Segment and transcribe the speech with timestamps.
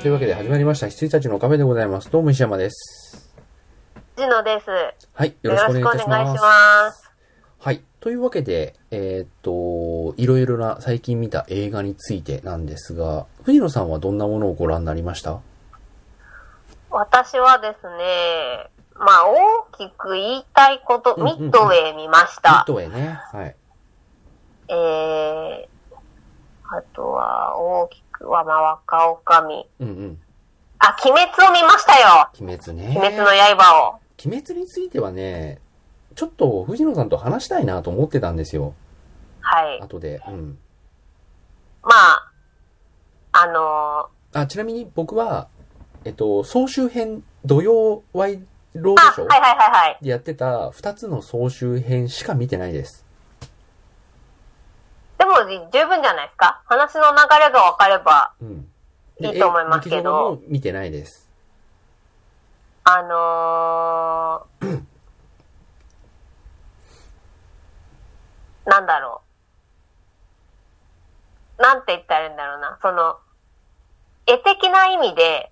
[0.00, 2.10] というわけで始まりました、羊たちのカフェでございます。
[2.10, 3.30] どうも石山です。
[4.16, 4.66] ジノです。
[5.12, 6.40] はい、よよろしくお願いいいたします。
[6.40, 7.12] ます。
[7.58, 7.84] はい。
[8.00, 15.38] というわけで、えーっと、いろいろな最近見た映画についてなんですが、藤野さんはどんなものをご覧になりました？
[16.88, 22.64] 私はですね、まあ大きく言いたいこと、うんうんうんミッドウェイ見ましミッた。
[22.66, 23.20] ドウェイね。
[23.32, 23.54] はい。
[24.66, 25.94] えー、
[26.74, 29.68] あとは大きくは、まあ若女将。
[29.80, 30.18] うんうん。
[30.78, 32.88] あ、鬼滅を見ましたよ鬼滅ね。
[32.88, 34.00] 鬼滅の刃を。
[34.24, 35.58] 鬼滅についてはね、
[36.14, 38.74] ちょっと藤野さんと話したいなと思ってたんですよ。
[39.40, 39.80] はい。
[39.80, 40.22] 後で。
[40.28, 40.58] うん。
[41.82, 42.32] まあ、
[43.32, 45.48] あのあ、ちなみに僕は、
[46.04, 48.42] えっと、総集編、土曜ワイ
[48.74, 49.98] ロードショーはいはいはいはい。
[50.02, 53.04] でやってた二つの総集編しか見てないです。
[55.20, 55.34] でも
[55.70, 58.70] 十分じゃないですか話の流れが分かればうん。
[59.20, 61.28] いいと思いますけど、も見てないです。
[62.84, 64.82] あのー、
[68.64, 69.20] なんだろ
[71.58, 71.62] う。
[71.62, 72.78] なんて言ったらいいんだろうな。
[72.80, 73.18] その、
[74.26, 75.50] 絵的な意味で、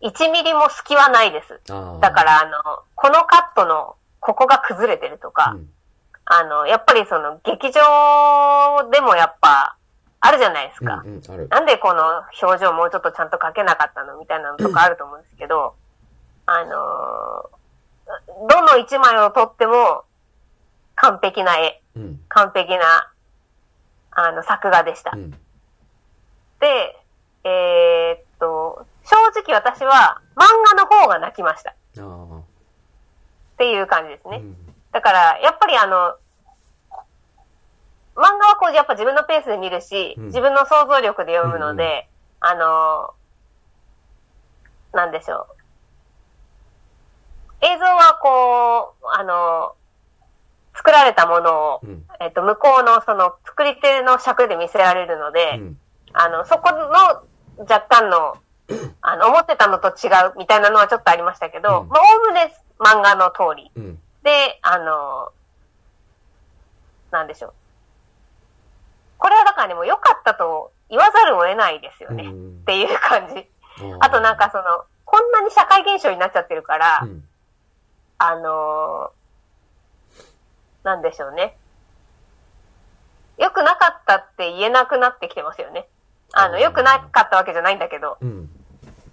[0.00, 1.60] 1ミリも隙はないです。
[1.66, 5.68] だから、あの、このカットの、ここが崩れてるとか、うん、
[6.24, 9.76] あの、やっぱりその、劇場でもやっぱ、
[10.20, 11.02] あるじゃないですか。
[11.04, 11.48] うん、うん。
[11.48, 15.74] なんでこの表情もうちょっとちゃんと描けなかったのみたいなのとかあると思うんですけど、
[16.46, 17.62] あのー
[18.48, 20.04] どの一枚を撮っても
[20.96, 23.10] 完璧な絵、うん、完璧な、
[24.10, 25.18] あの、作画でしたう。
[25.18, 25.30] ん。
[25.30, 25.36] で、
[27.44, 30.44] えーっと、正直私は漫
[30.76, 31.70] 画の方が泣きました。
[31.70, 32.42] っあ
[33.58, 34.30] ていう感じですあ。
[34.30, 34.36] ね。
[34.38, 34.56] うん。
[34.92, 36.16] だから、やっぱりあの、
[38.14, 42.04] 漫画はこう、やっぱ自分のペースで見るし、うん自分の想像力で読むので、うんう
[42.40, 43.14] あの、
[44.92, 45.62] なんでしょう。
[47.64, 49.74] 映像はこう、あの、
[50.74, 52.04] 作られたものを、うん。
[52.20, 55.78] えっと、向こうのその作り手の尺で見せられるので、うん。
[56.12, 56.84] あの、そこの
[57.58, 58.36] 若干の、
[59.00, 63.70] あの、思ってたのと違うみたいなのはちょっとありましたけど、うんまあ、おおむね漫画の通り。
[64.22, 64.24] うん。
[64.24, 65.32] で、あの、
[67.10, 67.52] なんでしょう。
[69.18, 72.24] これはだからね、もう良かったと言わざるを得ないですよね。
[72.24, 73.46] うんっていう感じ。
[74.00, 74.64] ああとなんか、その、
[75.04, 77.24] こんなに社会現象になっちゃってるから、うん。
[78.18, 79.10] あの
[80.84, 81.56] なんでしょうね。
[83.36, 85.88] 良くなかったって言えなくなってきてますよね。
[86.32, 88.18] あの、うん良くなかったわけじゃないんだけど。
[88.20, 88.48] うん。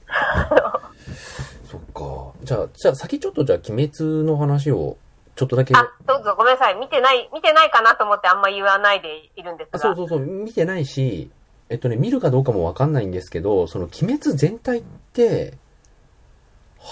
[1.66, 2.29] そっか。
[2.42, 4.98] じゃあ、じゃあ先ちょっとじゃあ鬼滅の話を、
[5.36, 5.76] ちょっとだけ。
[5.76, 6.76] あ、どうぞごめんなさい。
[6.76, 9.78] 見てない、見てないかなと思ってあんま言わないでいるんですが。
[9.78, 11.32] あそうそうそう、見てないし、
[11.70, 14.84] えっとね、見るかどうかもわかんないんですけど、その鬼滅全体っ
[15.14, 15.54] て、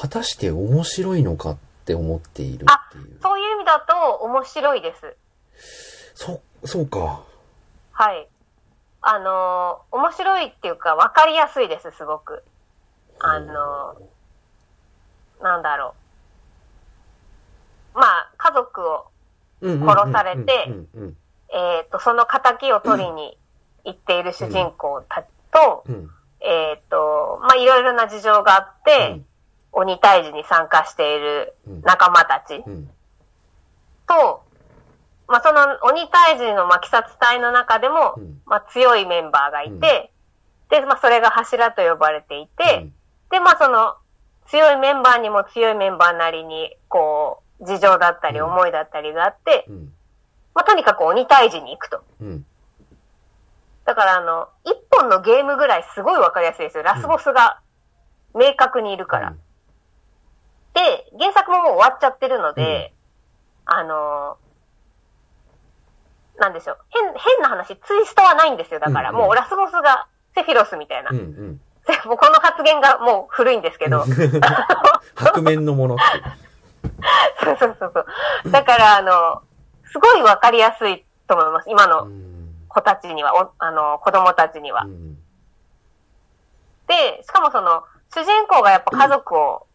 [0.02, 3.20] 果たして面白いのかって思っているっていう。
[3.22, 5.16] そういう意味だと面白いです。
[6.14, 7.24] そ、そうか。
[7.92, 8.28] はい。
[9.02, 12.44] あのー面白いっていうか分かりやすいです、すごく。
[13.20, 14.17] あのー
[15.42, 15.94] なんだろ
[17.96, 18.00] う。
[18.00, 19.06] まあ、家族を、
[19.62, 20.70] 殺殺されて
[21.50, 23.38] えっ、と、その仇を取りに
[23.86, 25.84] 行っている主人公たちと、
[26.42, 29.22] えっ、と、まあ、いろいろな事情があって、
[29.72, 31.82] 鬼退治に参加しているうん。
[31.82, 32.90] 仲間たちうん。
[34.08, 34.44] と、
[35.28, 38.42] まあ、その鬼退治のまあ鬼殺隊の中でも、うん。
[38.46, 40.12] まあ、強いメンバーがいて、
[40.70, 42.94] で、まあ、それが柱と呼ばれていて、うん。
[43.30, 43.96] で、まあ、その、
[44.50, 49.94] 強いメンバーにも強いメンバーなりに、こう、事情だったりうん思いだったりがあって、うん
[50.54, 52.04] まあ、とにかく鬼退治に行くと。
[52.22, 52.46] うん
[53.86, 56.84] だから、あの、一本のゲームぐらいすごいわかりやすいですよ。
[56.84, 57.62] ラスボスが
[58.36, 59.34] 明確にいるから。
[60.74, 62.94] で、原作ももう終わっちゃってるので、
[63.64, 64.38] あの
[66.38, 66.78] なんでしょう。
[66.90, 68.80] 変、変な話、ツイストはないんですよ。
[68.82, 71.10] だから、うんうんもうラスボスがセフィロスみたいな。
[71.12, 71.62] うんうん。
[72.06, 74.04] もうこの発言がもう古いんですけど。
[75.18, 76.04] 白面のものって。
[77.44, 78.00] そうそうそうそ
[78.50, 78.52] う。
[78.52, 79.42] だから、あの、
[79.92, 81.70] すごいわかりやすいと思います。
[81.70, 84.84] 今うのん子たちには、おあの、子供たちには。
[84.84, 85.18] うん
[86.88, 89.68] で、しかもその、主人公がやっぱ家族を、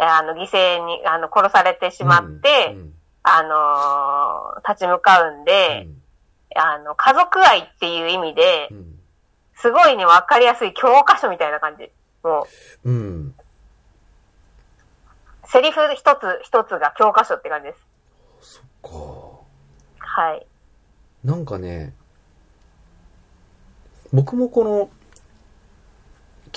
[0.00, 6.02] えあの、犠牲に、あの、殺されてしまって、うんあのー立ち向かうんで、うん
[6.60, 8.97] あの、家族愛っていう意味でう、ん
[9.60, 11.90] すごいね、わかりやすい教科書みたいな感じ。
[12.22, 12.46] も
[12.84, 13.34] う、うん。
[15.46, 17.88] セリフ一つ一つが教科書って感じです。
[18.82, 18.90] か。
[19.98, 20.46] はい。
[21.24, 21.94] なんかね、
[24.12, 24.90] 僕もこの、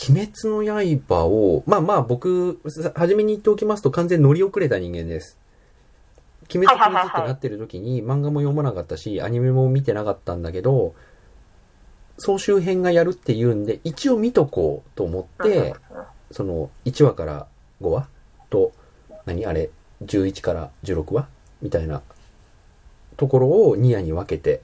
[0.09, 0.63] 鬼滅の
[1.07, 5.37] 刃を、まあまあ僕、さ初めに言っておきますと完全に乗り遅れた人間です。
[6.53, 10.95] 鬼滅鬼滅ってなってる時に漫画も読まなかったし、アニメも見てなかったんだけど、
[12.23, 15.73] 総集編がやるって言うんで、一応見とこうと思って、
[16.29, 17.47] その1話から
[17.81, 18.07] 5話？
[18.51, 18.73] と、
[19.25, 19.47] 何？
[19.47, 19.71] あれ、
[20.03, 21.27] 11から16話？
[21.63, 22.03] みたいな。
[23.17, 24.61] ところを2夜に分けて、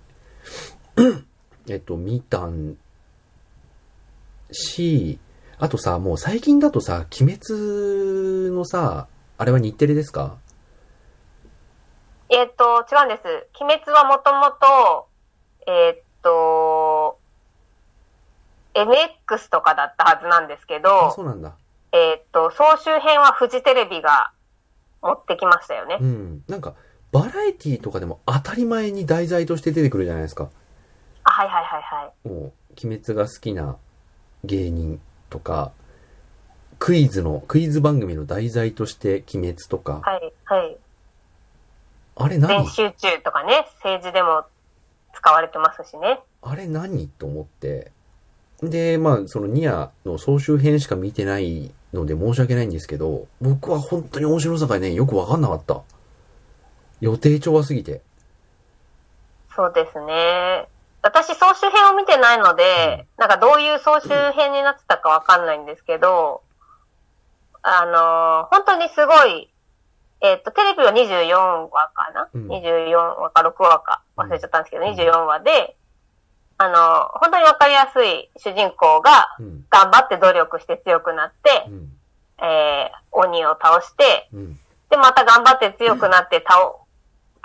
[1.67, 2.77] えっと、見たん
[4.51, 5.19] し、
[5.57, 9.07] あとさ、もう最近だとさ、鬼滅のさ、
[9.39, 10.37] あれは日テレですか？
[12.29, 13.47] えっ、と、違うんです。
[13.59, 15.07] 鬼滅はもともと、
[15.71, 17.16] えっ、と、
[18.77, 21.55] MX とかだったはずなんですけあ、ど、そうなんだ。
[21.91, 24.31] えっ、と、総集編はフジテレビが
[25.01, 26.05] 持ってきましたよねう。
[26.05, 26.43] ん。
[26.47, 26.75] なんか、
[27.11, 30.49] バラエティとかでも当たり前に題材として出てくるじゃないですか。
[31.23, 32.27] あ、はいはいはいはい。
[32.27, 32.37] もう、
[32.85, 33.77] 鬼滅が好きな
[34.43, 35.71] 芸人とか、
[36.79, 40.77] クイズの、クイズ番組の題材として鬼滅とか、はい、はい。
[42.15, 42.65] あれ何？
[42.65, 44.45] 全集中とかね、政治でも
[45.13, 46.19] 使われてますしね。
[46.41, 47.07] あれ何？
[47.07, 47.91] と思って。
[48.61, 55.81] で、まあ、そのニアの総集編しか見てないので申し訳ないんですけど、僕は本当に面白さがね、よくわかんなかった。
[56.99, 58.01] 予定調和すぎて。
[59.55, 60.67] そうですね。
[61.03, 66.41] 私、総集編を見てないので、なんかどういう総集編になってたかわかんないんですけど、
[67.61, 69.49] あのー本当にすごい、
[70.21, 74.01] えっ、と、テレビは24話かな、うん ?24 話か6話か？
[74.15, 75.75] 忘れちゃったんですけど、うん24話で、
[76.59, 79.65] あのー本当にわかりやすい主人公がうん。
[79.69, 81.91] 頑張って努力して強くなってう、ん。
[82.43, 84.53] えー鬼を倒して、うん。
[84.89, 86.75] で、また頑張って強くなって倒、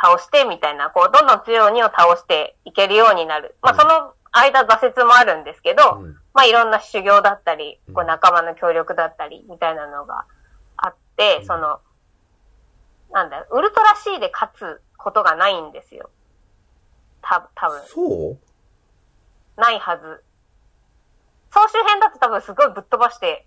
[0.01, 3.57] 倒してみたいな、こう、どんどん強い鬼を倒していけるようになる。
[3.63, 10.25] まあ、うんその間挫折もあるんですけど、うんまあ、いろんな修行だったりうん、こう、仲間の協力だったり、みたいなのが
[10.77, 11.81] あって、うんその、
[13.13, 16.09] なんだウルトラ C で勝つことがないんですよ。
[17.23, 18.39] た、多分そう？
[19.57, 20.25] ないはず。
[21.51, 23.47] 総集編だと多分すごいぶっ飛ばして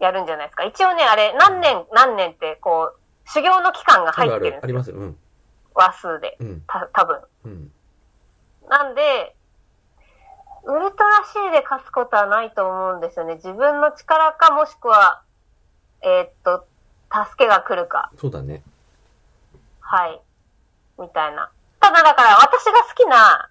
[0.00, 0.64] やるんじゃないですか。
[0.64, 2.98] 一応ね、あれ、何年、何年って、こう、
[3.28, 4.50] 修行の期間が入ってるんで。
[4.50, 4.60] すよ。
[4.62, 4.92] あります。
[4.92, 5.18] うん。
[5.74, 6.36] 話数で。
[6.40, 6.62] うん。
[6.66, 7.20] た、多分。
[7.44, 7.72] うん。
[8.68, 9.34] なんで、
[10.64, 13.34] ウルトラ C で勝つことはないと思うんですよね。
[13.36, 15.22] 自分の力か、もしくは、
[16.02, 16.66] えーっと、
[17.12, 18.10] 助けが来るか。
[18.18, 18.62] そうだね。
[19.80, 20.20] はい。
[20.98, 21.50] みたいな。
[21.80, 23.50] ただだから、私が好きな、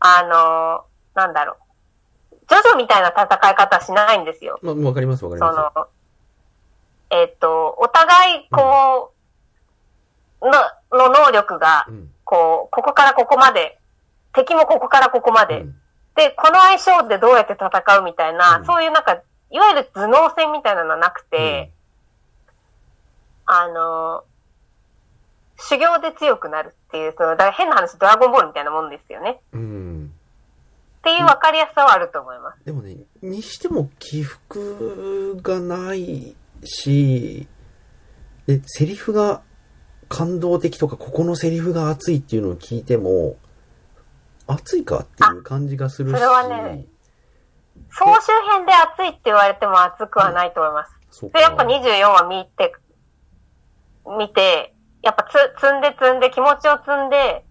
[0.00, 0.87] あのー
[1.18, 1.56] なんだろ
[2.32, 2.36] う。
[2.48, 4.58] ジョジョみたいな戦い方しないんですよ。
[4.62, 5.88] まあ、わかりますわかりそまの、
[7.10, 9.12] えーっと、お互い、こ
[10.40, 10.52] う、の、
[10.92, 11.92] の能力がす。
[11.92, 12.10] う、ん。
[12.24, 13.78] こう、ここからここまで、
[14.32, 15.74] 敵もここからここまで、うん
[16.18, 21.70] で、この相性でどうやって戦うみたいな、うんそういうなんか、いわゆる頭脳戦みたいなのはなくて、
[23.46, 24.24] あの、
[25.58, 29.40] 修行で強くなるっていう、その、だから変な話、ドラゴンボールみたいなもんですよね。
[29.52, 29.97] うん。
[30.98, 32.64] っていう分かりやすさはあると思います。
[32.64, 37.46] でもね、にしても起伏がないし、
[38.46, 39.42] で、セリフが
[40.08, 43.36] 感動的とか、ここのセリフが熱いっていうのを聞いても、
[44.46, 46.86] 熱いかっていう感じがするし、あそれはね
[47.90, 51.30] 総集編で熱いって言われても熱くはないと思います。
[51.32, 52.74] で、やっぱ24話見て、
[54.18, 57.44] 見て、やっぱつ、積んで積んで、気持ちを積んで、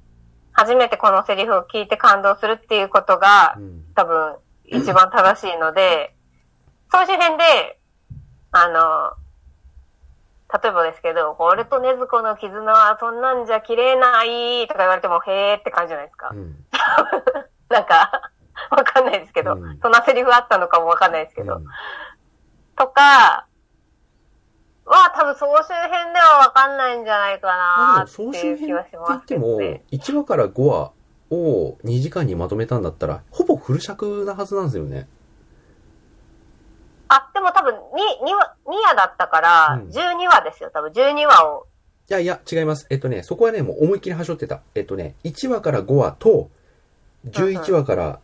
[0.58, 3.84] 初めてこのセリフを聞いて感動するっていうことがう、ん。
[3.94, 4.36] 多分、
[4.66, 6.16] 一番正しいので、
[6.92, 7.80] 総集編で、
[8.52, 9.14] あの、
[10.62, 16.32] 例えばですけど、俺と禰豆子の絆はそんなんじゃ切れないとか言われても、へーって感じじゃないですか。
[16.34, 16.56] うん。
[17.70, 18.32] なんか、
[18.72, 21.66] わかんないですけど、うんそんなセリフあったのかもわかんないですけど、うん
[22.76, 23.46] とか、
[24.88, 30.92] は多分総集編ではわかんないんじゃないかまあなっていう気はし編って言ますけってもどね。、1話から5話
[31.30, 35.08] を2時間にまとめたんだったら、ほぼフル尺なはずなんですよね。
[37.10, 40.70] あ、でも多分2、2話、2話だったからうん、12話ですよ。
[40.74, 41.68] 多分12話を。
[42.10, 42.88] いやいや、違います。
[42.90, 44.62] えっとね、そこはね、もう思いっきりはしょってた。
[44.76, 46.50] えっとね、1話から5話と、
[47.26, 48.20] 11話から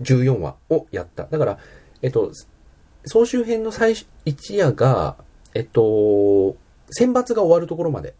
[0.00, 1.24] 14話をやった。
[1.24, 1.58] だから、
[2.02, 2.32] えっと、
[3.04, 5.16] 総集編の最初、1夜が、
[5.54, 6.56] えっと、
[6.90, 8.14] 選抜が終わるところまで。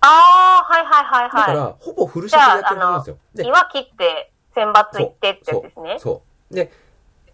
[0.00, 3.18] あー、はいはいはいはだから、ほぼフル尺でやってるはずなんですよ。
[3.34, 3.38] い。
[3.38, 5.96] で2話切って選抜行ってってやつですね。
[5.98, 6.54] そう。
[6.54, 6.70] で、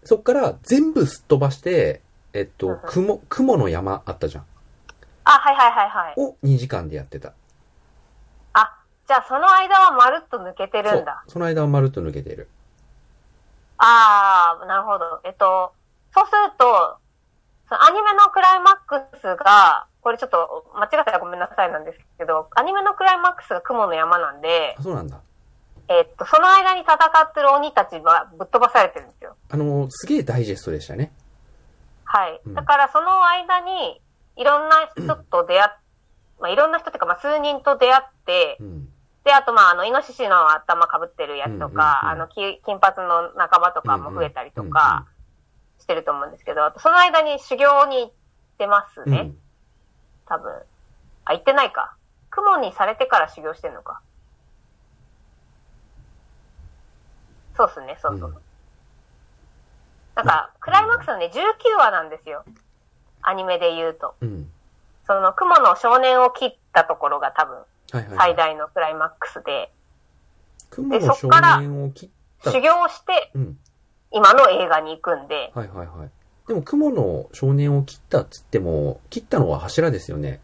[0.03, 2.01] そっから全部すっ飛ばして、
[2.33, 4.45] えっうんとうん、雲、雲の山あったじゃん。
[5.25, 6.13] あ、はいはいはいはい。
[6.17, 7.33] を2時間でやってた。
[8.53, 8.73] あ、
[9.07, 11.23] じゃあその間はまるっと抜けてるんだ。。
[11.27, 12.47] その間はまるっと抜けている。
[13.77, 15.21] ああ、なるほど。
[15.25, 15.73] えっと、
[16.13, 16.97] そうすると、
[17.69, 25.19] そのアニメのクライマックスが、これちょっと間違ってたらごめんなさいなんですけど、アニメのクライマックスが雲の山なんであ、、そうなんだ。
[25.87, 29.35] えっと、その間に戦ってる鬼たちはぶっ飛ばされてるんですよ。
[29.49, 31.11] あの、すげえダイジェストでしたね。
[32.05, 32.53] はいうん。
[32.53, 34.01] だからその間に、
[34.35, 35.71] いろんな人と出会っ、
[36.39, 38.87] まあ、いろんな人っていうか、まあ、数人と出会ってう、ん。
[39.23, 45.07] で、あと、まあ、あの、イノシシの頭被ってるやつとか、うんうんうんあの、き金髪の仲間とかも増えたりとか、
[45.85, 48.11] してると思うんですけど、その間に修行に行っ
[48.57, 49.19] てますね。
[49.19, 49.37] うん。
[50.25, 50.51] 多分。
[51.25, 51.95] あ、行ってないか。
[52.31, 54.01] 雲にされてから修行してんのか。
[57.55, 58.29] そうっすね、そうそう。
[58.29, 58.37] うん
[60.15, 62.45] なんか、クライマックスのね、19話なんですよ。
[63.21, 64.15] アニメで言うと。
[64.21, 64.49] うん。
[65.05, 68.17] その、雲の少年を切ったところが多分、はいはい、はい。
[68.17, 69.73] 最大のクライマックスで、
[70.69, 72.09] 雲の少年を切っ
[72.41, 72.51] た。
[72.51, 73.59] 修行して、うん。
[74.15, 76.09] 今の映画に行くんで、はいはいはい。
[76.47, 80.39] でも、雲の少年を切ったっつっても、切ったのは柱ですよね。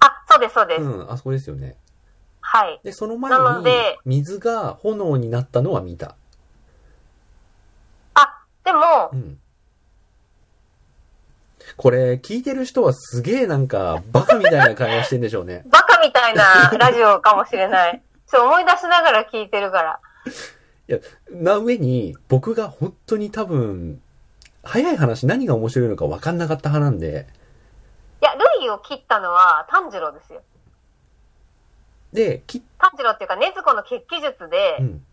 [0.00, 0.82] あ、そうです、そうです。
[0.82, 1.76] うん、あそこですよね。
[2.40, 2.80] はい。
[2.82, 6.16] で、その前にで、水が炎になったのは見た。
[8.14, 9.38] あ、でもう、ん。
[11.76, 15.62] これ、聞いてる人はすげえなんか、バカみたいな会話してんでしょうね。
[15.70, 18.02] バカみたいなラジオかもしれない。
[18.26, 20.00] ちょ、思い出しながら聞いてるから。
[21.30, 24.00] な上に、僕が本当に多分、
[24.62, 27.26] 早い話何が面白いのか分かんなかった派なんで、
[28.20, 30.42] いや、ルイを切ったのは炭治郎ですよ。
[32.12, 35.04] で、切っ、炭治郎っていうか、禰豆子の血気術で、うん。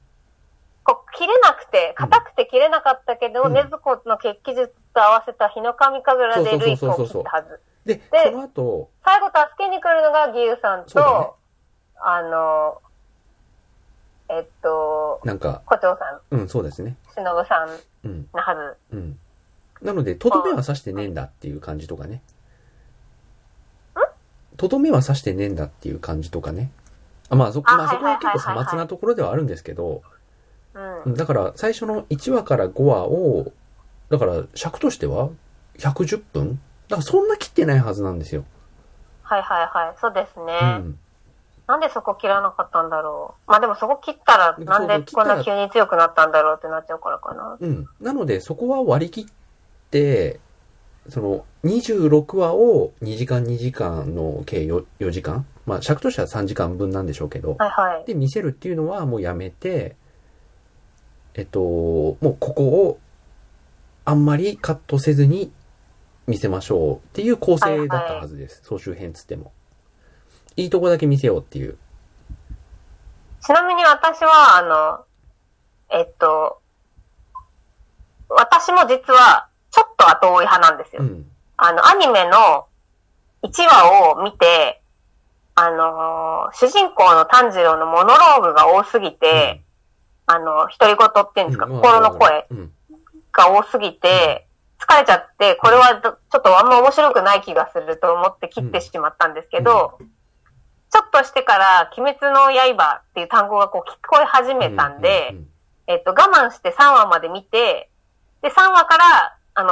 [0.84, 7.60] こう、切れなくて、硬くて切れなかったけど、うん禰豆子の血気術と合わせた日の神神楽でルイコを切ったはず。
[7.86, 11.36] で、でその後、最後助けに来るのが義勇さんそうだねと、
[11.98, 12.82] あの、
[14.29, 16.96] えっと、なんか、胡蝶さん、うん、そうですね。
[17.15, 18.55] 忍さんうん、のは
[18.91, 18.96] ず。
[18.96, 19.20] うん。
[19.82, 22.22] なので、とどめは刺してねえんだっていう感じとかね。
[24.58, 26.72] とどめは刺してねえんだっていう感じとかね。
[27.29, 30.01] あまあ、そ、あまあ、そこは結構さまつなところではあるんですけど、
[31.05, 31.13] うん。
[31.13, 33.51] だから、最初の1話から5話を、
[34.10, 35.29] だから、尺としては、
[35.77, 36.60] 110分？
[36.88, 38.46] だから、そんな切ってないはずなんですよ。
[39.24, 39.96] はいはいはい。
[40.00, 40.60] そうですね。
[40.62, 41.00] うん。
[41.68, 43.52] なんでそこ切らなかったんだろう。
[43.52, 47.58] まあでもそこ切ったら、なんでこんな急に強くなったんだろうってなっちゃうからかな。
[47.60, 47.86] うん。
[48.00, 49.26] なので、そこは割り切っ
[49.90, 50.40] て、
[51.10, 55.46] その、26話を2時間2時間の計 4, 4時間？
[55.66, 58.06] まあ、尺としては3時間分なんでしょうけど、はいはい。
[58.06, 59.96] で、見せるっていうのはもうやめて、
[61.34, 63.00] えっと、もうここを
[64.06, 65.52] あんまりカットせずに
[66.28, 68.62] 見せましょうっていう構成だったはずです。
[68.64, 69.52] 総集編つっても。
[70.58, 71.78] いいとこだけ見せようっていう。
[73.42, 75.06] ちなみに私は、あの、
[75.98, 76.62] えっと、
[78.30, 81.02] 私も実は、ちょっと後追い派なんですよ。
[81.04, 81.26] うん。
[81.58, 82.68] あの、アニメの
[83.44, 84.82] 1話を見て、
[85.56, 89.62] あのー主人公の炭治郎のモノローグが多すぎて、
[90.26, 92.72] あの、独り言っていうんですか、うん心の声うん。
[93.32, 94.48] が多すぎて、
[94.80, 99.98] 疲れちゃって、これはどちょっとあんま面白くない気がすると思って切ってしまったんですけど、
[100.96, 105.48] ちょっとしてから、鬼滅の刃っていう単語がこう聞こえ始めたんで、うう
[105.88, 107.90] えっと、我慢して3話まで見て、
[108.42, 109.64] で、3話から、あ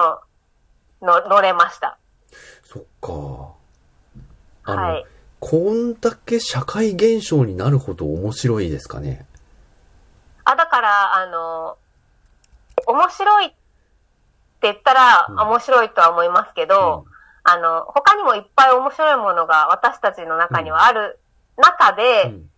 [1.02, 1.98] の、の乗れました。
[2.66, 3.54] そっか。
[4.66, 5.06] あの、はい。
[5.40, 9.26] こんだけ社会現象になるほど面白いですかね。
[10.44, 11.78] あ、だから、あの、
[12.86, 13.56] 面白いって
[14.64, 17.06] 言ったら、うん面白いとは思いますけど、
[17.44, 21.20] あの、他にもいっぱい面白いものが私たちの中にはある
[21.58, 22.50] 中うで、ん。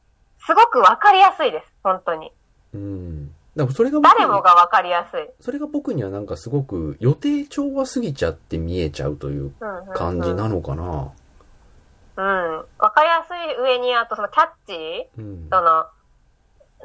[0.46, 1.74] すごくわかりやすいです。
[1.84, 2.32] 本当に。
[2.74, 2.82] うん。
[2.82, 3.28] うん。
[3.56, 5.28] だからそれが僕誰もがわかりやすい。
[5.42, 11.12] それが僕にはなんかすごく予定調和すぎちゃって見えちゃうといううんうんうん感じなのかな。
[12.18, 12.58] うん。
[12.78, 15.48] わかりやすい上に、あとそのキャッチうん。
[15.50, 15.86] その、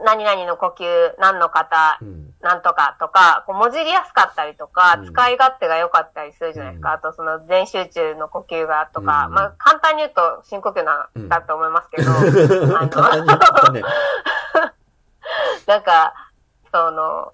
[0.04, 2.30] 何々の呼吸、何の方、うん。
[2.40, 6.90] なんとかとか、こう文字りやすかったりとか、うん使い勝手が良かったりするじゃないですか。
[6.90, 13.82] うんあとその全集中の呼吸がとか、うんまあ簡単に言うと深呼吸なんだと思いますけど、あ簡単に言ったね。
[15.66, 16.14] なんか、
[16.72, 17.32] その、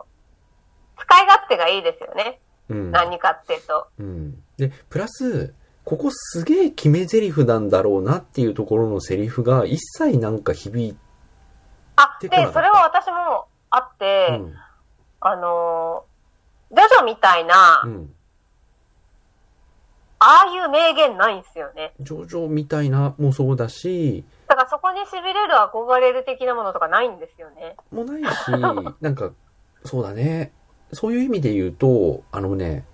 [0.99, 2.41] 使い勝手がいいですよね。
[2.69, 2.91] うん。
[2.91, 3.87] 何かっていうと。
[3.99, 4.43] うん。
[4.57, 5.55] で、プラス、
[5.85, 10.97] ここすげえ決め台詞なんだろうなっていうところのセリフが一切なんか響い
[11.97, 14.55] あ、でそれは私もあって、うん。
[15.21, 18.12] あのー、ジョジョみたいな、うん。
[20.19, 21.93] ああいう名言ないんですよね。
[22.00, 27.76] ジョジョみたいなもそうだし、だからそこに痺れる憧れる的なものとかないんですよね。
[27.91, 28.50] もないし、
[29.00, 29.31] なんか、
[29.85, 30.53] そうだね。
[30.93, 32.87] そういう意味で言うと、あのね、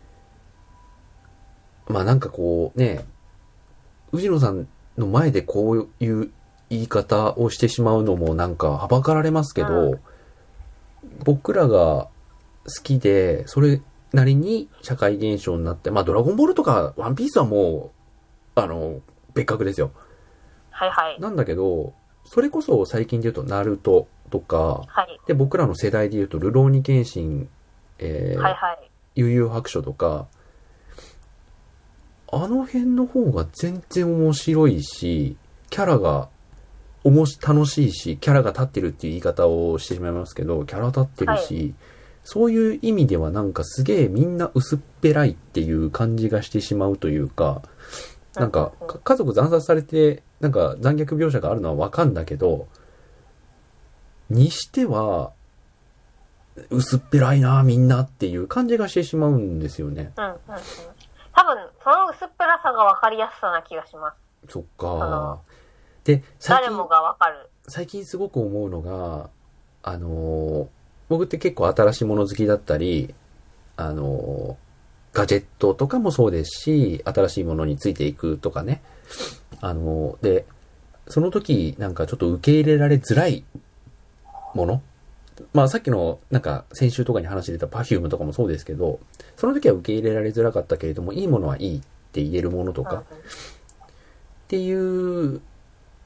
[1.86, 3.04] まあなんかこうね、
[4.10, 6.32] 藤野さんの前でこういう
[6.72, 10.00] 言い方をしてしまうのもなんかはばかられますけど、う
[11.22, 12.08] 僕らが
[12.64, 17.92] 好きで、それなりに社会現象になって、まあドラゴンボールとかワンピースはも
[18.56, 19.00] う、あの、
[19.34, 19.92] 別格ですよ。
[20.70, 21.20] はいはい。
[21.20, 21.92] なんだけど、
[22.24, 25.20] それこそ最近で言うと、ナルトとか、はい。
[25.26, 27.48] で、僕らの世代で言うと、ルローニケンシン、
[27.98, 28.90] えーはいはい。
[29.14, 30.26] 悠々白書とか、
[32.32, 35.36] あの辺の方が全然面白いし、
[35.68, 36.28] キャラが、
[37.04, 41.74] おもし、楽しいし、キャラが立ってるっていう言い方をしてしまいますけど、キャラ立ってるし、
[42.24, 47.62] そういう意味ではなんかすげえみんな薄っぺらいっていう感じがしてしまうというか、
[48.34, 52.68] なんか、か家族惨殺されて、なんか残虐描写があるのはわかんだけど、
[54.30, 55.32] にしては、
[56.70, 60.12] 薄っぺらいなみんなっていう感じがしてしまうんですよね。
[60.16, 60.38] うんうんうん。
[61.34, 64.52] 多分、その薄っぺらさが分かりやすさな気がします。
[64.52, 65.40] そっのか。
[66.04, 67.48] で、最近誰も、が分かる。
[67.68, 69.30] 最近すごく思うのが、
[69.82, 70.66] あのー
[71.08, 73.14] 僕って結構新しいもの好きだったり、
[73.76, 78.82] あのーガジェットとかもそうですし、新しいものについていくとかね。
[79.60, 80.46] あのーで、
[81.08, 83.44] その時なんかちょっと受け入れられづらい
[84.54, 84.82] もの
[85.52, 89.00] まあさっきのなんか先週とかに話出た Perfume とかもそうですけど、
[89.36, 91.80] その時は受け入れられづらかったけれども、いいものはいいっ
[92.12, 93.04] て言えるものとか、っ
[94.48, 95.40] ていう、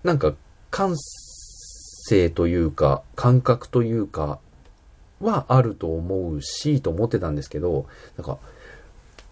[0.06, 0.34] なんか
[0.70, 4.38] 感性というか、感覚というか、
[5.20, 8.38] はあると思うし、と思ってたんですけど、なんか、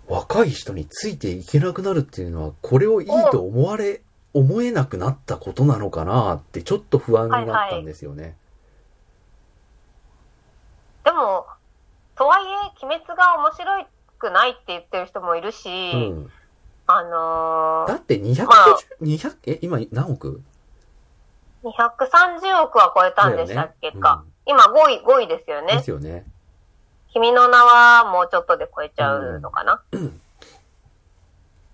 [0.09, 8.37] 若い人についていけなくなるっていうのは、これをいいと思われ、思えなくなったことなのかなって、ちょっと不安になったんですよね。
[11.05, 11.47] でも、
[12.17, 13.87] とはいえ、鬼滅が面白
[14.19, 16.31] くないって言ってる人もいるし、うん。
[16.87, 20.43] あのー、だって250、まあ200、え、今何億？
[21.65, 24.25] 230億は超えたんでしたっけだよねか。
[24.47, 25.83] 今5位、5位ですよでね。
[25.83, 26.25] すよね。
[27.13, 29.83] 君の名はもうちょっとで超えちゃうのかな、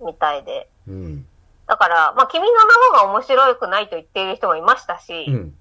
[0.05, 0.69] みたいで。
[0.87, 1.27] うん。
[1.67, 5.55] だから、まあ、君の名はが面白くないと言っている人もいましたし、うん。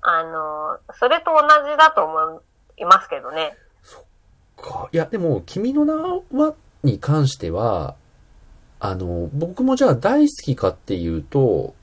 [0.00, 2.42] あのー、それと同じだと思
[2.78, 3.56] いますけどね。
[4.62, 4.88] か。
[4.92, 7.96] いや、でも、君の名は、に関しては、
[8.80, 11.74] あの、僕もじゃあ大好きかっていうと、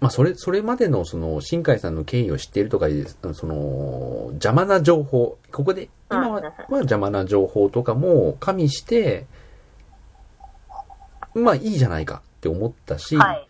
[0.00, 2.86] まあ、それ、それまでの、その、新海さんの経緯を知っているとか
[3.32, 9.26] その、邪魔な情報、ここで、今は邪魔な情報とかも加味して、
[11.34, 13.48] まあ、いいじゃないかって思ったし、はい。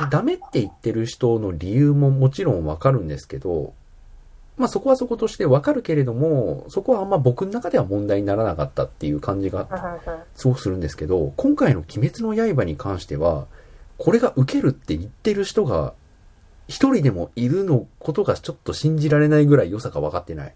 [0.00, 3.74] でダメって言ってる人の理由ももちろんわかるんですけど、
[4.56, 9.66] まあそこはそことしてわかるけれども、そこはあんま僕の中では問題にならなかったっていう感じが
[10.34, 13.46] すごくするんですけど、今回の鬼滅の刃に関しては、
[13.98, 15.92] これが受けるって言ってる人が
[16.68, 20.54] 一人でもいるのことがちょっと信じられないぐらい良さが分かってない。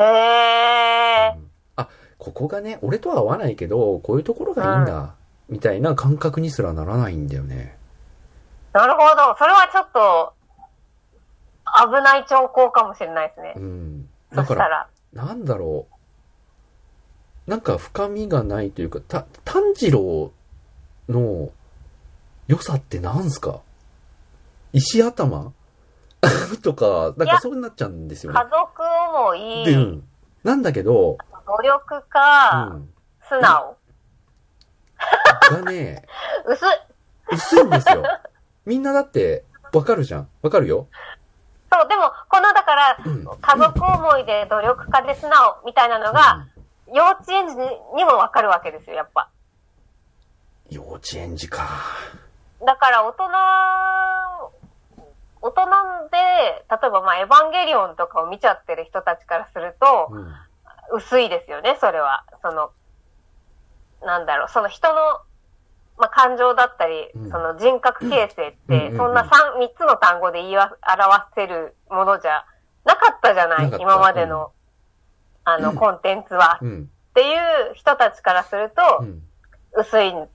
[0.00, 1.34] へえ。
[1.36, 5.14] うんあ、ここがね、俺とは合わないけど、こういうところがいいんだ、
[5.48, 7.76] みたいな感覚にすらならないんだよね。
[8.72, 9.36] なるほど。
[9.38, 10.34] それはちょっと、
[11.86, 13.60] 危ない兆候かもしれないですねう。
[13.60, 14.08] ん。
[14.30, 14.88] そだから。
[15.12, 15.86] なんだろ
[17.46, 17.50] う。
[17.50, 20.32] なんか深みがないというか、た、炭治郎
[21.08, 21.50] の
[22.46, 23.60] 良さってなんすか？
[24.72, 25.52] 石頭？
[26.62, 28.44] とか、なんかそうなっちゃうんですよね家。
[28.48, 28.82] 族
[29.16, 30.08] 思い、で、うん。
[30.42, 32.88] なんだけど、努力うか、ん。
[33.28, 33.76] 素直。
[35.50, 36.06] がね、
[36.48, 36.68] 薄い。
[37.30, 38.02] 薄いんですよ。
[38.64, 40.28] みんなだって、わかるじゃん。
[40.40, 40.86] わかるよ。
[41.70, 43.24] そう、でも、この、だから、うん。
[43.24, 46.46] 家族思いで努力家で素直みたいなのが、
[46.86, 47.54] 幼稚園児
[47.96, 49.28] にもわかるわけですよ、やっぱ。
[50.70, 51.66] 幼稚園児か。
[52.64, 53.24] だから、大人、
[55.40, 55.66] 大人
[56.10, 56.16] で、
[56.70, 60.34] 例えば、まあ、エヴァンゲリオンとかを見ちゃってる人たちからすると、うん。
[60.96, 62.24] 薄いですよね、それは。
[62.42, 62.70] その、
[64.02, 64.94] なんだろう、その人の、
[65.96, 72.44] まあ、感情だったり、うんその人格形成って、そんな三、三つの単語で言いわ表せるものじゃ
[72.84, 74.52] なかったじゃなない今までの、
[75.44, 76.58] あの、コンテンツは。
[76.60, 76.90] うん。
[77.10, 79.22] っていう人たちからするとう、ん。
[79.76, 80.28] 薄いん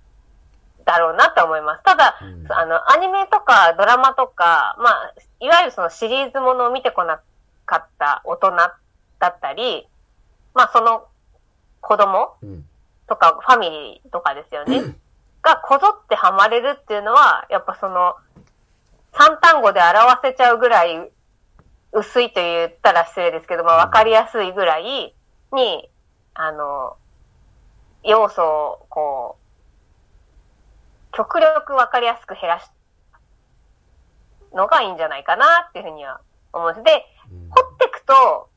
[0.89, 1.84] だろうなって思います。
[1.84, 7.21] ただ、うんあの、アニメとかドラマとか、まあ、いわゆるそのシリーズものを見てこな
[7.65, 9.88] かった大人だったり、
[10.56, 11.06] まあその
[11.82, 12.65] 子供うん。
[13.08, 14.95] とかファミリーとかですよね。
[15.41, 18.15] がこぞってハマれるっていうのは、やっぱその、
[19.13, 21.10] 三単語で表せちゃうぐらい
[21.91, 25.15] 薄いと言ったら失礼ですけど、まあわかりやすいぐらい
[25.54, 25.89] に、
[26.36, 26.97] あの、
[28.04, 29.38] 要素を、こう、
[31.11, 32.69] 極力わかりやすく減らし、
[34.53, 36.21] のがいいんじゃないかなっていうふうには
[36.53, 36.83] 思うんです。
[36.83, 37.49] で、うん。
[37.49, 38.49] 掘っていくと、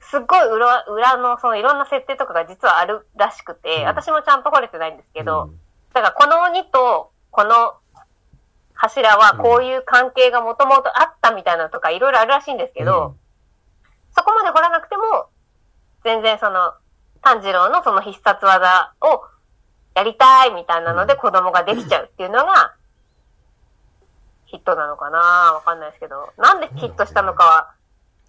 [0.00, 3.84] すっごい裏、裏のそのいろんな設定とかが実はあるらしくて、うん。
[3.86, 5.60] 私もちゃんと掘れてないんですけど、うん。
[5.92, 7.74] だからこの鬼とこの
[8.74, 13.16] 柱はこういう関係がもともとあったみたいなのとかいろいろあるらしいんですけど、
[14.16, 15.26] そこまで掘らなくても、
[16.04, 16.74] 全然その、
[17.22, 19.24] 炭治郎のその必殺技を
[19.94, 22.74] やりたいみたいなのでうん子供ができちゃうっていうのが、
[24.46, 27.70] ヒットなのかなわかんないですけど、なんでヒットしたのかは、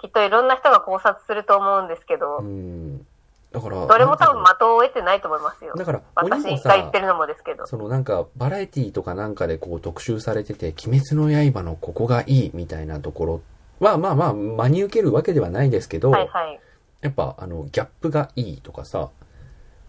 [0.01, 3.05] きっといろんな人が考察すると思うんですけどう、ん。
[3.51, 5.73] だから、どれも多分的を得てないと思いますよ。
[5.75, 7.65] だから、私が言さってるのもですけど。
[7.65, 13.41] そのなんか、バラエティとかなんかでこう特集されてて、鬼滅の刃のここがいいみたいなところ
[13.79, 16.59] は、まあまあ、真に受けるわけではないですけど、はいはい。
[17.01, 19.09] やっぱ、あの、ギャップがいいとかさ、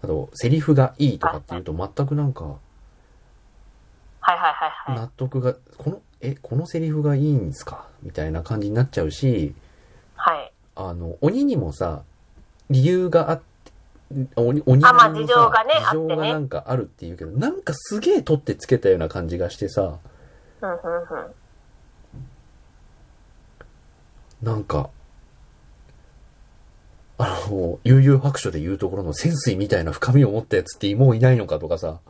[0.07, 2.59] あと、セリフがいいとかっていうと、全くなんか、はい
[4.31, 4.97] はいはいはい。
[5.01, 7.89] 納得が、この、え、このセリフがいいんですか？
[8.05, 9.53] みたいな感じになっちゃうし、
[10.15, 10.53] はい。
[10.77, 12.03] あの、鬼にもさ、
[12.71, 13.45] 理由があって、
[14.37, 19.99] 鬼、鬼あまあ事情がね事情がなんかあるっていうけど、なんかすげえ取ってつけたような感じがしてさ、
[20.61, 21.35] うんうんうん。
[24.43, 24.91] なんか、
[27.19, 32.01] あの、悠々白書で言うところの潜水みたいな深みを持ったやつってもういないのかとかさ、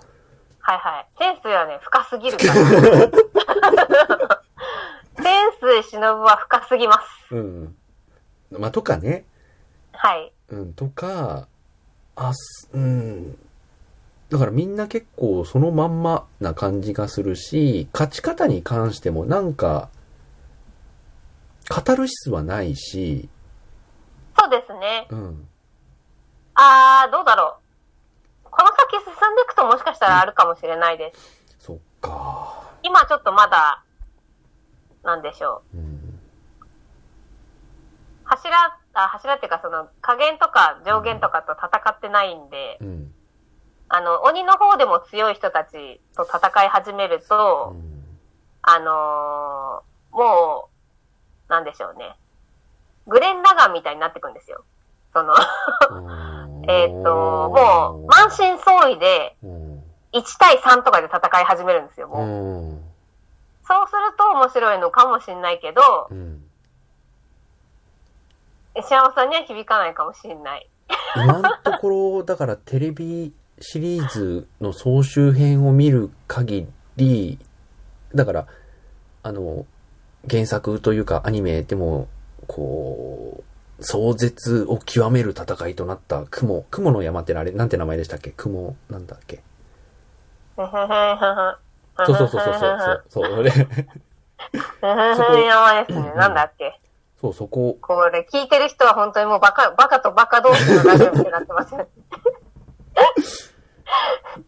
[0.67, 1.07] はいはい。
[1.17, 2.55] 潜水はね、深すぎるから。
[5.23, 6.95] 潜水忍は深すぎま
[7.29, 7.35] す。
[7.35, 7.77] うん。
[8.51, 9.25] まあ、とかね、
[9.93, 10.33] はい。
[10.49, 11.47] うん、とか、
[12.17, 13.39] あ、すうん。
[14.29, 19.89] だからみんな結構そのまんまな感じがするし、勝ち方に関してもなんか、
[21.69, 23.29] カタルシスはないし、
[24.39, 25.07] そうですね。
[25.11, 25.49] うん。
[26.55, 27.59] あー、どうだろ
[28.45, 28.49] う。
[28.51, 31.57] この先進んでいくともしかしたらあるかもしれないです。
[31.59, 32.63] そっか。
[32.83, 33.83] 今ちょっとまだ、
[35.03, 35.77] なんでしょう。
[35.79, 36.21] うん。
[38.25, 38.57] 柱、
[38.95, 43.13] あ、柱っていうかその加減とか上限とかと戦ってないんで、うん。
[43.89, 48.19] あの、鬼の方でも強い人たちと戦い始めるうと、ん
[48.63, 50.69] あのーも
[51.49, 52.17] う、なんでしょうね。
[53.07, 54.65] グレン・ラガンみたいになってくんですよ。
[55.13, 55.35] その、
[56.69, 59.83] えっと、もう、満身創痍でうん。
[60.13, 62.27] 1対3とかで戦い始めるんですよ、うもう。
[62.73, 62.83] ん。
[63.67, 66.43] そうすると面白いのかもしんないけどう、ん。
[68.77, 70.69] 石山さんには響かないかもしんない。
[71.17, 76.67] 今のところ、だからテレビシリーズの総集編を見る限
[76.97, 77.39] り、
[78.15, 78.47] だから、
[79.23, 79.67] あの、
[80.29, 82.09] 原作というかアニメでも、
[82.47, 83.43] こ
[83.79, 88.31] う、壮絶を極める戦いとなった雲、雲の山ってあれ、なんて名前でしたっけ？
[88.31, 89.43] 雲、なんだっけ？
[90.57, 90.87] そうそう
[92.07, 96.13] そうそうそう、そう、それ、ふふふ山ですね。
[96.17, 96.81] なんだっけ。
[97.21, 101.87] そう、そこ、これ聞いてる人は本当にもうバカ、バカとバカ同士のラジオみたいになってますね。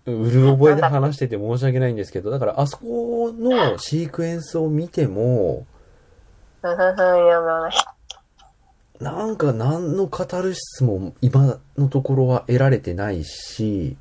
[0.06, 5.66] うる覚えで話してて申し訳ないんですけど、だからあそこのシークエンスを見ても、
[9.00, 13.96] なんか何のカタルシスも今のところは得られてないし、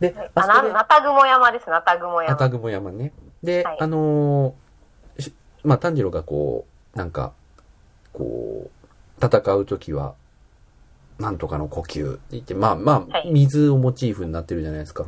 [0.00, 2.32] で、あ、な、なたぐも山です、なたぐも山。
[2.34, 3.12] あたぐも山ね。
[3.42, 7.32] で、はいあのーしまあ、炭治郎がこう、なんか、
[8.12, 8.70] こ
[9.20, 10.14] う、戦うときは、
[11.18, 15.06] なんとかの呼吸って言って、まあまあは、い水をモチーフになってるじゃないですか。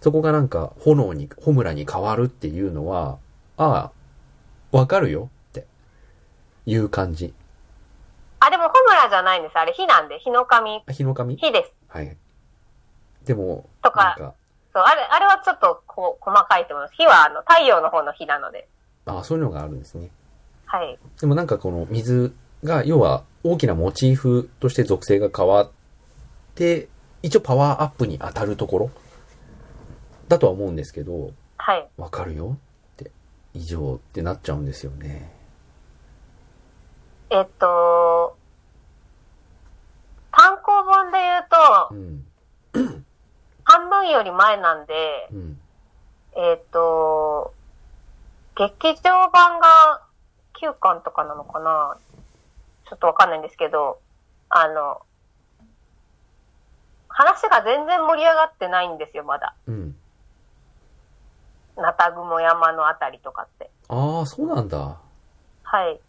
[0.00, 3.18] そこがなんか、炎に、ホムラに変わるっていうのは、
[3.58, 3.90] あ
[4.72, 5.30] あ、わかるよ
[6.66, 7.32] いう感じ。
[8.40, 9.58] あ、でも、ホムラじゃないんです。
[9.58, 11.36] あれ、火なんで、火の神、あ日の神？
[11.36, 11.72] 火です。
[11.88, 12.16] はい。
[13.24, 14.34] でも、とかか、
[14.74, 16.94] そう、あれ、あれはちょっと、こう、細かいと思います。
[16.96, 18.68] 火は、あの、太陽の方の火なので。
[19.06, 20.10] あそういうのがあるんですね。
[20.66, 20.98] はい。
[21.20, 25.70] でもなんかこの水が、要は大きなモチーフとして属性が変わっ
[26.56, 26.88] て、
[27.22, 28.90] 一応パワーアップに当たるところ？
[30.26, 31.88] だとは思うんですけど、はい。
[31.96, 32.58] わかるよ
[32.94, 33.12] って、
[33.54, 35.32] 異常ってなっちゃうんですよね。
[37.30, 38.36] えっと、
[40.32, 42.26] 単行本で言うとう、ん。
[43.64, 45.60] 半分より前なんで、うん。
[46.36, 47.52] えっと、
[48.54, 50.02] 劇場版が
[50.60, 51.98] 9巻とかなのかな
[52.88, 53.98] ちょっとわかんないんですけど、
[54.48, 55.02] あの、
[57.08, 59.54] 話が全然盛り上がってないんですよ、まだ。
[59.66, 59.96] うん。
[61.76, 63.70] なたぐも山のあたりとかって。
[63.88, 64.96] ああ、そうなんだ。
[65.62, 66.00] はい。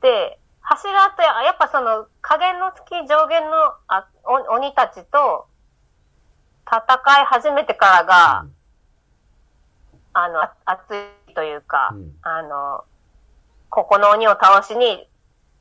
[0.00, 5.46] で、柱と、やっぱその、下限の月上限のあお鬼たちと
[6.66, 8.46] 戦い始めてからが、
[10.14, 10.82] あの、あ熱
[11.28, 12.84] いというか、うんあの、
[13.68, 15.06] ここの鬼を倒しに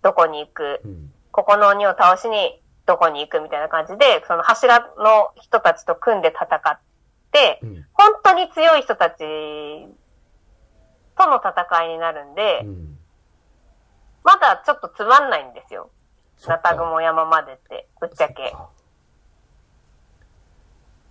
[0.02, 1.12] どこに行く、うん。
[1.32, 6.80] ここの鬼を倒しにどこに行くみたいな感じで、その柱の人たちと組んで戦っ
[7.32, 7.86] て、うん。
[7.94, 9.18] 本当に強い人たち
[11.18, 12.98] との戦いになるんで、うん。
[14.24, 15.90] まだちょっとつまんないんですよ。
[16.48, 18.34] ナタグモ山までって、ぶっちゃけ。
[18.34, 18.48] っ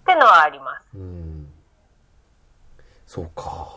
[0.05, 0.97] てのはあります。
[0.97, 1.49] うん。
[3.07, 3.69] そうか。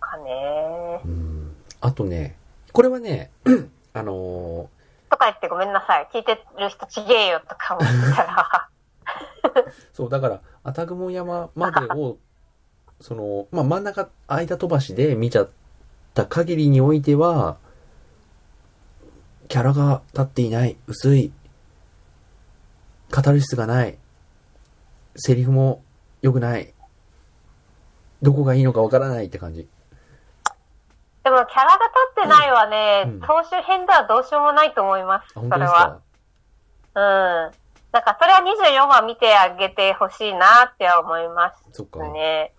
[0.00, 1.56] かねうん。
[1.80, 2.36] あとね、
[2.72, 3.30] これはね、
[3.92, 4.70] あの
[5.10, 6.08] とか言ってごめんなさい。
[6.12, 8.68] 聞いてる人ちげえよとか思ったら。
[8.68, 12.18] ー そう、だから、アタグモ山までを、
[13.00, 15.48] その、まあ、真ん中、間飛ばしで見ちゃっ
[16.14, 17.56] た限りにおいては、
[19.48, 21.32] キャラが立っていない、薄い、
[23.10, 23.98] カタルシスがない、
[25.16, 25.82] セリフも
[26.20, 26.74] 良くない、
[28.22, 29.66] どこがいいのかわからないって感じ。
[31.24, 31.88] でもキャラが立
[32.20, 35.32] ってないはね、うん総集編ではどうしようもないと思います。
[35.34, 35.72] あ、それは。
[35.74, 36.00] か
[36.94, 37.52] うん。
[37.92, 42.00] なんかそれは24話見てあげてほしいなっては思いまそっか。
[42.00, 42.52] すね。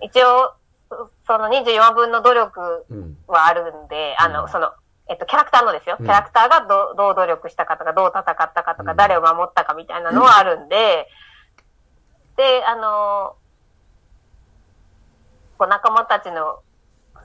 [0.00, 0.54] 一応、
[1.26, 3.18] その24話分の努力うん。
[3.26, 4.72] はあるんで、あの、うんその、
[5.08, 5.96] えっと、キャラクターのですよ。
[5.98, 11.08] うんキャラクターがどうどう努力したかとか、どう戦ったかとか、うん誰を守ったかみたいなのはあるんで、
[12.36, 13.36] で、あの、
[15.58, 16.60] こう仲間たちの、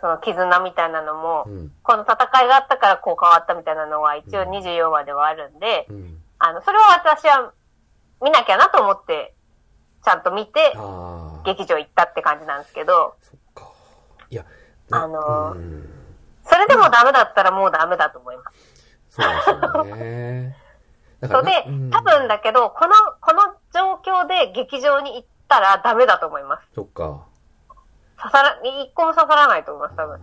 [0.02, 1.72] その絆みたいなのも、うん。
[1.82, 6.18] この戦いがあったからこう変わったみたいなのは一応うん24話ではあるんで、うん。
[6.40, 7.54] あの、それは私は
[8.22, 9.34] 見なきゃなと思って、
[10.04, 10.76] ちゃんと見て。
[11.46, 13.72] 劇場行ったって感じなんですけど、そっか。
[14.30, 14.46] いや、
[14.90, 15.97] なあのーうん
[16.50, 18.78] それでもダメだったらもうダメだと思います。
[19.10, 20.58] そうですよね。
[21.22, 26.68] だ そうでなうん、多分だけど、この、この状況で劇場に行ったらダメだと思います。
[26.76, 27.26] そっか。
[28.20, 30.20] 刺さら、一個も刺さらないと思います、多分。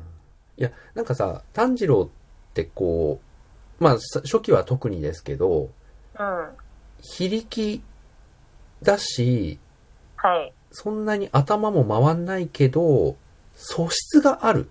[0.56, 3.20] いや、なんかさ、炭治郎ってこ
[3.80, 5.70] う、まあ、さ初期は特にですけど、
[6.18, 6.48] うん。
[7.00, 7.82] 非力
[8.82, 9.58] だし、
[10.16, 10.52] はい。
[10.70, 13.16] そんなに頭も回んないけど、
[13.54, 14.70] 素質がある。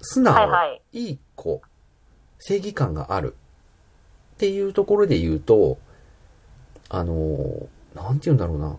[0.00, 0.34] 素直。
[0.34, 0.82] はいはい。
[0.92, 1.62] いい子。
[2.38, 3.34] 正義感がある。
[4.34, 5.78] っていうところで言うと、
[6.88, 8.76] あのー、なんて言うんだろうな。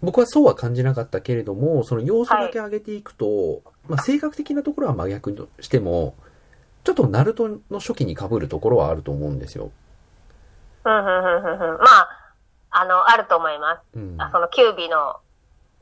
[0.00, 6.14] 僕はそうは感じなかったけれども、その要素だけ上げていくと、まあ性格的なところは真逆としても、
[6.84, 9.72] ちょっとナルトの初期に被るところはあると思うんですよ。
[10.84, 11.74] うん、うん、うん、うん。
[11.74, 12.34] うんまあ、
[12.70, 13.98] あの、あると思います。
[13.98, 14.14] うん。
[14.18, 15.16] あそのキュービの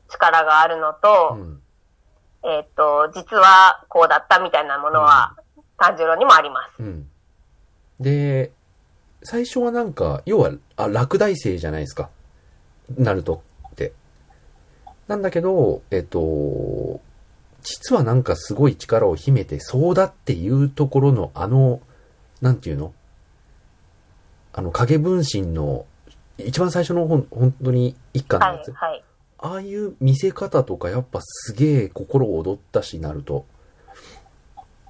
[0.09, 1.61] 力があるのと、うん。
[2.47, 5.35] えっ、と、実はこうだったみたいなものは、
[5.77, 6.81] 炭治郎にもあります。
[6.81, 7.09] うん。
[7.99, 8.51] で、
[9.23, 12.09] 最初はなんか、要は、あ、落第生じゃないですか。
[12.97, 13.91] ナルトって。
[15.07, 17.01] なんだけど、えっと、
[17.63, 21.81] 実はなんかすごい力を秘めてそうだっていうところのあの、
[22.39, 22.93] なんていうの？
[24.53, 25.85] あの影分身の
[26.37, 29.03] 一番最初のほん本当に一巻のやつ。、はいはい。
[29.39, 33.45] ああいう見せ方とかやっぱすげえ心躍ったしなると。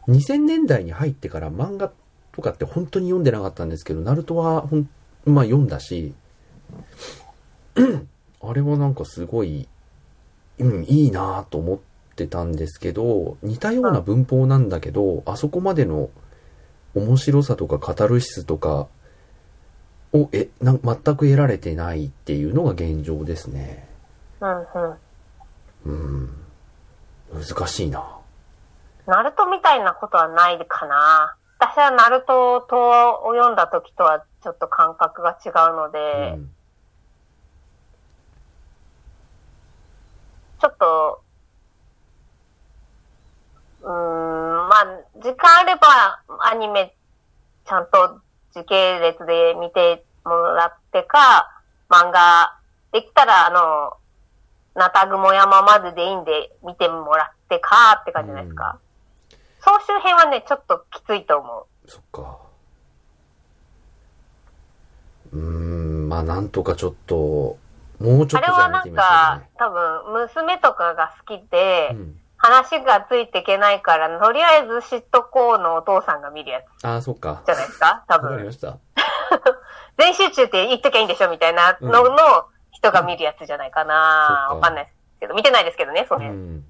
[0.07, 1.91] 2000年代に入ってから漫画
[2.31, 4.89] とかって本当に読んでなかったんですけど、ナルトはほん、
[5.25, 6.13] まあ読んだし、
[8.41, 9.67] あれはなんかすごい、
[10.60, 11.79] うん、いいなぁと思っ
[12.15, 16.10] てたんですけど、似たような文法なんだけど、あそこまでの
[16.95, 18.88] 面白さとかカタルシスとか
[20.13, 23.87] を、え、な全く得られてないっていうのが現状ですね。
[24.39, 24.97] うん、
[25.86, 26.30] うん。
[27.34, 28.04] 難しいな。
[29.06, 31.36] ナルトみたいなことはないかな。
[31.60, 32.78] 私はナルトと
[33.26, 36.52] を読んだ時とはちょっと感覚が違うので、うん。
[40.60, 41.21] ちょっと、
[43.82, 46.93] うん、まあ、時間あればアニメ
[47.65, 48.21] ちゃんと
[48.54, 52.60] 時系列で見てもらってか、漫画
[52.91, 53.93] できたらあの、
[54.78, 58.80] ナタグモ山まででいいんで見てもらってかって感じじゃないですか。
[59.60, 61.90] 総集編はね、ちょっときついと思う。
[61.90, 62.38] そっか。
[65.34, 67.58] うーん、まあなんとかちょっと、も
[68.00, 72.00] うちょっとじあれはなんか、多分、娘とかが好きで、うね。
[72.00, 72.20] うん。
[72.40, 77.42] 話がついていけないから、とりあえず知っとこうのお父さんが見るやつああ、そっか。
[77.48, 78.30] じゃないですか多分。
[78.30, 78.78] わかりました。
[79.98, 82.46] 全集中って言っときゃいいんでしょみたいなのの
[82.78, 86.28] 人が見るやつじゃないかな、わかんないですけど、見てないですけどね、そうれ。
[86.28, 86.63] ん。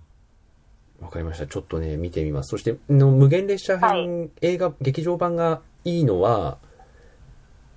[1.01, 1.45] わかりました。
[1.47, 2.49] ちょっとね、見てみます。
[2.49, 6.57] そして、の無限列車編、映画、劇場版がいいのは、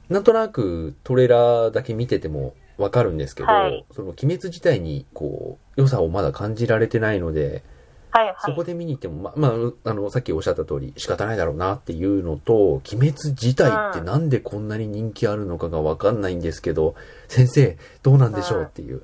[0.09, 7.65] なんとなくトレーラーだけ見ててもわかるんですけど、はいその鬼滅自体にこう、良さをまだ感じられてないので、
[8.11, 8.37] はいはい。
[8.41, 16.95] そこで見に行っても、ま、まあ、あの、さっきおっしゃった通り仕方ないだろうなっていうのと、鬼滅自体ってなんでこんなに人気あるのかがわかんないんですけど、
[17.29, 19.03] 先生、どうなんでしょうっていう。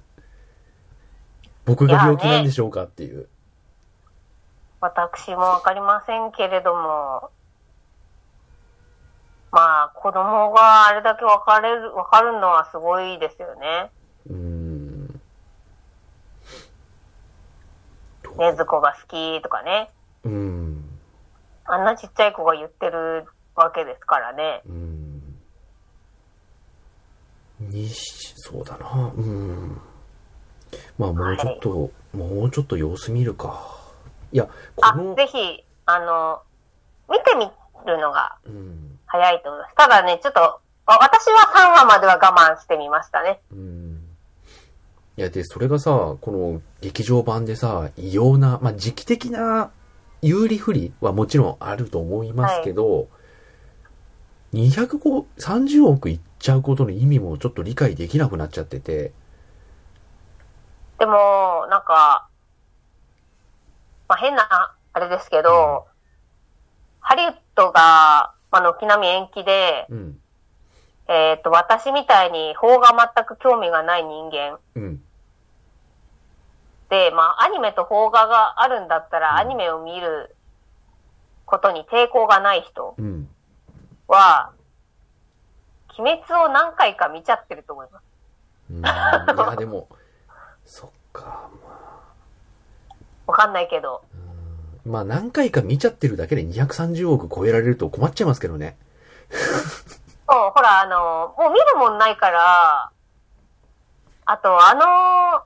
[1.64, 3.28] 僕が病気なんでしょうかっていう。
[4.80, 7.30] 私もわかりませんけれども、
[9.50, 13.90] まあ、子供があれだけ分かれる、分かるのはすごいですよね。
[14.28, 14.65] うーん。
[18.38, 19.90] ねずこが好きとかね。
[20.24, 20.84] うーん。
[21.64, 24.62] あんなちっちゃい子が言ってるわけですからね。
[24.66, 25.22] うーん。
[27.60, 29.12] にし、そうだな。
[29.16, 29.80] うーん。
[30.98, 33.60] まあもうちょっと、もうちょっと様子見るか。
[34.32, 34.48] いや、
[34.82, 36.42] あこの、、ぜひ、あの、
[37.08, 37.46] 見てみ
[37.86, 38.98] るのがうん。
[39.06, 39.74] 早いと思います。
[39.76, 43.40] ただね、ちょっと、あ私は3話までは我慢してみましたね。
[43.52, 43.85] うん。
[45.16, 49.70] いや、で、それがさ、この劇場版でさ、異様な、まあ時期的な
[50.22, 53.08] 有利不利はもちろんあると思いますけど、
[54.52, 59.12] 230億いっちゃうことの意味もちょっと理解できなくなっちゃってて、
[60.98, 62.28] でも、なんか、
[64.08, 65.86] まあ、変な、あれですけど、
[67.00, 70.18] ハリウッドが、あの、軒並み延期で、うん、
[71.08, 75.05] えっ、と、私みたいに法が全く興味がない人間うん、で、
[77.14, 80.34] まあ、アニメと邦画があるんだったら、うんアニメを見る
[81.44, 83.28] ことに抵抗がない人うん。
[84.08, 84.52] は、
[85.98, 88.04] 鬼滅を何回か見ちゃってると思います。
[88.70, 89.88] うん、いや、 でも、
[90.64, 91.48] そっか、
[93.26, 94.02] まわかんないけど。
[94.14, 94.16] あ、
[94.84, 98.76] まあ何回か見ちゃってるだけで230億超えられると困っちゃいますけどね。
[100.28, 102.90] うん、ほら、あの、もう見るもんないから、
[104.26, 105.44] あと、あの、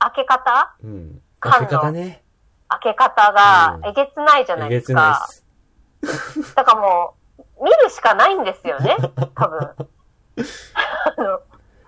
[0.00, 0.74] 開け方？
[0.82, 1.22] うん。
[1.40, 2.22] 開け方ね。
[2.68, 5.00] 開け方がうんえげつないじゃなえげついですか。
[5.00, 6.54] ないっす。
[6.54, 7.14] だからも
[7.58, 8.96] う、見るしかないんですよね、
[9.34, 9.58] 多分。
[9.58, 11.40] あの、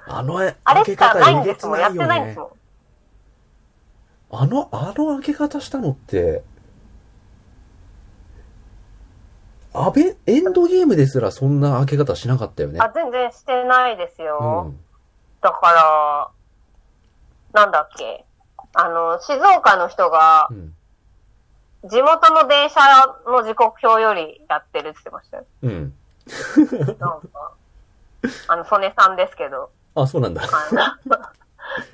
[0.07, 1.79] あのえあれ開け方しかないんえげつですもん。
[1.79, 2.47] やってないんですも。
[2.47, 2.51] ん。
[4.35, 6.43] あの、あの開け方したのって、
[9.75, 12.79] アベ、エンドゲームですらそんな開け方しなかったよね。
[12.81, 14.65] あ、全然してないですうよ。
[14.71, 14.77] ん。
[15.41, 16.31] だから、
[17.53, 18.25] なんだっけ？
[18.75, 20.75] あの、静岡の人がう、ん。
[21.85, 22.81] 地元の電車
[23.27, 25.45] の時刻表よりやってるって言ってましたよ。
[25.63, 25.95] うん。
[26.99, 27.53] なんか、
[28.49, 30.43] あの、曽根さんですけど、あ、そうなんだ。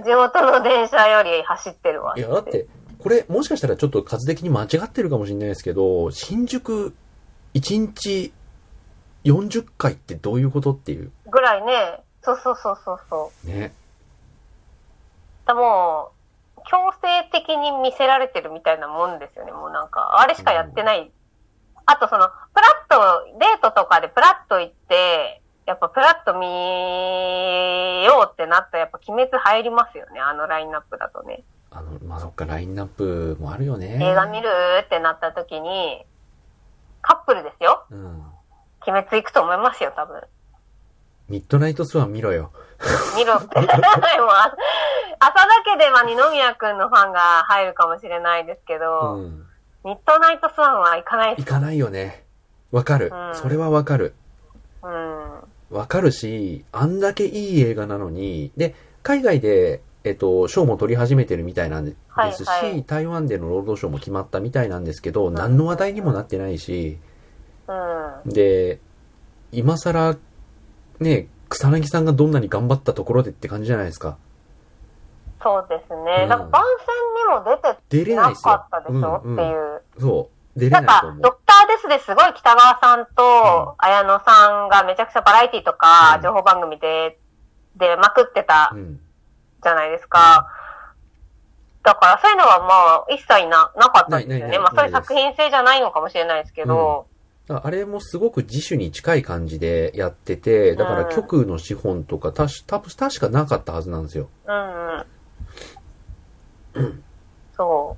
[0.04, 2.66] 地元の電車より走ってるわいや、だって、
[3.02, 6.94] これ、もしかしたらちょっと数的に間違ってるかもしれないですけど、新宿、
[7.54, 8.32] 1日
[9.24, 11.10] 40回ってどういうことっていう。
[11.30, 13.46] ぐらいね、そうそうそうそうそう。
[13.48, 13.72] ね。
[15.48, 16.12] でも
[16.58, 19.52] う、強制的に見せられてるみたいなもんですよね。
[19.52, 21.10] もうなんか、あれしかやってない。
[21.86, 26.46] あとその、プラッと、デートとかでプラッと行って、やっぱプラッと見
[28.04, 30.20] ようってなったらやっぱ鬼滅入りますよね。
[30.20, 31.44] あのラインナップだとね。
[31.70, 33.98] あの、まあ、そっか、ラインナップもあるよね。
[34.02, 34.48] 映画見る
[34.84, 36.04] ってなった時に、
[37.00, 37.86] カップルですよ。
[37.90, 37.98] うん。
[38.86, 40.22] 鬼滅行くと思いますよ、多分。
[41.28, 42.52] ミッドナイトスワン見ろよ。
[43.16, 43.58] 見ろって。
[43.60, 43.68] もう
[44.30, 44.54] あ
[45.20, 49.46] 朝だけでは二宮くんのファンが入るかもしれないですけど、うん。
[49.84, 51.36] ミッドナイトスワンは行かない。
[51.36, 52.24] 行かないよね。
[52.70, 53.10] わかる。
[53.12, 54.14] うんそれはわかる。
[54.82, 55.48] うん。
[55.70, 61.94] わかるし、あんだけいい映画なのに、で、海外で、えっと、賞も取り始めてるみたいなんで
[62.32, 66.98] すし、はいはい台湾での労働省も決まったみたいなんですけど、何の話題にもなってないし、
[67.66, 68.30] うん。
[68.30, 68.80] で、
[69.52, 70.16] 今更、
[71.00, 74.16] ね、草薙さんがどんなに頑張ったところでって感じじゃないですか。
[75.42, 76.22] そうですね。
[76.22, 77.44] うんだから番宣にも
[77.88, 79.82] 出てなかったでしょ、うんうんっていう。
[80.00, 80.58] そう。
[80.58, 81.22] 出れなんかないと思、う。
[81.22, 87.18] ドクターですですごい北川さんと綾野さんがめちゃくちゃバラエティとかうん情報番組で
[87.76, 89.00] 出まくってたうん。
[89.62, 90.48] じゃないですか。
[91.82, 94.58] だからそういうのはまあ一切な、なかったですよね。
[94.58, 97.06] まあそういう作品性じゃないのかもしれないですけど、
[97.50, 104.28] あれもすごく自主に近い感じでやってて、だから局の資本とか、たし、たぶん確かなかったはずなんですよ。
[104.46, 104.98] うん、
[106.74, 107.04] うん。
[107.56, 107.96] そ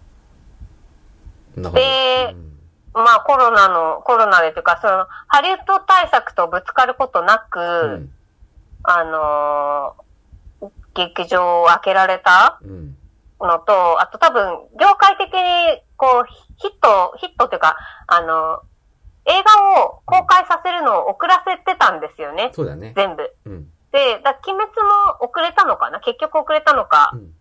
[1.57, 1.61] う。
[1.61, 2.51] でうん
[2.93, 7.63] まあコロナの、コロナでというか、その、ハリウッド対策とぶつかることなく、う
[7.99, 8.13] ん。
[8.83, 10.11] あのー
[10.93, 12.97] 劇場を開けられたうん。
[13.41, 16.27] のと、あと多分、業界的に、こう、
[16.57, 17.77] ヒット、ヒットっていうか、
[18.07, 18.63] あの、
[19.31, 22.51] 映画を公開させるのを遅らせてたんですよね。
[22.53, 22.93] そうだね。
[22.97, 23.33] 全部。
[23.47, 23.71] うん。
[23.93, 26.01] で、だ鬼滅も遅れたのかな？
[26.01, 27.35] 結局遅れたのかう、ん。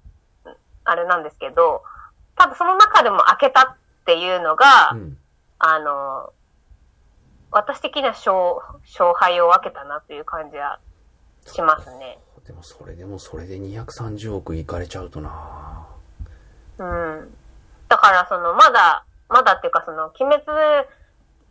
[0.85, 1.83] あれなんですけど、
[2.35, 3.75] 多分その中でも開けたっ
[4.05, 5.17] ていうのが、うん。
[5.57, 6.31] あの、
[7.51, 8.31] 私的には勝
[8.83, 10.79] 勝敗を分けたなという感じは
[11.45, 12.19] しますね。
[12.45, 15.85] でもそれでもそれで230億いかれちゃうとな
[16.77, 17.35] うん。
[17.87, 20.43] だからその、まだ、まだっていうかその、鬼滅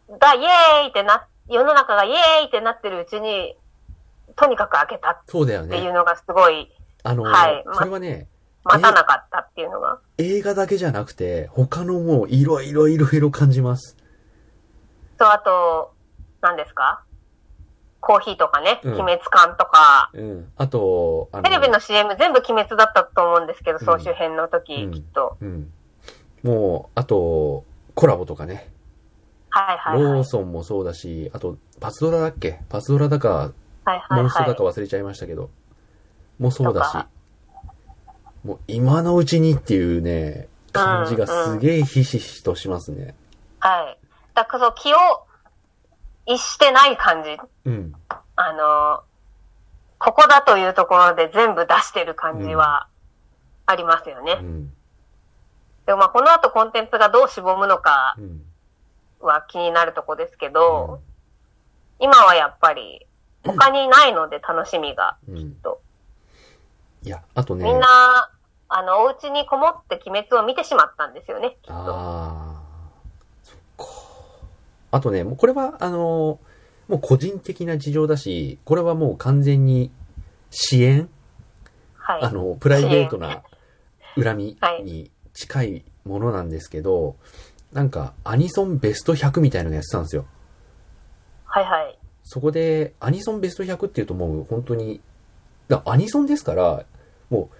[0.08, 3.56] がイエーイってな、世の中がイエーイってなってるうちに、
[4.36, 5.92] とにかく開けたそうだよっていうね。
[5.92, 6.70] のがすごい
[7.02, 8.28] あの、はいまそれはね、
[8.64, 9.98] 待たなかったっていうのが。
[10.18, 13.96] 映画だけじゃなくて、他のもういろいろいろいろ感じます。
[15.18, 15.92] と、あと、
[16.40, 17.02] 何ですか？
[18.00, 20.52] コーヒーとかね、うん鬼滅館とか、うん。
[20.56, 25.36] あと、あのテレビの CM 全部鬼滅だったと思うんですけど、うん総集編の時、うんきっと。
[25.40, 25.72] うん。
[26.44, 28.70] もう、あと、コラボとかね。
[29.66, 30.12] はいはいはい。
[30.14, 32.60] ローソンもそうだし、あと、パズドラだっけ？
[32.68, 33.48] パズドラだか、はい
[33.86, 34.64] はいはいモンストだか。
[34.64, 35.50] 忘れちゃいましたけど。
[36.38, 36.96] もうそうだし。
[38.44, 43.14] もう今のうちにっていうね、感じがすげえひしひしとしますね。
[43.58, 43.98] はい。
[44.34, 44.96] だからそう、気を
[46.26, 47.36] 逸してない感じ。
[47.64, 47.92] うん。
[48.36, 49.02] あの、
[49.98, 52.86] ここだというところで全部出してる感じは
[53.66, 54.38] ありますよね。
[54.40, 54.72] うん。
[55.86, 58.42] でもまあこの後コンテンツがどうしぼむのかうん。
[59.20, 61.00] は気になるとこですけど、
[61.98, 63.06] 今はやっぱり
[63.44, 65.16] 他にないので楽しみが。
[65.28, 65.54] うん。
[65.56, 65.80] と
[67.02, 67.64] いや、あとね。
[67.64, 67.86] みんな、
[68.68, 71.72] あの、お家にこもって鬼滅を見てしまったんですよね、きっと。
[71.72, 72.62] ああ、
[73.42, 73.84] そっか。
[74.90, 76.38] あとね、もうこれは、あの、
[76.88, 79.90] もう個人的な事情だし、これはもう完全に
[80.50, 81.08] 支援？
[81.94, 82.22] はい。
[82.22, 83.42] あの、プライベートな
[84.16, 87.16] 恨みはいに近いものなんですけど、
[87.72, 90.26] なんか、アニソンベスト100みたいなのやってたんですよ。
[91.44, 91.98] はいはい。
[92.22, 95.00] そこで、アニソンベスト100っていうともう本当に、
[95.68, 96.84] だアニソンですから、
[97.30, 97.50] も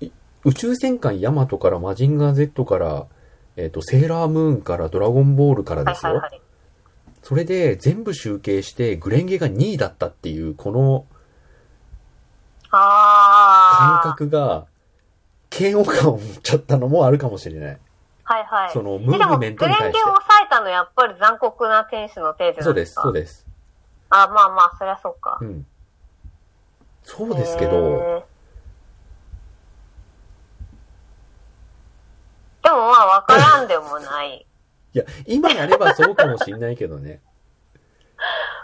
[0.00, 0.12] う、い
[0.44, 3.06] 宇宙戦艦ヤマトからマジンガー Z から、
[3.56, 6.12] えっ、と、セーラームーンからドラゴンボールからですよ。
[6.12, 6.40] はいはいはい。
[7.22, 11.04] それで全部集計して、グレンゲが2位だったっていう、この
[12.70, 14.00] 感。
[14.02, 14.66] 覚が、
[15.56, 17.78] 嫌悪感を持っちゃったのもあるかもしれない。
[18.30, 18.70] はいはい。
[18.72, 20.06] その、ムえでも、ーブメントに対してグレンゲを。
[20.06, 23.44] 抑えたのやっぱり残酷な天使のテーゼそうです、そうです。
[24.08, 25.44] あ、まあまあ、そりゃそうかう。
[25.44, 25.66] ん。
[27.02, 28.22] そうですけへど、ー
[32.62, 34.46] でもまあ、わからんでもない。
[34.94, 37.20] いや、今やればそうかもしんないけどね。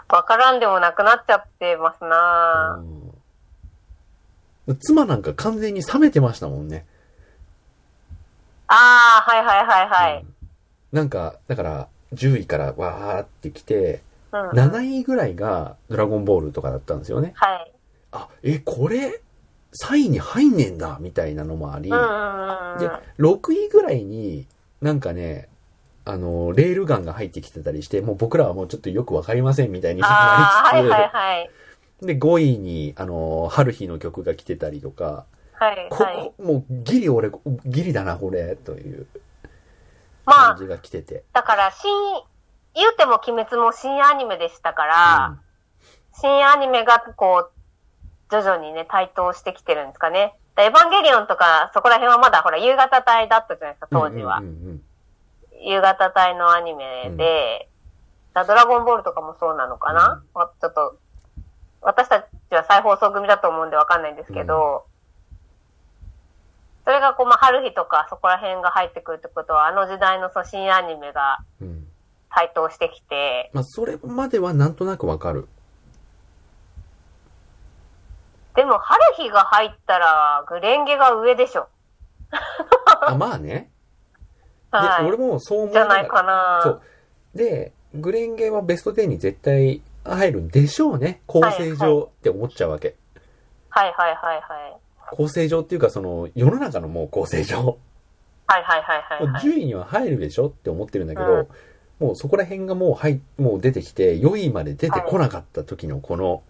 [0.07, 6.85] わからんでもなくなっちゃってますなうん妻なんか完全に冷めてましたもんね。
[8.67, 10.21] ああ、はいはいはいはい。
[10.21, 10.37] うん
[10.91, 14.01] なんか、だから、10位からわーってきて、
[14.31, 14.49] うん。
[14.51, 17.33] 7位ぐらいがドラゴンボールとかだったんですよね。
[17.35, 17.71] はい。
[18.11, 19.21] あ、え、これ、
[19.73, 21.89] 3位に入んねえんだ、みたいなのもあり。
[21.89, 21.95] で、
[23.19, 24.47] 6位ぐらいに、
[24.81, 25.49] なんかね、
[26.05, 31.49] あの、レールガンが入ってきてたりして、もう僕らはもうちょっとよくわかりませんみたいになりつつ、はいはい。
[32.01, 35.25] で、5位に、あの、春日の曲が来てたりとか、
[35.59, 36.33] はいこはい。
[36.37, 37.31] こ、もうギリ俺、
[37.65, 39.07] ギリだな、これ、という
[40.25, 41.23] まあ、感じが来てて。
[41.33, 41.91] だから、新、
[42.75, 45.37] 言うても鬼滅も新アニメでしたから、
[46.13, 47.51] 新アニメがこう、
[48.29, 50.35] 徐々にね、台頭してきてるんですかね。
[50.57, 54.37] エヴァンゲリオンとか、そこら辺はまだほら、夕方帯だったじゃないですか、当時は。
[54.37, 54.81] うんうんうん
[55.59, 57.69] 夕方帯のアニメで、
[58.33, 60.97] だドラゴンボールとかもそうなのかな、まちょっと、
[61.81, 64.85] 私たちは再放送組だと思うんでわかんないんですけど、
[66.87, 71.39] それがこう、まあ、春日とかそこら辺が入ってくるってことは、あの時代のその新アニメが
[72.33, 75.49] 台頭してきて、まあ、それまではなんとなくわかる。
[78.55, 81.67] でも春日が入ったら、グレンゲが上でしょ。
[83.05, 83.69] あ、まあね。
[84.71, 85.05] で、はい。
[85.05, 86.61] 俺もそう思いじゃないかな。
[86.63, 86.81] そう。
[87.35, 91.21] で、グレンゲはベスト10に絶対入るんでしょうね。
[91.27, 92.95] 構成はい上って思っちゃうわけ。
[93.71, 94.86] はいはいはいはい。
[95.11, 97.61] 構成上っていうか、その、世の中のもう構成上。
[97.61, 97.77] も
[98.47, 99.43] はいはいはいはいうはい。
[99.43, 101.47] 10位には入るでしょって思ってるんだけど、うん
[101.99, 106.43] もうそこら辺がもう入、もう出てきて、4位まで出てこなかった時のこの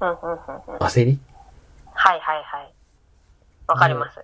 [0.00, 0.76] うんうんうんうん。
[0.78, 1.18] 焦り？
[1.92, 2.72] はいはいはい。
[3.66, 4.20] わかります。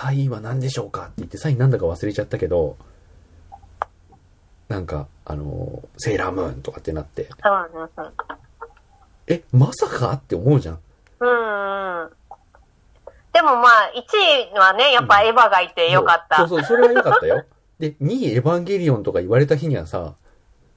[0.00, 2.78] 3位は何でしょうかって言って3位なんだか忘れちゃったけど、
[4.68, 7.90] なんか、あの、セーラームーンとかってなって、うんうんうん。
[9.26, 10.12] え、まさか？
[10.12, 10.78] って思うじゃん。
[11.20, 12.10] うんうん。
[13.32, 14.00] でもまあ、1
[14.54, 16.38] 位はね、やっぱエヴァがいてよかった。
[16.38, 17.44] そうそう、それはよかったよ。
[17.78, 20.14] で、2位エヴァンゲリオンとか言われた日にはさ、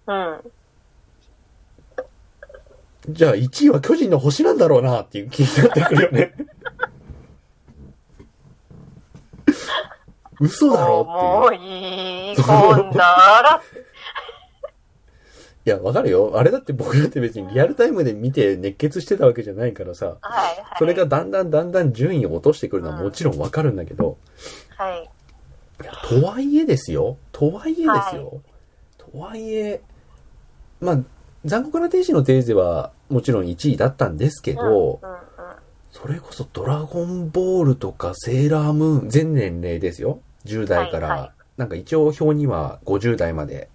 [0.06, 0.40] うん。
[3.10, 6.34] じゃあ1位は巨人の星なんだろうなっていう気になってくるよね。
[10.40, 11.64] 嘘だろもっていう。
[11.64, 13.62] ういい、今度ら。
[15.66, 16.34] いや、わかるよ。
[16.36, 20.56] あれだって僕だって別にリアルタイムで見て熱血してたわけじゃないからさ、はい、はい。
[20.78, 24.18] それが、だんだんだんだん順位を落としてくるのはもちろんわかるんだけど、
[24.78, 25.10] はい。
[25.82, 27.18] いやとはいえですよ。
[27.32, 28.42] とはいえですよ。
[28.98, 29.82] とはいえ、
[30.82, 31.00] まあ、
[31.46, 35.18] 残酷な天使のテーゼはもちろん1位だったんですけど、うん、うん、
[35.92, 40.20] それこそドラゴンボールとかセーラームーン、全年齢ですよ。
[40.46, 43.70] 10代から、はいはいなんか一応表には50代まで、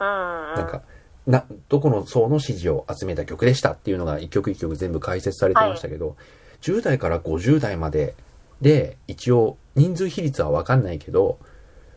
[0.00, 0.06] うん。
[0.06, 0.54] うん。
[0.54, 0.82] なんか、
[1.26, 6.16] な、どこの層の支持を集めた曲でしたっていうのが一曲一曲全部解説されてましたけど、
[6.62, 8.14] 10代から50代まで
[8.62, 11.38] で、一応人数比率はわかんないけど、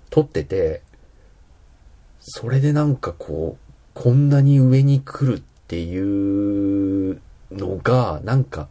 [0.09, 0.81] 取ってて、
[2.19, 7.21] それでなんかこう、こんなに上に来るっていう
[7.51, 8.67] のが、なんか、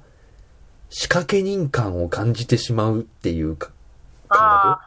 [0.90, 3.70] 仕掛け人感を感じてしまうっていうか、
[4.28, 4.80] ああ。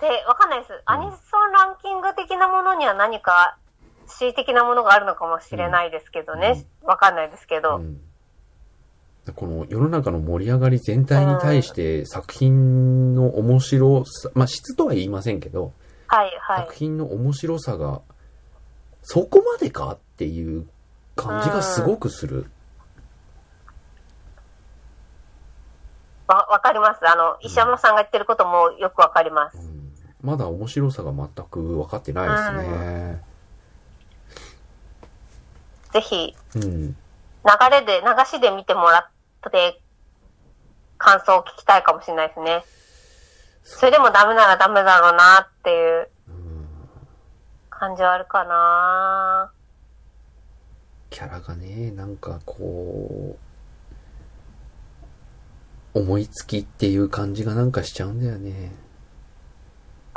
[0.00, 0.82] で、わかんないです。
[0.86, 1.16] アニソ
[1.48, 3.56] ンランキング的なものには何か、
[4.06, 6.64] 恣意的なものがあるのかもしれないですけどね。
[6.82, 7.76] わ、かんないですけど。
[7.76, 8.00] うん
[9.34, 15.72] この世の中の盛り上がり全体に対して作品の面白さ、まあ質とは言いませんけど、
[16.06, 16.74] はい、はい作。
[16.76, 18.02] 品の面白さが、
[19.02, 20.68] そこまでかっていう
[21.16, 22.46] 感じがすごくする。
[26.28, 27.00] わ、わかります。
[27.08, 29.58] あの、石山さんが言ってることもよくわかります。
[29.58, 29.76] うん
[30.26, 33.22] まだ面白さが全く分かってないですね。
[35.96, 36.88] ぜひ、うん。
[36.88, 36.96] 流
[37.70, 39.10] れで、流しで見てもら
[39.46, 39.80] って、
[40.98, 42.64] 感想を聞きたいかもしれないですね。
[43.64, 46.08] それでもダメならダメだろうなっていう
[47.70, 49.50] 感じはあるかな
[51.10, 53.36] キャラがね、なんかこ
[55.94, 58.70] う、思いつきっていう感じがなんかしちゃうんだよね。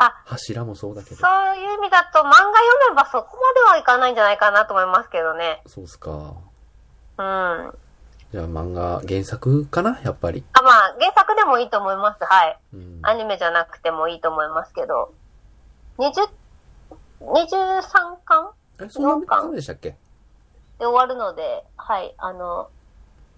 [0.01, 1.15] あ、柱もそうだけど。
[1.17, 2.45] そういう意味だと漫画読
[2.89, 5.61] めばそこまではいかないんじゃないかなと思いますけどね。
[5.67, 6.09] そうっすか。
[6.11, 7.21] うん。
[7.21, 7.73] あ、
[8.31, 9.99] じゃあ漫画原作かな？
[10.03, 10.43] やっぱり。
[10.53, 12.23] まあ、原作でもいいと思います。
[12.23, 12.57] はい。
[12.73, 12.99] うん。
[13.03, 15.13] アニメじゃなくてもいいと思いますけど。
[15.97, 16.29] 20、
[17.21, 18.51] 23巻？
[18.81, 19.97] え、そんな感じでしたっけ？
[20.79, 22.69] で終わるので、はい、あの、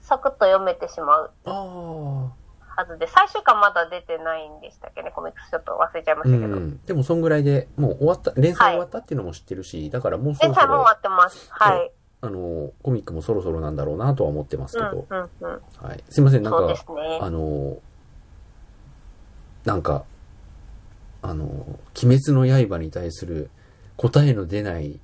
[0.03, 2.40] サクッと読めてしまうああ。
[2.81, 6.59] はずで、最終巻まだ出てないんでしたっけね、コミックスちょっと忘れちゃいまうしたけど。
[6.59, 6.77] ん。
[6.85, 11.47] でもそんぐらいで、もう終わった、連載終わったっていうのも知ってるし、だからもうそろそろ連載も終わ、ってます。
[11.51, 11.91] はい。
[12.21, 15.61] あの、コミックもそろそろなんだろうなとは思ってますうん、けど、うん、うん。
[15.87, 16.03] はい。
[16.09, 17.19] すいません、なんか、すね。
[17.21, 17.77] あの、
[19.65, 20.03] なんか、
[21.23, 23.49] あの、鬼滅の刃に対する
[23.97, 24.99] 答えの出ない、い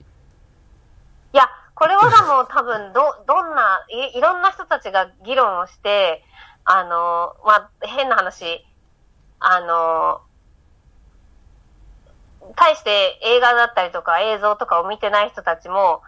[1.33, 6.23] や、これはでも多分、ど、どんな、い、いろんな人たちが議論をして、
[6.69, 8.65] あの、まあ、変な話、
[9.39, 10.21] あの、
[12.55, 16.01] 対して映画だったりとか映像とかを見てない人たちも、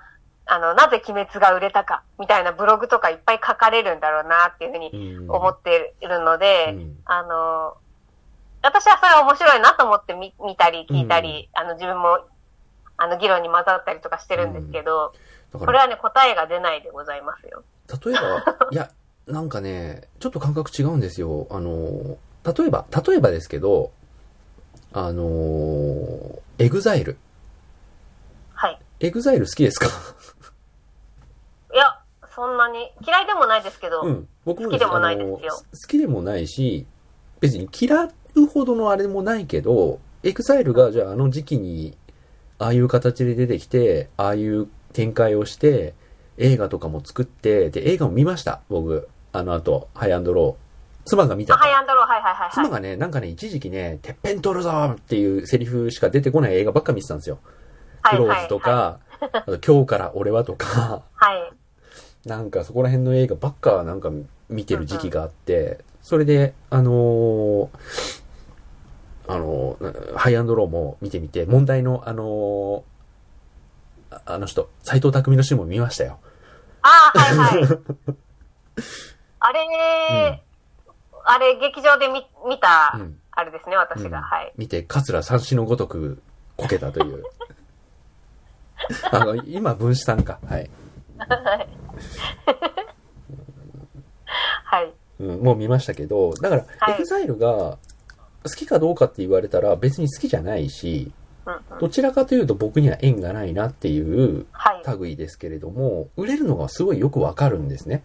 [0.45, 5.31] あの、なぜ鬼滅が売れたか、みたいなブログとかいっぱい書かれるんだろうな、っていうふうにうん。
[5.31, 6.97] 思っているので、うん。
[7.05, 7.77] あの、
[8.61, 12.19] 私はそれは面白いなと思って見見たり聞いたり、あの、自分も、
[12.97, 15.13] あの、議論に混ざったりとかしてるんですけど、
[15.53, 17.63] これはね、答えが出ないでございますよ。
[18.05, 18.89] 例えば、 いや、
[19.29, 21.47] なんかね、ちょっと感覚違うんですよ。
[21.51, 23.91] あの、例えば、例えばですけど、
[24.91, 27.17] あの、 EXILE。
[28.53, 28.79] はい。
[28.99, 29.87] EXILE 好きですか？
[29.87, 31.99] いや、
[32.35, 34.27] そんなに、嫌いでもないですけど、うん。
[34.45, 36.87] 僕も好きでもないですよ好きでもないし、
[37.39, 41.95] 別に嫌うほどのあれもないけど、 EXILE がじゃああの時期に、
[42.57, 45.93] ああいう形で出てきて、ああいう展開をして、
[46.37, 49.07] 映画とかも作って、で、映画も見ました、僕。
[49.31, 50.69] あの後、ハイアンドロー。
[51.05, 52.51] 妻が見たハイアンドロー、はいはいはい、はい。
[52.53, 57.39] 妻がね、なんかね、一時期ね、てっぺん取るぞっていうセリフしか出てこない映画ばっか見てたんですよ。
[57.43, 57.59] はい
[58.01, 61.37] クローズとか、あと今日から俺はとか、はい。
[61.41, 61.53] はい。
[62.25, 64.09] なんかそこら辺の映画ばっかなんか
[64.49, 67.69] 見てる時期があって、それで、あのー
[69.27, 72.81] あのーハイアンドローも見てみて、問題の、あのー
[74.11, 76.19] ああの人、斎藤匠のシーンも見ましたよ。
[76.81, 77.79] ああ、はいはい。
[79.39, 80.43] あれ、
[81.25, 83.19] あれ、劇場で見見た、うん。
[83.31, 84.17] あれですね、私が。
[84.19, 84.53] うんはい。
[84.57, 86.21] 見て、桂三子のごとく
[86.57, 87.23] こけたという。
[89.11, 90.39] あの、今、分子さんか。
[90.47, 90.69] はい。
[94.63, 94.93] はい。
[95.19, 97.77] う うん、もう見ましたけど、だから、はい EXILE が
[98.43, 101.11] 好きかどうかって言われたら別に好きじゃないし、
[101.45, 101.79] うんうん。
[101.79, 104.83] どちらかというと僕には縁がないなっていうはい。
[104.99, 108.03] 類ですけれども、売れるのがすごいよくわかるんですね。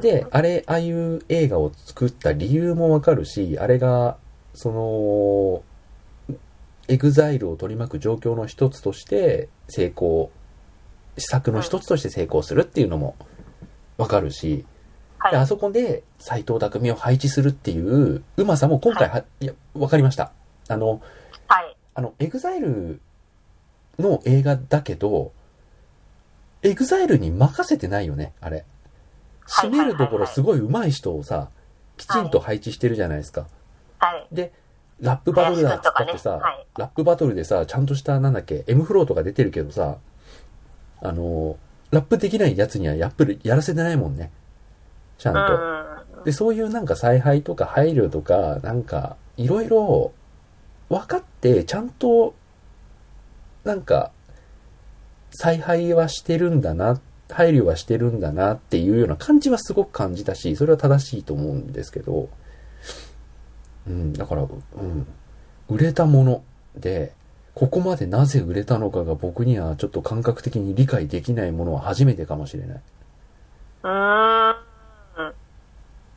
[0.00, 4.16] で、あれ、ああいう映画を作った理由もわかるし、あれが、
[4.54, 6.36] その、
[6.88, 10.30] EXILE を取り巻く状況の一つとして成功、
[11.16, 13.16] 施策の一つとして成功するっていうのも
[13.96, 14.64] わかるし、
[15.30, 15.46] で、あはい。
[15.46, 20.32] そこで斎藤工を配置するっていううまさも今回は、い、や、わかりました。
[20.68, 21.00] あの、
[21.48, 21.76] はい。
[21.94, 23.00] あの、 EXILE
[23.98, 25.32] の映画だけど、
[26.62, 28.64] EXILE に任せてないよね、あれ。
[29.48, 31.48] 締めるところすごい上手い人をさ、
[31.96, 33.46] きちんと配置してるじゃないですか。
[33.98, 34.26] はい。
[34.32, 34.52] で、
[35.00, 39.96] ラップバトルだっつったってさ、ねはいラップバトルでさ、ちゃんとした、なんだっけ、M フローとか出てるけどさ、
[41.00, 41.56] あの、
[41.90, 44.30] ラップできないやつにはやっぱりやらせてないもんね。
[45.18, 45.54] ちゃんと。
[46.18, 46.24] うん。
[46.24, 50.12] で、そういうなんか采配とか配慮とか、なんか、いろいろ
[50.90, 52.34] 分かって、ちゃんと、
[53.64, 54.10] なんか、
[55.30, 62.28] 采配はしてるんだな、配慮はしてるんだなっていうような感じはすごく感じたし、それは正しいと思うんですけど、
[63.86, 64.46] うん、だから、う
[64.82, 65.06] ん、
[65.68, 66.42] 売れたもの
[66.76, 67.12] で、
[67.54, 72.80] ここまでなぜ売れたのかが僕にはちょっと感覚的に理解できないものは初めてかもしれない。
[73.82, 74.56] うーん。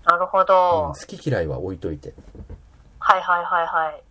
[0.05, 0.93] なるほうんど。
[0.99, 2.13] 好き嫌いは置いといて。
[2.99, 3.99] はいはいはいはい。
[3.99, 4.01] っ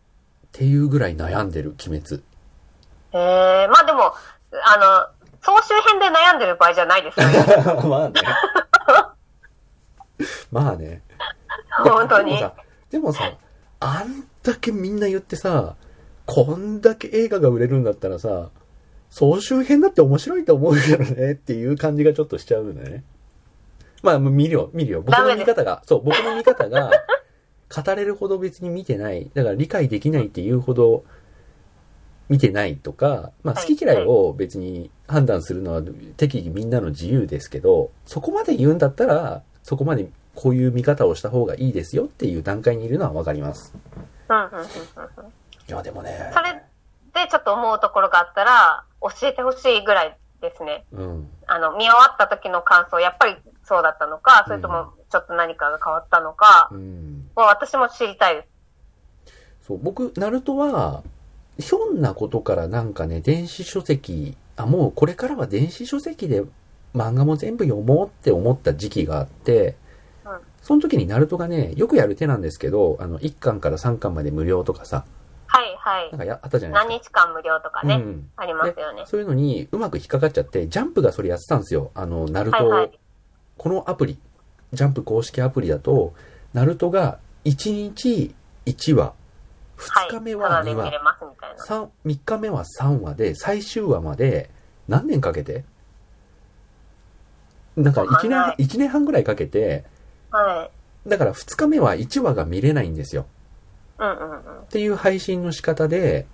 [0.52, 2.22] ていうぐらい悩んでる、鬼滅。
[3.12, 4.14] ええまあでも、
[4.64, 7.34] あの、総集編で悩んでる場合じゃないですよね。
[7.88, 8.20] まあね。
[10.50, 11.02] まあね。
[11.70, 12.44] 本当に。
[12.90, 13.32] でもさ、
[13.80, 15.76] あんだけみんな言ってさ、
[16.26, 18.50] こんだけ映画が売れるんだったらさ、
[19.10, 23.04] 総集編だって面白いと思うけどねっていう感じがちょっとしちゃうんだよね。
[24.02, 25.02] まあ、見るよ、見るよ。
[25.02, 26.90] 僕の見方が、そう、僕の見方が、
[27.74, 29.30] 語れるほど別に見てない。
[29.34, 31.04] だから理解できないっていうほど
[32.28, 35.82] 見てないとか、まあはい好き嫌いを別に判断するのは
[36.16, 43.74] 適宜みんなの自由ですけど、そこまで言うんだったら、そこまでこういう見方をした方がいいですよっていう段階にいるのはわかります。
[44.28, 44.64] うんうんうんうんうん。
[44.66, 44.68] い
[45.66, 46.30] や、でもね。
[46.34, 46.52] それ
[47.24, 50.84] でちょっと思うところがあったら、教えてほしいぐらいですね。
[50.92, 51.30] うん。
[51.46, 57.28] あの、見終わった時の感想、やっぱりそうだったのか、それともちょっと何かが変わったのか、うん。
[57.34, 58.48] もう私も知りたいです。
[59.66, 61.02] そう、僕、ナルトは、
[61.58, 66.42] ひょんなことからなんかね、電子書籍、あ、もうこれからは電子書籍で
[66.94, 69.76] 漫画も全部読もうって思った時期があって、
[70.24, 75.06] うんその時にナルトがね、よくやる手なんですけど、あの、1巻から3巻まで無料とかさ、
[75.46, 76.18] はいはいなん。
[76.18, 77.22] かやあったじゃない何ですか。
[77.22, 78.30] 日間無料とかね、うん。
[78.36, 79.04] ありますよね。
[79.06, 81.90] そういうのにうまく引っかかっちゃって、ジャンプがそれやってたんですよ。
[81.94, 82.98] あの、ナルトを、はいはい
[83.56, 84.18] このアプリ、
[84.72, 86.12] ジャンプ公式アプリだと、
[86.52, 88.34] ナルトが1日
[88.66, 89.14] 1話、はい。
[89.78, 91.64] 2日目は2話ただで見れ、ますみたいな。
[91.64, 94.50] 三3日目は3話で、最終話まで
[94.88, 95.64] 何年かけて？
[97.76, 99.84] なんか1わかんない年、一年半ぐらいかけて、
[100.30, 100.68] は
[101.06, 101.08] い。
[101.08, 103.26] だから2日目は1話が見れないんですよ。
[103.98, 104.38] うんうんうん。
[104.38, 106.26] っていう配信の仕方で、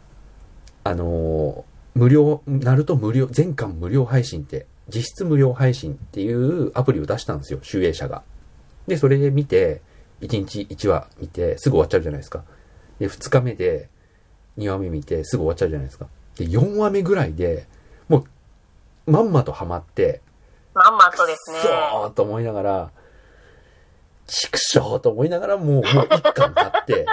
[0.83, 8.25] あのー無料、ナルト無料、全巻無料配信って、実質無料配信っていうアプリを出したんですよ、集英社が。
[8.89, 9.81] で、それで見て、
[10.21, 12.43] 1日1話見て、すぐ終わっちゃうじゃないですか。
[13.05, 13.91] で、2日目で、
[14.57, 16.07] 2話目見て、すぐ終わっちゃうじゃないですか。
[16.37, 17.67] で、4話目ぐらいで、
[18.09, 18.25] も
[19.07, 20.23] う、まんまとハマって、
[20.73, 21.59] まんまとですね。
[21.61, 22.91] くそーと思いながら、
[24.27, 27.07] 畜生と思いながらもう、もう一巻買って、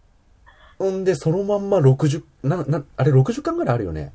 [0.78, 4.14] ほんで、そのまんま60、な、な、あれ60巻ぐらいあるよね。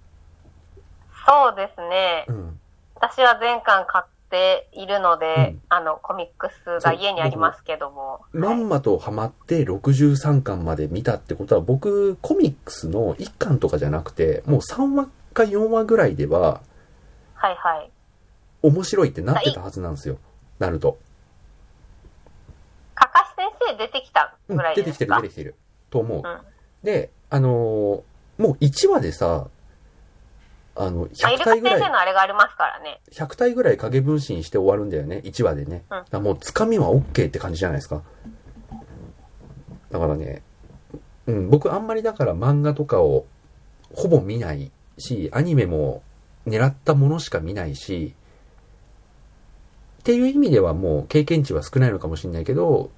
[1.27, 2.31] そうですねう。
[2.33, 2.59] ん。
[2.95, 8.13] 私は全巻買っているので、うんあの、コミックスが家にありますけども。
[8.13, 16.61] はいまんまとハマって63巻まで見たってことは、僕、コミックスの1巻とかじゃなくて、もう3話か4話ぐらいでは、
[17.35, 17.91] はいはい。
[18.61, 20.17] 面白いってなってたはずなんですよ。
[20.59, 20.97] なると。
[22.95, 25.55] かかし先生出てきたうんぐらい出てきてる、ですか出てきてる。
[25.89, 26.17] と思う。
[26.19, 26.41] うん。
[26.83, 28.01] で、あのー
[28.37, 29.47] もう1話でさ、
[30.75, 33.01] あの、まあ、イ100ルカ体ぐらい先生、のあれがありますからね。
[33.11, 35.85] 100体ぐらい影分身して終わるんだよね、1話でね。
[36.11, 38.03] うんもう、つかみは OK って感じじゃないですか。
[39.89, 40.43] だからね、
[41.27, 43.25] うん、僕あんまりだから漫画とかを
[43.93, 46.03] ほぼ見ないし、アニメも
[46.45, 48.13] 狙ったものしか見ないし、
[49.99, 52.91] っていう意味ではもう経験値は少ないのかもしれないけど、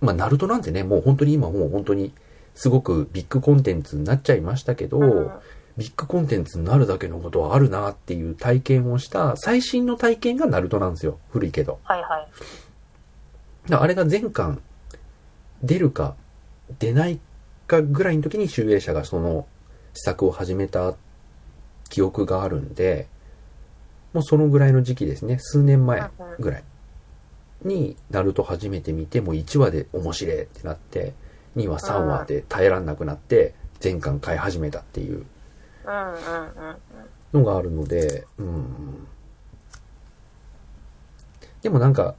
[0.00, 2.12] まあ、ナルトなんてね、もう本当に今もう本当に
[2.54, 5.30] すごくビッグコンテンツになっちゃいましたけど、うん
[5.78, 11.20] ビッグコンテンツになるだけのことはあるなっていう体験をした最新の体験がナルトなんですよ。
[11.30, 11.78] 古いけど。
[11.84, 13.70] はいはい。
[13.70, 14.60] だあれが全巻
[15.62, 16.16] 出るか
[16.80, 17.20] 出ない
[17.68, 19.46] かぐらいの時に集英社がその
[19.94, 20.94] 施策を始めた
[21.88, 23.06] 記憶があるんで、
[24.12, 25.38] もうそのぐらいの時期ですね。
[25.38, 26.10] 数年前
[26.40, 26.64] ぐらい
[27.62, 31.14] に、ナルト初めて見て、もう1話で面白いってなって、
[31.56, 35.24] 2話3話で耐えらんなくなって、全巻買い始めたっていう。
[37.32, 39.06] のがあるので、うん。
[41.62, 42.14] でもなんか、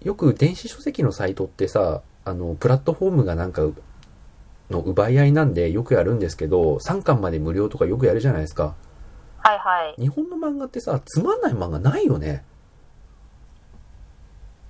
[0.00, 3.62] よく電子書籍のサイトってさ、あの、プラットフォームがなんか、
[4.70, 8.74] の奪い合いなんでよくやるんですけど、3巻まで無料とかよくやるじゃないですか。
[9.38, 10.00] はいはい。
[10.00, 12.44] 日本の漫画ってさ、つまんない漫画ないよね。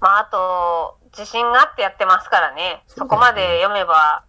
[0.01, 2.83] まあ、あと、自信があってやってますからね。
[2.89, 4.25] そねそこまで読めば、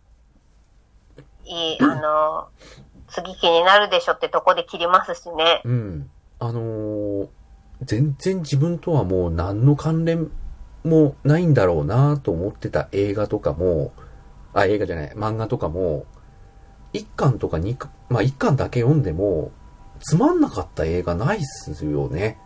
[1.45, 2.49] いい、あの、
[3.14, 5.61] 次気になるでしょってとこで切りますしね。
[5.64, 6.09] うん。
[6.39, 7.28] あのー
[7.86, 10.32] 全然自分とはもう何の関連
[10.84, 13.93] もないんだろうなと思ってた映画とかも、
[14.53, 16.05] あ、映画じゃない、漫画とかも、
[16.93, 19.51] 1巻とか2巻、まあ1巻だけ読んでも、
[19.99, 22.38] つまんなかった映画ないっすよね。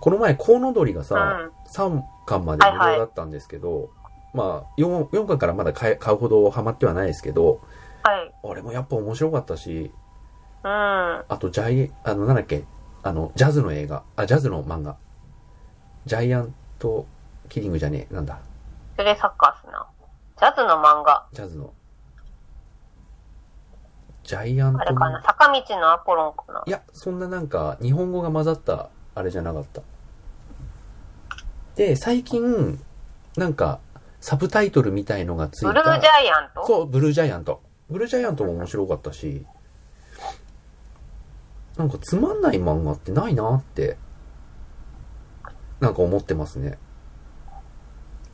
[0.00, 3.90] この前、コウノドリがさ、うん3巻まで無料だったんですけど、
[4.34, 7.60] まあ4、4巻からまだ買うほどハマってはないですけど、
[8.02, 8.34] はい。
[8.42, 9.92] あれもやっぱ面白かったし、
[10.62, 10.70] うん。
[10.70, 12.64] あと、ジャイ、あの、なんだっけ、
[13.02, 14.96] あの、ジャズの映画、あ、ジャズの漫画。
[16.06, 17.06] ジャイアント
[17.48, 18.38] キリングじゃねえ、なんだ、
[18.96, 19.86] それサッカーっすな。
[20.38, 21.26] ジャズの漫画。
[21.32, 21.72] ジャズの。
[24.22, 25.22] ジャイアントあれかな。
[25.22, 29.82] 坂道のアポロンかないや、そんななんか、日本語が混ざった、あれじゃなかった。
[31.74, 32.78] で、最近、
[33.36, 33.80] なんか、
[34.20, 35.68] サブタイトルみたいのがついた。
[35.68, 36.66] ブルージャイアント？
[36.66, 37.62] そう、ブルージャイアント。
[37.90, 39.44] ブルージャイアントも面白かったし、
[41.76, 43.96] なんかつまんない漫画ってないなって、
[45.80, 46.78] なんか思ってますね。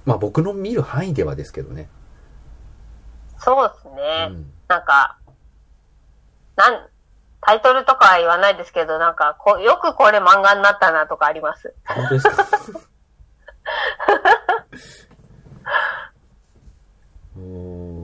[0.04, 1.88] まあ僕の見る範囲ではですけどね。
[3.38, 4.26] そうですうね。
[4.28, 4.46] ん。
[4.68, 5.18] なんか、
[6.56, 6.88] なん、
[7.40, 11.74] タイトルとかは言わないですけど、なんかこう、よくこれ漫画になったなとかあります。
[11.86, 12.44] 本当ですか？
[17.36, 17.42] うー
[17.92, 17.95] ん。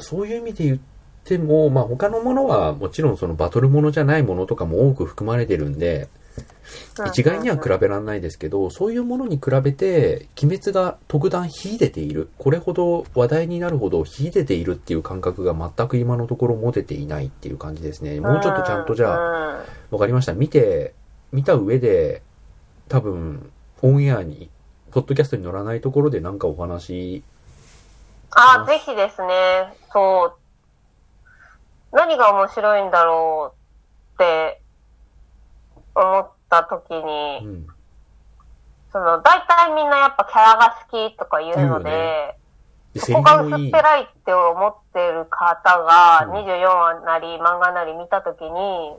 [0.00, 0.78] そういう意味で言っ
[1.24, 6.08] ても、まあ他のものはもちろんそのバトルものじゃないものとかも多く含まれてるんで、
[7.06, 12.28] 一概には比べられないですけど、そういうものに比べて、鬼滅が特段秀でている。
[12.38, 18.20] これほど話題になるほど秀でているっていう感覚が全く今のところ持てていないっていう感じですね。
[18.20, 19.64] もうちょっとちゃんとじゃあ、あ。
[19.90, 20.32] わかりました。
[20.34, 20.94] 見て、
[21.32, 22.22] 見た上で、
[22.88, 23.50] 多分、
[23.82, 24.50] オンエアに、
[24.90, 27.22] ポッドキャストに乗らないところでなんかお話、
[28.34, 29.74] あ、ぜひですね。
[29.92, 30.36] そ
[31.92, 31.96] う。
[31.96, 34.60] 何が面白いんだろうって
[35.94, 37.66] 思った時うに、ん。
[38.92, 42.36] その、大体みんなやっぱキャラが好きとか言うので、
[42.96, 43.70] そこが薄っぺ。
[43.70, 48.96] らいって思ってる方が、うん24話なり漫画なり見たときに、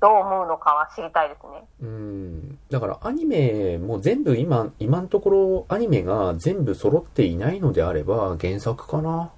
[0.00, 1.64] どう思うのかは知りたいですね。
[1.82, 2.53] うん。
[2.74, 9.30] だからアニメも全部今、今のところアニメが全部揃っていないのであれば原作かな。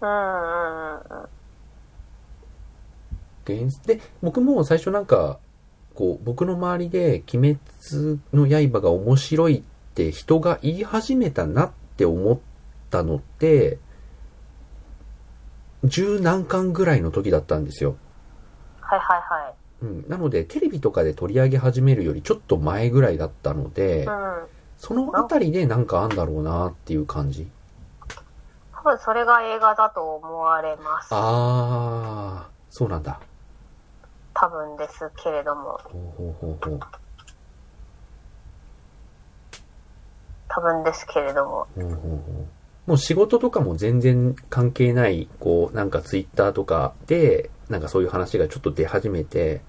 [0.00, 1.28] うんうんうん
[3.84, 5.38] で、僕も最初なんか、
[5.94, 9.62] こう、僕の周りで鬼滅の刃が面白いっ
[9.94, 12.38] て人が言い始めたなって思っ
[12.88, 13.76] たのって、
[15.84, 17.96] 十何巻ぐらいの時だったんですよ。
[18.80, 19.53] はいはいはい。
[19.84, 20.08] うん。
[20.08, 24.46] なので、テレビとかで取り上げ始めるよりちょっと前ぐらいだったので、うん。
[24.78, 27.48] そのあたりでなんかあんだろうなっていう感じ？
[28.72, 31.08] 多分それが映画だと思われます。
[31.10, 33.20] あー、そうなんだ。
[34.34, 35.80] 多分ですけれども。
[35.84, 36.80] ほうほうほうほう。
[40.48, 41.66] 多分ですけれども。
[41.74, 42.20] ほうほうほう
[42.86, 49.62] もう仕事とかも全然関係ない、こう、なんかツイッターとかで、なんかそういう話がちょっと出始めて、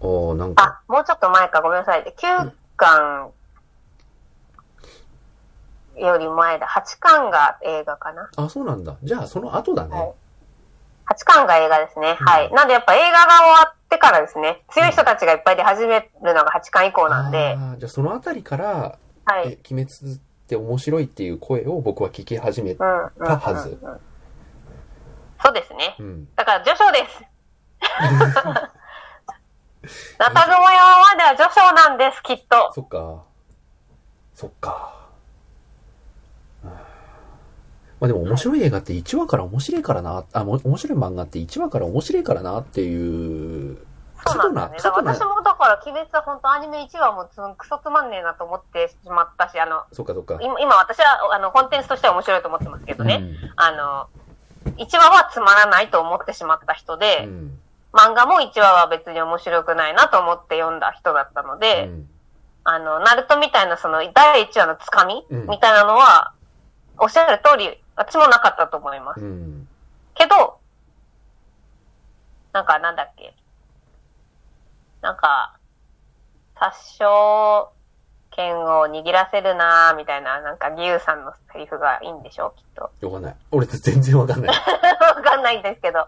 [0.00, 2.14] おー、なんか、あ、もうちょっと前かごめんなさい。
[2.16, 3.30] 9巻
[5.96, 6.66] より前だ。
[6.66, 8.30] 8巻が映画かな。
[8.36, 8.96] あ、そうなんだ。
[9.02, 9.96] じゃあその後だね。
[9.96, 10.12] はい
[11.08, 12.18] 8巻が映画ですね。
[12.20, 12.52] うんはい。
[12.52, 14.62] なんでやっぱ映画が終わってからですね。
[14.68, 17.56] 強い人たちがいっぱい出始めるのが8巻以降なんで。
[17.58, 19.52] あーじゃあそのあたりから、はい。
[19.52, 22.86] え、鬼滅って面白いっていう声を僕は聞き始めうん。
[22.86, 23.04] うん。
[23.04, 23.78] うんたはず。
[25.42, 25.96] そうですね。
[25.98, 26.28] うん。
[26.36, 27.24] だから序章です。
[30.18, 32.72] 中雲山までは序章なんです、きっと。
[32.72, 33.24] そっか。
[34.34, 34.94] そっか。
[36.64, 36.70] うん
[38.00, 43.78] まあでも面白い映画って1話から面白いからな、あ、も面白い漫画って1話から面白いからなっていう
[44.26, 44.78] そうなんだよね。
[44.82, 50.38] だ私もだから、鬼滅は本当アニメ1話もつクソつまんねえなと思ってしまったし、あの、そっかそっか。
[50.40, 53.16] 今今私は、あの、コンテンツとしては面白いと思ってますけどね。
[53.16, 54.08] うんあの、
[54.76, 57.58] 1話はつまらないと思ってしまった人で、うん。
[57.92, 62.10] 漫画も1話は別に面白くないなと思って読んだ人だったので、うん
[62.64, 66.32] あの、ナルトみたいなその第1話のつかみ、うんみたいなのは、
[66.98, 69.20] おっしゃる通り、私もなかったと思います。
[69.20, 69.66] うん。
[70.14, 70.58] けど、
[72.52, 73.34] なんかなんだっけ？
[75.00, 75.56] なんか、
[76.58, 77.04] 殺傷
[78.32, 83.06] 権を握らせるなーみたいな、なんか義勇さんのセリフがいいんでしょうきっと。
[83.06, 83.36] わかんない。
[83.50, 84.56] 俺全然わかんない。
[85.16, 86.06] わかんないんですけど。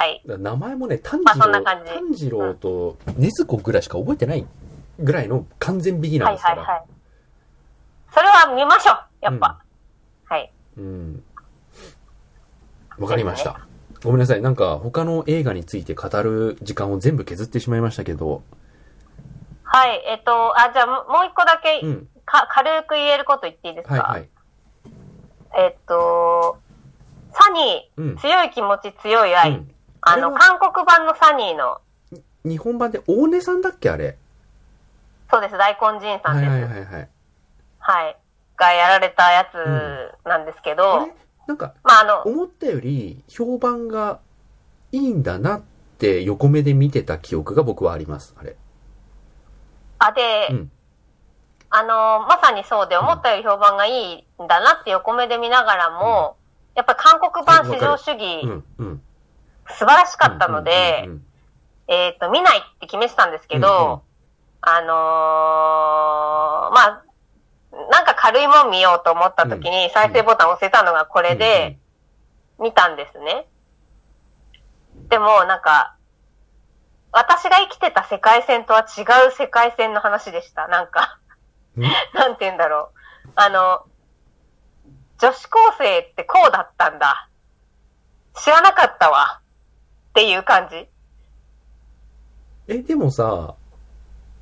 [0.00, 0.22] はい。
[0.24, 4.46] 名前もね、炭まあ治郎、そんな感じ炭治郎と禰豆子ぐらいしか覚えてない
[4.98, 6.62] ぐらいの完全ビギナーはいですから。
[6.62, 6.84] はいはい。
[8.14, 9.60] それは見ましょうやっぱ。
[10.24, 10.50] はい。
[10.78, 11.22] うん。
[12.98, 13.60] わかりました。
[14.02, 14.40] ごめんなさい。
[14.40, 18.42] なんか他の映画について語る時間を全部削ってしまいましたけど。
[19.64, 20.02] はい。
[20.06, 22.08] えっと、あ、じゃあももう一個だけ、うん。
[22.24, 23.94] か、軽く言えること言っていいですか？
[23.96, 24.28] はいはい。
[25.58, 26.56] えっと、
[27.32, 29.50] サニうんー、強い気持ち強い愛。
[29.50, 31.78] うんあの、韓国版のサニーの、
[32.44, 34.16] 日本版で大根さんだっけあれ？
[35.30, 36.50] そうです、大根人さんです。
[36.50, 36.84] はいははいい。
[36.84, 37.08] はい
[37.78, 38.16] はい。
[38.56, 41.14] がやられたやつなんですけど、あれ？
[41.46, 44.20] なんか、まあ、あの、思ったより評判が
[44.92, 45.62] いいんだなっ
[45.98, 48.34] て横目で見てた記憶が僕はあります。
[48.38, 48.56] あれ。
[49.98, 50.70] あ、で、うん
[51.72, 56.36] あの、まさにそうで、思ったより評判がいいんだなって横目で見ながらも、
[56.74, 59.02] やっぱり韓国版至上主義、うん、うん。
[59.70, 61.08] 素晴らしかったので、
[61.88, 64.00] えっ、と、見ないって決めてたんですけど、うんうん
[64.62, 67.02] あのーまあ、
[67.90, 71.78] なんか軽いもん見ようと思った時に再生ボタンを押せたのがこれで、
[72.60, 73.46] 見たんですね。
[75.08, 75.96] でも、なんか、
[77.10, 80.68] 私が生きてた世界線とは違う世界線の話でした。
[80.68, 81.18] なんか、
[82.14, 82.90] なんて言うんだろ
[83.24, 83.30] う。
[83.34, 83.86] あの、
[85.18, 87.28] 女子高生ってこうだったんだ。
[88.34, 89.40] 知らなかったわ。
[90.10, 90.88] っていう感じ。
[92.68, 93.54] え、でもさ、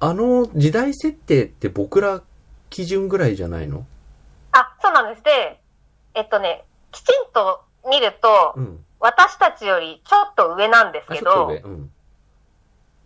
[0.00, 2.22] あの時代設定って僕ら
[2.70, 3.86] 基準ぐらいじゃないの？
[4.52, 5.22] あ、そうなんです。
[5.22, 5.60] で、
[6.14, 8.84] えっとね、きちんと見ると、うん。
[9.00, 11.90] 私たちよりちょっと上なんですあ、けどうん。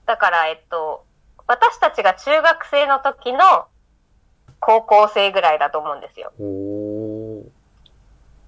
[0.06, 1.04] だから、えっと、
[1.46, 3.66] 私たちが中学生の時の
[4.58, 6.32] 高校生ぐらいだと思うんですよ。
[6.40, 7.44] おー。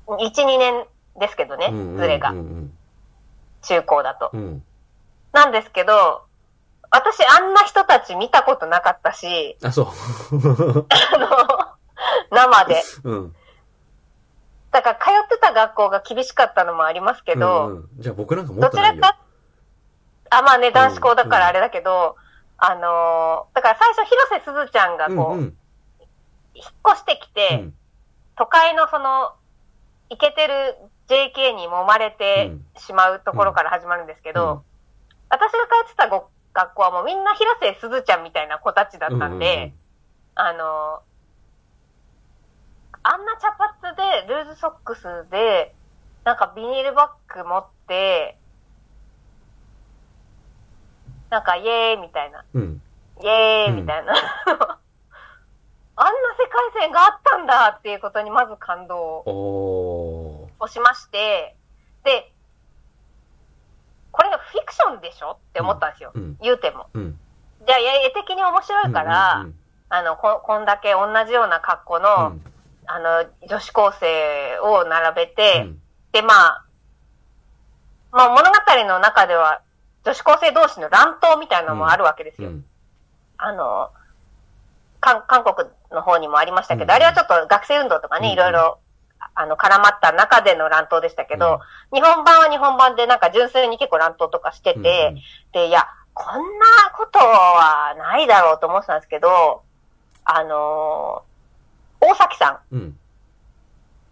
[0.06, 0.86] 1、2年
[1.20, 2.34] ですけどねうんうんうん、ズレがう。
[2.34, 2.72] ん
[3.64, 4.30] 中高だと。
[4.32, 4.62] うん。
[5.32, 6.22] なんですけど、
[6.90, 9.86] 私あんな人たち見たことなかったし、あ、そう。
[10.88, 11.28] あの、
[12.30, 12.82] 生で。
[13.04, 13.36] うん。
[14.70, 18.96] だから通ってた学校が厳しかったのもありますけど、うんうんじゃあ僕なんかもどっとないよ。
[18.96, 19.18] ちらか、
[20.30, 22.16] あ、まあね、男子校だからあれだけど、
[22.58, 25.58] あのーだから最初広瀬すずちゃんがこう、うんうん
[26.56, 27.74] 引っ越してきて、うん
[28.36, 29.32] 都会のその、
[30.08, 30.76] イケてる
[31.08, 34.60] JK に揉まれてしまうところから始まるんですけど、うん。
[35.28, 39.72] 私が通ってたご学校はもうみんな広瀬すずちゃんみたいな子たちだったんで、
[40.34, 41.02] あの、
[43.02, 43.52] あんな茶
[43.82, 45.74] 髪で、ルーズソックスで、
[46.24, 48.38] なんかビニールバッグ持って、
[51.28, 52.62] なんかイエーイみたいな、うん。
[52.62, 52.82] うん。
[53.22, 54.14] イエーイみたいな、
[55.96, 59.93] あんな世界線があったんだっていうことにまず感動おー。
[60.64, 61.56] をしまして、
[62.04, 62.32] で、
[64.10, 66.12] これがフィクションでしょって思ったんですよ。
[66.14, 66.36] うん。
[66.42, 66.88] 言うても。
[66.94, 67.18] うん。
[67.66, 69.54] じゃあ、絵的に面白いから、うん
[69.90, 72.42] あの、こ、こんだけ同じような格好の、うん
[72.86, 75.80] あの、女子高生を並べて、うん
[76.12, 76.64] で、まあ、
[78.12, 79.62] まあ物語の中では、
[80.04, 82.50] 女子高生同士の乱闘みたいなのもあるわけですよ。
[82.50, 82.64] うん
[83.36, 83.90] あの、
[85.00, 88.78] 韓韓国の方にもありましたけど、うんあれはちょっと学生運動とかね、うんいろいろ、
[89.34, 91.60] あの、絡まった中での乱闘でしたけど、
[91.92, 94.78] 日本版は日本版でなんか純粋に結構乱闘とかしてて、
[95.12, 95.20] うん
[95.52, 96.64] で、いや、こんな
[96.96, 99.62] ことはないだろうと思ってたんですけど、
[100.24, 101.34] あのー
[102.06, 102.80] 大崎さうん。
[102.80, 102.98] ん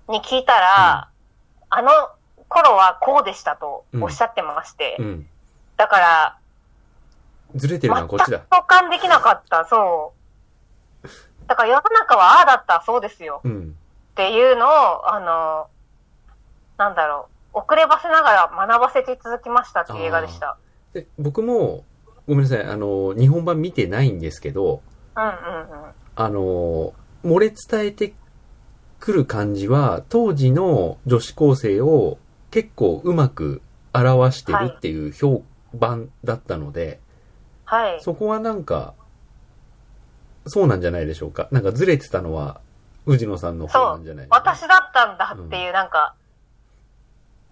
[0.09, 1.09] に聞いたら、
[1.69, 1.91] あの
[2.49, 5.27] 頃はこうでしたとおっしゃってまして、うん。
[5.77, 6.39] だから、
[7.55, 8.41] ずれてるのはこっちだ。
[8.51, 10.13] 共感できなかった、そ
[11.05, 11.09] う。
[11.47, 13.41] だから世の中はああだった、そうですよ。
[13.45, 13.77] うん。
[14.13, 15.69] っていうのを、あの、
[16.77, 20.59] なんだろう、遅ればせながら学ばせていただきましたっていう映画でした。
[20.93, 21.85] で、僕も、
[22.29, 24.83] ごめんなさい、あの、日本版見てないんですけど、
[25.17, 25.93] うんうんうん。
[26.15, 26.93] あの、
[27.25, 28.15] 漏れ伝えて
[29.01, 32.19] くる感じは、当時の女子高生を
[32.51, 33.63] 結構うまく
[33.95, 35.43] 表してるっていう評
[35.75, 37.01] 版だったので、
[37.65, 38.01] はい。
[38.01, 38.95] そこはなんか、
[40.47, 41.49] そうなんじゃないでしょうか。
[41.51, 42.61] なんかずれてたのは、
[43.05, 44.27] 藤野さんの方なんじゃない。
[44.31, 46.15] 私だったんだっていう、なんか、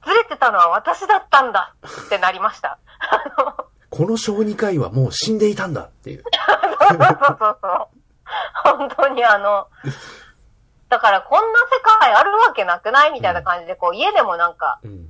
[0.05, 1.75] ずれてたのは私だったんだ
[2.07, 2.79] ってなりました。
[3.91, 6.25] この小児科医はもう死んでいたんだっていう。
[6.89, 7.89] そうそうそうそう。
[8.65, 9.67] 本当にあの、
[10.89, 15.07] だからこんな世界あるわけなくないみたいな感じで、こう家でもなんか、うん。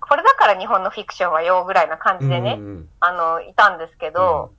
[0.00, 4.52] これだから日本のフィクションはよぐらいな感じでね、うんうんあの、いたんですけど、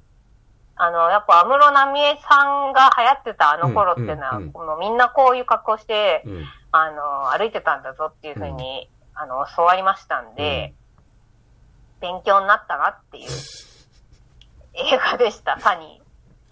[0.82, 6.46] あの、やっぱ安室奈美恵さんが流行ってたあの頃っていうのは、うんうんうんこのみんなこういう格好して、うん。
[6.72, 10.74] あの、歩いてたんだぞっていうふうに、あの、教わりましたんで、
[12.00, 13.30] 勉強になったなっていう
[14.76, 16.02] 映画でした、サニ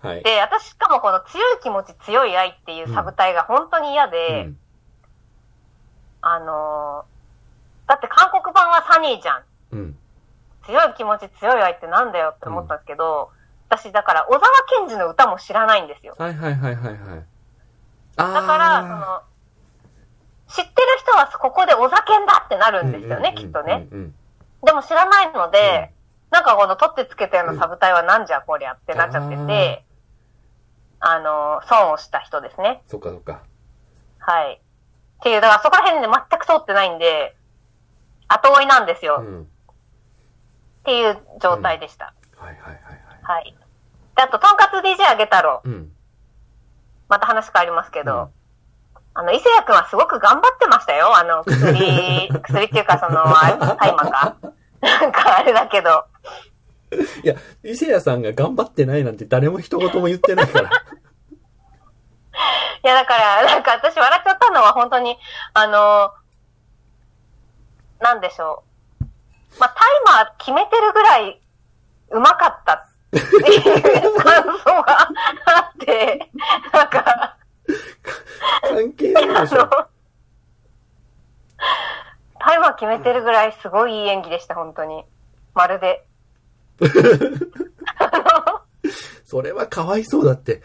[0.03, 0.07] ー。
[0.07, 0.23] はい。
[0.23, 4.57] で、私しかもこの強い気持ち強い愛っていうサブタイが本当に嫌で、うん
[6.21, 7.17] あのー
[7.87, 9.43] だって韓国版はサニーじゃん。
[9.71, 9.97] うん。
[10.65, 13.31] 強い気持ち強い愛ってなんだよって思ったんですけど、
[13.69, 14.41] 私だから小沢
[14.87, 16.15] 健二の歌も知らないんですよ。
[16.17, 17.23] はいはいはいはいはい。
[18.17, 19.21] あだから、その、
[20.47, 23.87] 知ってる人はここで小沢健だってなるんですよね、きっとね。。
[23.91, 24.15] うんうん
[24.65, 25.93] でも知らないので、
[26.31, 29.85] なんかこの取ってつけたようなサブタイはなんじゃこりゃってなっちゃってて、
[30.99, 32.81] あのー損をした人ですね。
[32.87, 33.43] そっかそっか。
[34.17, 34.55] はい。
[34.55, 34.59] っ
[35.21, 37.35] ていう、だからそこら辺で全く通ってないんで、
[38.27, 39.17] 後追いなんですよ。
[39.21, 39.47] っうん。
[40.85, 42.13] ていう状態でした。
[42.35, 42.77] はいはいはいはい。
[43.21, 43.56] はい。
[44.17, 45.61] で、あと、とんかつ DJ あげ太郎。
[45.63, 45.91] うん。
[47.07, 48.29] また話変わりますけど、うん
[49.19, 51.17] あの、伊勢谷くんはすごく頑張ってましたよ。
[51.17, 54.35] あの、薬、 薬っていうか、その、あれ大麻か
[54.79, 56.05] なんかあれだけど。
[57.23, 60.69] いや、伊勢谷さんが頑張ってないなんて誰も一言も言ってないから。
[60.69, 60.71] い
[62.83, 65.17] や、だから、なんか私笑っちゃったのは本当に、
[65.55, 66.13] あの、
[67.99, 68.63] なんでしょ
[69.01, 69.05] う。
[69.59, 71.41] まあ、タイマー決めてるぐらい
[72.11, 76.29] うまかった感想があって、
[76.73, 77.37] なんか、
[78.63, 79.61] 関係ないでしょ。
[79.61, 79.87] あの、
[82.39, 85.03] タイマー決めてるぐらいすごいいい演技でした、本当に。
[85.53, 86.05] まるで。
[89.25, 90.61] それはかわいそうだって。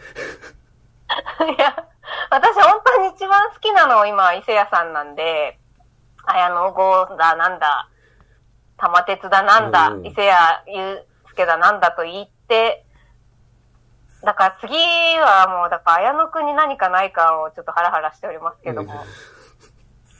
[1.57, 1.75] いや、
[2.29, 5.59] 私本当に一番好きなのは今、伊勢谷さんなんで、
[6.25, 7.89] 綾野剛だなんだ、
[8.77, 10.29] 玉鉄だなんだ、うん伊勢
[10.65, 12.32] 谷祐介だなんだと言って、
[14.23, 18.93] だから次はもう、だから綾野くんに何かないかをちょっとハラハラしておりますけども、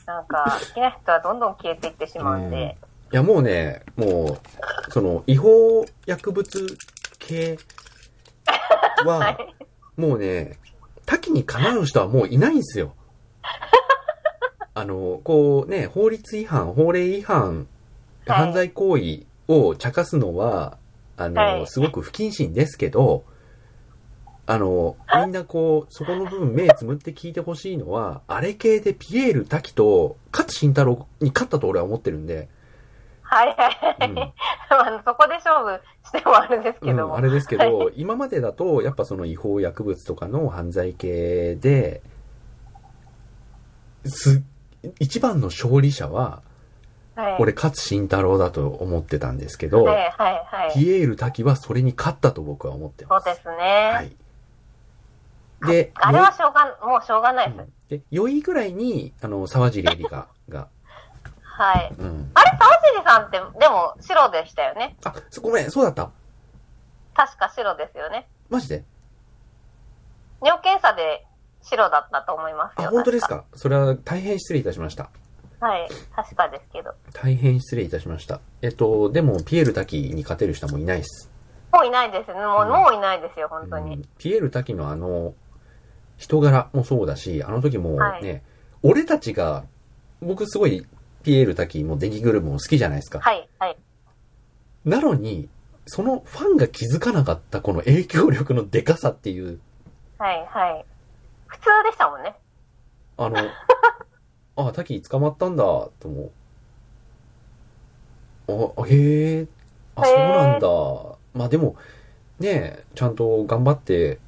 [0.06, 2.76] なんか、好きな人はどんどん消えていってしまうんで、
[3.12, 4.38] いや、もうね、も
[4.88, 6.76] う、その、違法薬物
[7.18, 7.58] 系
[9.06, 9.54] は、はい。
[9.96, 10.58] もうね、
[11.06, 12.94] 多岐にかなう人はもういないんですよ。
[14.74, 17.66] あの、こうね、法律違反、法令違反、はい
[18.26, 20.78] 犯罪行為を茶化すのは、
[21.16, 21.66] あの、はい。
[21.66, 23.24] すごく不謹慎ですけど、
[24.46, 32.48] あの、みんなこう、そこの部分目つむって聞いてほしいのは、あれ系でピエール滝と勝慎太郎に勝ったと俺は思ってるんで、
[33.22, 33.48] はい。
[33.48, 34.10] はいはい。
[34.10, 34.32] うん
[35.04, 37.16] そこで勝負してもあれですけどうん、も。
[37.16, 42.02] あれですけど、は今までだと、やっぱその違法薬物とかの犯罪系で、
[44.04, 44.42] す、
[44.98, 46.42] 一番の勝利者は、
[47.16, 47.36] はい。
[47.38, 50.72] 俺、勝慎太郎だと思ってたんですけど、はいはいはい。
[50.74, 53.24] ピエール滝はそれに勝ったと僕は思ってます。
[53.24, 53.56] そうですね。
[53.94, 54.16] はい。
[55.66, 57.60] で、あれはしょうが、もうしょうがないです。
[57.60, 60.68] うんで、4位ぐらいに、あの、沢尻エリカが、
[61.44, 61.94] はい。
[61.98, 62.30] うん。
[62.34, 64.96] あれ、沢尻さんって、でも白でしたよね。
[65.04, 66.10] あ、そごめん、そうだった。
[67.14, 68.26] 確か白ですよね。
[68.48, 68.84] マジで？
[70.42, 71.26] 尿検査で
[71.62, 72.90] 白だったと思いますあ、よ。
[72.90, 75.10] 本当です確かそれは大変失礼いたしました。
[75.64, 75.88] はい。
[76.14, 76.92] 確かですけど。
[77.14, 78.42] 大変失礼いたしました。
[78.60, 81.30] えっと、でも、ピエール滝に勝てる人はもういないです。
[81.72, 82.34] もういないですね。
[82.34, 83.96] もう、うんもういないですよ、本当に。
[83.96, 85.32] うんピエール滝のあの、
[86.18, 88.42] 人柄もそうだし、あの時もね、はい
[88.86, 89.64] 俺たちが、
[90.20, 90.86] 僕すごい
[91.22, 93.18] ピエール滝もデニグルも好きじゃないですか。
[93.20, 93.78] はい、はい。
[94.84, 95.48] なのに、
[95.86, 99.58] そのファンが気づかなかったこの影響力のでかさっていう、
[100.18, 100.84] はい、はい。
[101.46, 102.34] 普通でしたもんね。
[103.16, 103.36] あの、
[104.56, 106.30] あ、滝捕まったんだ、と思
[108.48, 108.82] う。
[108.82, 109.46] あ、へえ、
[109.96, 110.68] あ、そうなんだ。
[111.34, 111.76] まあでも、
[112.38, 114.18] ねちゃんと頑張って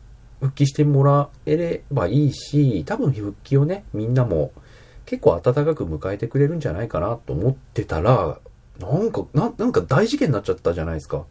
[0.41, 4.53] 復帰してもらえればいいし、多分復帰をね、みんなも
[5.05, 8.39] 結構温かく迎えてくれるんじゃないかなと思ってたら、
[8.79, 11.25] なんか、ななんか大事件になっちゃったじゃないですか。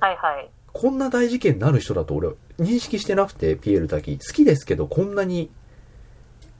[0.00, 0.50] はい、はい。
[0.72, 2.28] こんな大事件になる人だと俺
[2.58, 4.18] 認識してなくて、ピエール滝。
[4.18, 5.50] 好きですけど、こんなに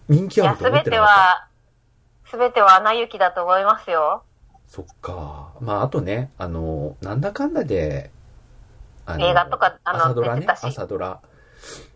[0.08, 1.47] 人気あると思ってなかっは、
[2.30, 4.22] すべては穴行きだと思いますよ。
[4.66, 5.52] そっか。
[5.60, 8.10] まあ、あとね、あの、なんだかんだで、
[9.06, 11.20] あの映画とかあの朝ドラね朝ドラ。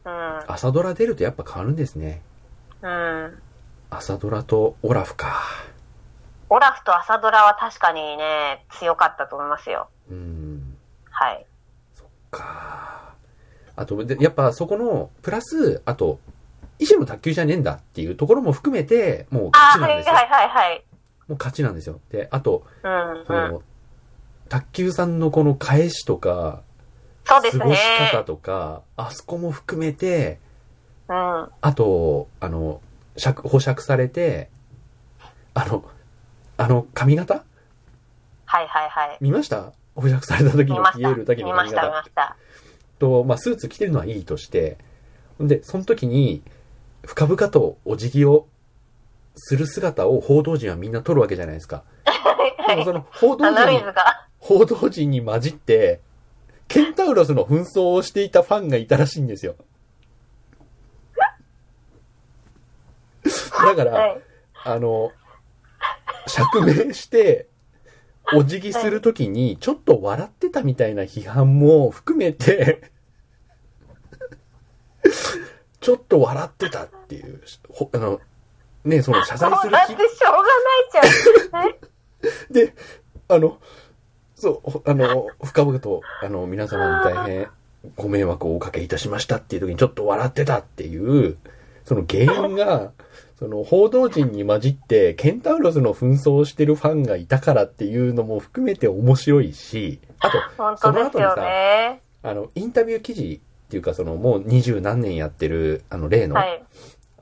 [0.04, 0.40] うん。
[0.46, 2.22] 朝ドラ出るとやっぱ変わるんですね。
[2.80, 3.38] うん。
[3.90, 5.42] 朝ドラとオラフか。
[6.48, 9.88] オラフと朝ドラは確かにね、強かったと思いますよ。
[10.10, 10.76] うん。
[11.10, 11.46] はい。
[12.32, 13.14] か。
[13.76, 16.18] あと、でやっぱそこの、プラス、あと、
[16.82, 20.14] 医師の卓球じゃねえんだっていうところも含めて、もう勝ちなんですよ。
[20.14, 20.84] はいはいはいはい。
[21.28, 22.00] もう勝ちなんですよ。
[22.10, 23.52] で、あと、うん、そうん。
[23.52, 23.62] の、
[24.48, 26.62] 卓球さんのこの返しとか、
[27.24, 28.10] そうです過ごしね。
[28.12, 30.40] 方とか、あそこも含めて、
[31.08, 31.16] うん。
[31.16, 32.80] はあと、あの、
[33.16, 34.50] 釈、保釈されて、
[35.54, 35.84] あの、
[36.56, 37.34] あの髪型？
[37.34, 37.38] い
[38.46, 39.18] はいはい。
[39.20, 39.72] 見ました？
[39.94, 40.82] 保釈された時の。
[40.92, 42.36] ピエール滝の見ました、見髪型ました。
[42.98, 44.78] と、まあ、スーツ着てるのはいいとして、
[45.40, 46.42] で、その時に、
[47.04, 48.46] 深々とお辞儀を
[49.34, 51.84] する姿を報道陣はみんな撮るわけじゃないですか。
[52.68, 53.82] でもその報道陣に。
[54.38, 56.00] 報道陣に混じって、
[56.68, 59.56] ケンタウロスの紛争をしていたファンがいたらしいんですよ。
[63.24, 64.22] だから、はい。
[64.64, 65.12] あの、
[66.26, 67.46] 釈明して、
[68.34, 72.91] お辞儀するときに、ちょっと笑ってたみたいな批判も含めて、
[75.82, 78.20] ちょっと笑ってたっていう、ほあの、
[78.84, 82.66] ね、その謝罪する気だってしょうがないじゃん。
[82.66, 82.74] で、
[83.28, 83.58] あの、
[84.36, 87.48] そう、ほあの、深々と、あの、皆様に大変
[87.96, 91.36] ご迷惑をおかけいたしましたっていう時にちょっと笑ってたっていう、
[91.84, 92.92] その原因が、
[93.40, 102.00] その報道陣に混じって、ケンタウロスの紛争をしてるファンがいたからっていうのも含めて面白いし、あと、本その後にさ、ね。
[102.22, 103.40] あの、インタビュー記事
[103.72, 106.62] っていうか、その、もう二十何年やってる、あの、例の、はい。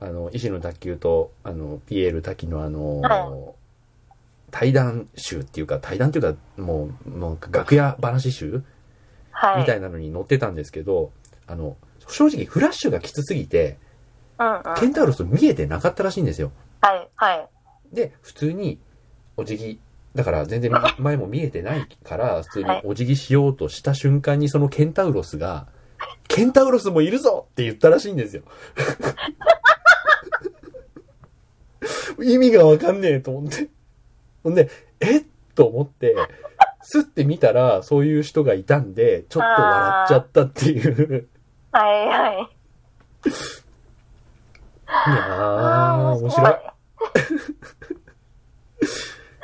[0.01, 3.53] あの、医師の卓球と、あの、ピエール滝のあの、は
[4.49, 8.63] 対談集っていうか、対談っていうか、もう、もう楽屋話集
[9.31, 9.59] はい。
[9.59, 11.13] みたいなのに載ってたんですけど、
[11.47, 11.77] あの、
[12.09, 13.77] 正直フラッシュがきつすぎて、
[14.37, 14.61] うんうん。
[14.75, 16.51] ケンタウロス見えてなかったらしいんですよ。
[16.81, 17.47] はい、はい。
[17.93, 18.77] で、普通に、
[19.37, 19.79] お辞儀、
[20.15, 25.67] だから全然前も見えてないから、普通にはいお辞儀しようとした瞬間にそのケンタウロスが、
[26.33, 28.43] ケンタウロスもいるぞって言ったらしいんですよ。
[32.23, 33.67] 意味がわかんねえと思って。
[34.43, 34.69] ほんで、
[34.99, 35.23] えっ
[35.55, 36.15] と思って、
[36.81, 41.27] スッて見たら、そういう人がいたんで、ちょっと笑っちゃったっていう。
[41.71, 42.49] はい、はい。
[44.89, 46.55] いやー、面白い。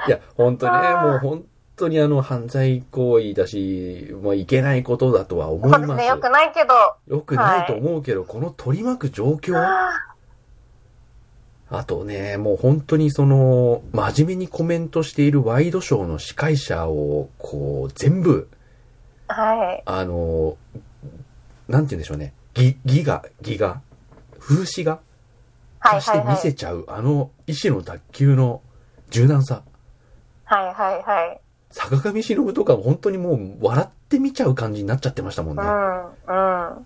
[0.07, 1.45] いや、本当ね、あーもう本
[1.77, 5.85] 当にあの、犯罪行為だし、まあ、いけないことだとは思います。
[5.87, 7.15] そうですね、よくないけど。
[7.15, 9.91] よくないと思うけど、この取り巻く状況、あ
[11.69, 19.83] あとね、もう本当にその、真面目にコメントしているワイドショーの司会者を、こう、全部、ーはい。
[19.85, 20.57] あの、
[21.67, 23.81] なんて言うんでしょうね、ギ、ギガ、ギガ、
[24.39, 24.99] 風刺画？
[25.79, 26.35] はい、化してはい、はい。
[26.35, 28.61] 見せちゃう、あの、医師の卓球の
[29.09, 29.63] 柔軟さ。
[30.45, 31.41] はい、はい、はい。
[31.69, 35.63] 坂上忍とか本当にもう笑って見ちゃう感じになっちゃってましたもんね。
[35.63, 36.85] うん、うん。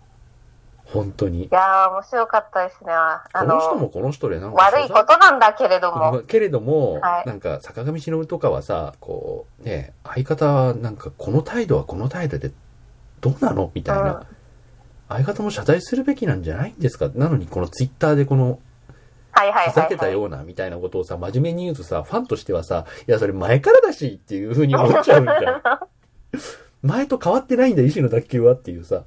[0.86, 1.48] 本当にい。
[1.50, 2.92] やー、面白かったですね。
[2.92, 5.98] あこの人の、もこの人でなんか悪いことなんだけれども。
[5.98, 12.52] まあけれども、はいなんか坂上忍とかはさ、こう、ね、相方はなんかこの態度はこの態度で
[13.22, 14.26] どうなのみたいな、うん
[15.14, 17.10] 相方も謝罪するべきなんじゃないんですか？
[17.14, 18.60] なのにこのツイッターでこの、
[19.42, 19.90] はい、はい、ふざはい。
[19.90, 25.62] けたようなみたいなことをさ、真面目に言うとさ、ファンとしてはさ、いや、それ前からだしっていう風に思っちゃうじゃん。
[26.88, 29.04] 前と変わってないんだ、医師の卓球はっていうさ。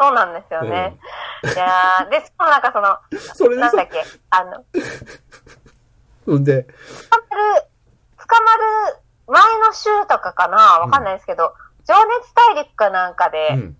[0.00, 0.96] そうなんですよね。
[1.44, 4.64] いやー、で、しかもなんかその、それなんだっ、け、あの、
[6.26, 6.70] うんで、捕
[7.30, 7.62] まる、
[8.16, 8.56] 捕ま
[8.92, 8.96] る
[9.26, 11.54] 前の週とかかなわかんないですけど、
[11.86, 13.76] 情熱大陸かなんかうで、ん。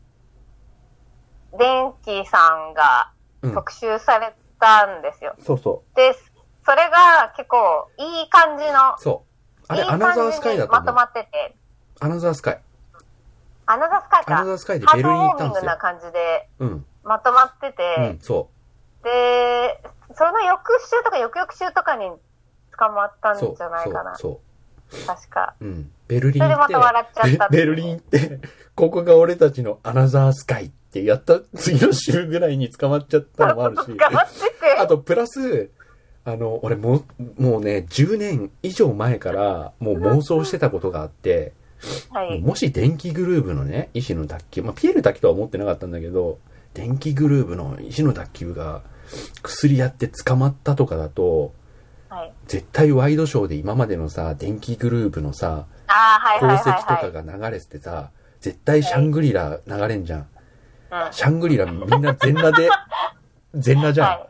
[1.59, 3.12] 電気さんが
[3.43, 3.55] うん。
[3.55, 5.35] 特集されたんですよ。
[5.44, 6.14] そうそで、
[6.64, 9.24] それが結構いい感じのう。、そ
[9.62, 9.64] う。
[9.68, 10.80] あれ、いいアナザースカイだと思う。
[10.80, 11.56] にまとまってて、
[12.01, 12.60] アナザースカイ。
[13.66, 14.44] アナザースカイアナか。
[14.44, 16.10] ザースカイでベルリンウォーミングな行ったんですよ。
[16.10, 16.86] 感じでうん。
[17.05, 18.48] まとまってうてん、、そ
[19.05, 19.80] で、
[20.14, 22.10] その翌週とか翌々週とかに
[22.78, 23.32] 捕まった。
[23.32, 24.16] んじゃないかな。
[24.16, 24.40] そ
[24.90, 24.97] う。
[24.97, 25.55] そ確か。
[25.60, 25.64] う。
[25.64, 25.93] うん。
[26.06, 28.40] ベルリン行ってそれでまた笑っちゃったっベベルリン行って、
[28.74, 30.72] ここが俺たちのアナザースカイって
[31.04, 33.86] やった 次の週ぐらいに捕まっちゃったのもあるし。
[33.86, 34.78] 捕まってて。
[34.78, 35.70] あと、プラス、
[36.24, 37.04] あの、俺も
[37.38, 41.52] う、もうね、10年以上前から、もう妄想してたことがあって、
[42.10, 42.40] はい。
[42.40, 46.38] もし電気グルーブのね、医師の卓球、まあ、ピエール卓球とは思ってなかったんだけど、
[46.74, 48.82] 電気グルーブの医師の卓球が、
[49.42, 51.52] 薬やって捕まったとかだと、
[52.08, 52.32] はい。
[52.46, 55.66] 絶対ワイドショーで今までのさ、電気グループのさ、
[56.38, 56.50] 功。
[56.50, 58.10] 績とかが流れててさ、
[58.40, 60.26] 絶対シャングリラ流れんじゃん。
[60.90, 61.12] うん。
[61.12, 62.69] シャングリラみんな全裸で、
[63.55, 64.09] 全裸じゃん。
[64.09, 64.28] はい。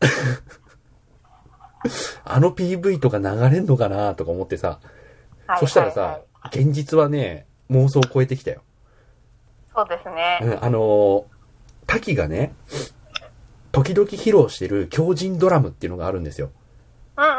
[2.24, 3.24] あの PV とか流
[3.54, 4.80] れんのかなとか思ってさ、
[5.46, 6.18] はいそしたらさはいは
[6.54, 8.62] い、現実はね、妄想を超えてきたよ。
[9.74, 10.38] そうですね。
[10.42, 11.24] うん、あのー
[11.86, 12.54] 滝がね、
[13.72, 16.50] 時々披露してる強靭ドラムっていうのがあるんですよ。
[17.16, 17.36] うんうんうん。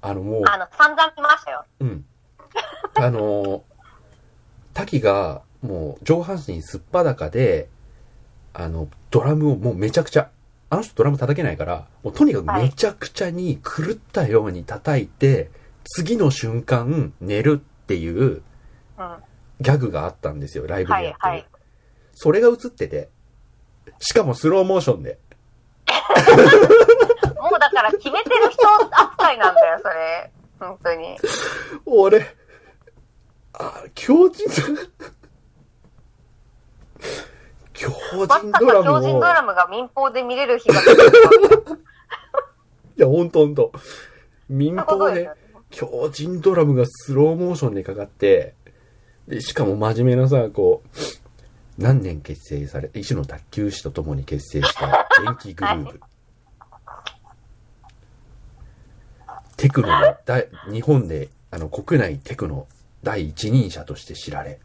[0.00, 1.64] あのもう、あの、散々見ましたよ。
[1.80, 2.04] うん。
[2.94, 3.60] あのー
[4.72, 7.68] 滝がもう上半身すっぱだかで、
[8.52, 10.30] あの、ドラムをもうめちゃくちゃ、
[10.70, 15.50] あの人ドラム叩けないから、もうとにかくめちゃくちゃに狂ったように叩いて、
[15.84, 18.42] 次の瞬間寝るっていう
[18.98, 19.16] うん。
[19.60, 21.34] ギャグがあったんですよ、ライブはでやってる。
[21.34, 21.46] いはい。
[22.14, 23.08] それが映ってて、
[23.98, 25.18] しかもスローモーションで。
[27.40, 30.30] もうだから決めてる人扱いなんだよ、それ。
[30.58, 31.16] 本当に。
[31.86, 32.36] 俺、
[33.52, 35.17] あ、強靭ド
[37.74, 39.00] 強まさか靭ドラムを。
[39.00, 41.02] 強靭ドラムが民放で見れる日が来る
[42.96, 43.72] いや、ほんとほんと。
[44.48, 45.30] 民放で。
[45.70, 48.54] 強靭ドラムがスローモーションでかかって、
[49.26, 50.88] で、しかも真面目なさ、こう、
[51.76, 56.00] 何年結成され、一種の卓球士と共に結成した電気グループ。
[59.56, 60.16] テクノの、
[60.72, 62.66] 日本で、あの、国内テクノ
[63.02, 64.60] 第一人者として知られ、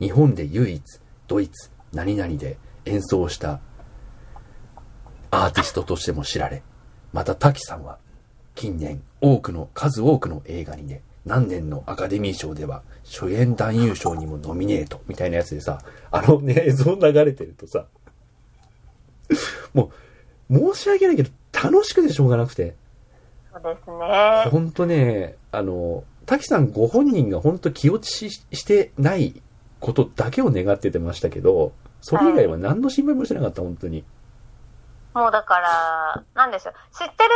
[0.00, 0.82] 日本で唯一、
[1.28, 3.60] ドイツ、何々で演奏した
[5.30, 6.62] アーティストとしても知られ、
[7.12, 7.98] また滝さんは
[8.54, 17.86] 近年多くの、数多くの映画にね、何年のアカデミー賞では主演男優賞にもノミネートみたいなやつでさ、あのね、映像流れてるとさ、
[19.74, 19.92] も
[20.50, 22.74] う、申し訳ないけど楽しくてしょうがなくて、
[23.52, 24.50] そうですね。
[24.50, 29.40] ほんとね、あの、滝さんご本人がほんと気落ちししてない
[29.80, 34.04] ことだけを願っててましたけど、それ以外は何の心配もしてなかった、本当に。
[35.14, 36.74] もうだから、なんでしょう。
[36.94, 37.30] 知ってる、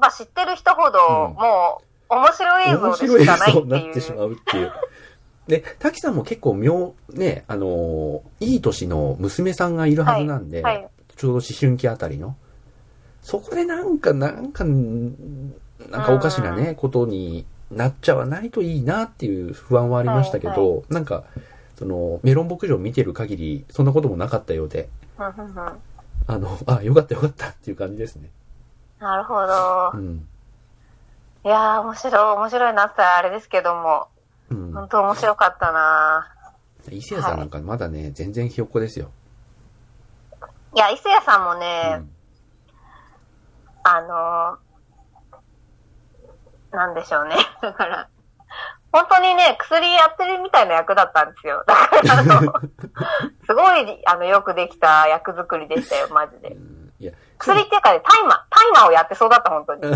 [0.00, 4.30] まあ知ってる人ほど、うんもう、面白い映像でしかないって像になってしまいう。
[4.30, 4.72] うっていう。
[5.46, 10.88] で、滝さんも結構妙、ね、あのーいい年の娘さんがいるはずなんで、はい。
[11.16, 12.36] ちょうど思春期あたりの。
[13.22, 15.50] そこでなんか、なんか、ん
[15.90, 21.24] なんかおかしなね、ことになっちゃわないといいなっていう不安はありましたけど、はなんか、
[21.82, 24.88] その、メロン牧場見てる限り、そんなこともなかったようで、
[25.18, 28.30] あの、あ、よかったよかったっていう感じですね。
[29.00, 29.96] なるほどう。
[29.96, 30.28] ん。
[31.44, 34.06] いやー、面白い、面白いなってあれですけども、
[34.48, 34.72] うん。
[34.72, 36.28] 本当面白かったな
[36.88, 39.10] 伊勢谷さんなんかまだね、全然ひよっこですよ。
[40.76, 42.10] いや、伊勢谷さんもうね、ん。
[43.82, 47.34] あのーなんでしょうね。
[47.60, 48.08] だから、
[48.92, 51.64] 本当にね、薬やってるみたいな役だったんですよ。
[51.66, 52.40] だから、あの、
[53.46, 56.54] すごい、あの、よくできた役作りでしたよ、マジで。
[57.00, 59.82] いや、薬っていうかね、タイマー、タイマーをやってそうだった、本当に。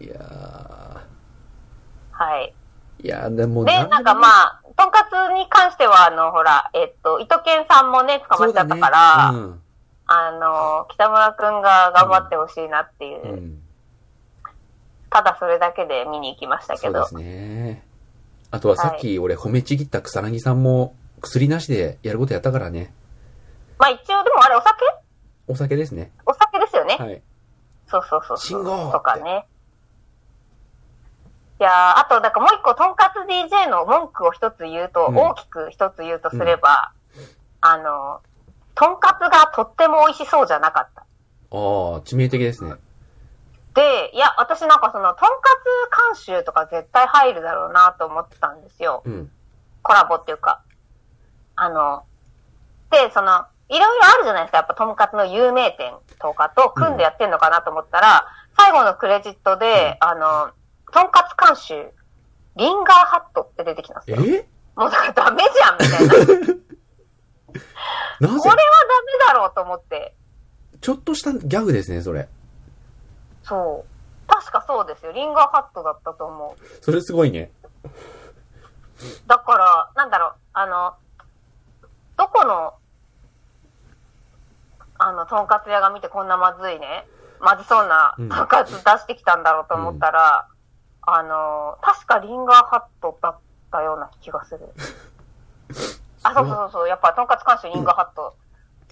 [0.00, 0.20] いや
[2.12, 2.54] はい。
[3.02, 9.54] ーいやーでもで、なんかまあ、とんかつに関しては、あの、ほら、えっと、糸犬さんもね、捕まっちゃったから、そうだね
[10.08, 13.30] あの、北村くんが頑張ってほしいなっていう、うん。
[13.30, 13.65] うん。
[15.10, 17.06] ただそれだけで見に行きましたけど。
[17.06, 17.82] そうですね。
[18.50, 22.92] あとはさっき俺褒めちぎった草薙さんも薬なしでやることやったからね。
[23.78, 24.74] まあ一応、でもあれお酒？
[25.48, 26.12] お酒ですね。
[26.24, 26.96] お酒ですよね。
[26.98, 27.22] はい。
[27.88, 28.38] そうそうそう。
[28.38, 29.46] 信号とかね。
[31.58, 36.92] いやーあと、だからもう一個、とんかつ DJ の文句を一つ言うと、うん大きく一つ言うとすれば、
[37.62, 38.20] あの、
[38.74, 41.00] とんかつがとっても美味しそうじゃなかった。
[41.00, 41.04] あ
[41.50, 42.74] あ、致命的ですね。
[43.76, 45.50] で、いや、私なんかその、とんか
[46.16, 49.02] つ監修とか絶対入るだろうなと思ってたんですよ。
[49.04, 49.30] うん。
[49.82, 50.62] コラボっていうか。
[51.56, 52.04] あの、
[52.90, 54.58] で、その、いろいろあるじゃないですか。
[54.58, 58.26] やっぱ、とんかつの有名店とかと組んでやってんのかなと思ったら、
[58.56, 60.52] 最後のクレジットで、あの、
[60.90, 61.92] とんかつ監修、
[62.56, 64.26] リンガーハットって出てきたんですよ。
[64.26, 64.46] え？
[64.74, 66.54] もうだからダメじゃん、みたいな。
[68.16, 70.14] これはダなぜメだろうと思って。
[70.80, 72.28] ちょっとしたギャグですね、それ。
[73.46, 74.28] そう。
[74.28, 75.12] 確かそうですよ。
[75.12, 76.84] リンガーハットだったと思う。
[76.84, 77.52] それすごいね。
[79.26, 80.94] だから、なんだろう、あの、
[82.16, 82.74] どこの、
[84.98, 87.06] あの、とんかつ屋が見てこんなまずいね、
[87.40, 90.48] まずそうなうんとんかつ出してきたんだろうと思ったら、
[91.02, 93.36] あの、確かリンガーハットだっ
[93.70, 94.60] たような気がする。
[96.24, 98.34] あ、そうそうそうやっぱとんかつ監修リンガーハット、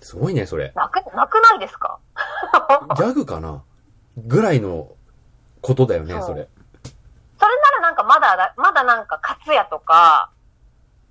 [0.03, 0.71] すごいね、それ。
[0.77, 1.99] なく、なくないですか？
[2.97, 3.63] ギャグかな？
[4.19, 4.89] ぐらいの
[5.61, 6.49] ことだよね、そうそれ。
[7.39, 10.31] それならなんかまだだ、まだなんか、カツヤとか、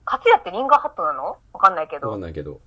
[0.06, 1.38] カツヤってリンガーハットなの？
[1.54, 2.60] わかんないけわかんど、ないけど。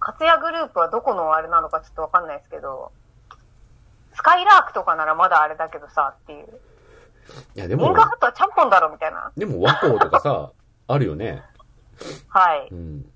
[0.00, 2.90] カツヤグループはどこのあれなのかちょっとわかんないですけど、
[4.14, 6.48] スカイラークとかならまだあれだけどさ、っていう。
[7.54, 9.30] いや、でもリンガー、ハットはチャンポンだろ、みたいな。
[9.36, 10.50] でも和光とかさ、
[10.88, 11.42] あるよね。
[12.28, 12.68] はい。
[12.70, 13.12] うん。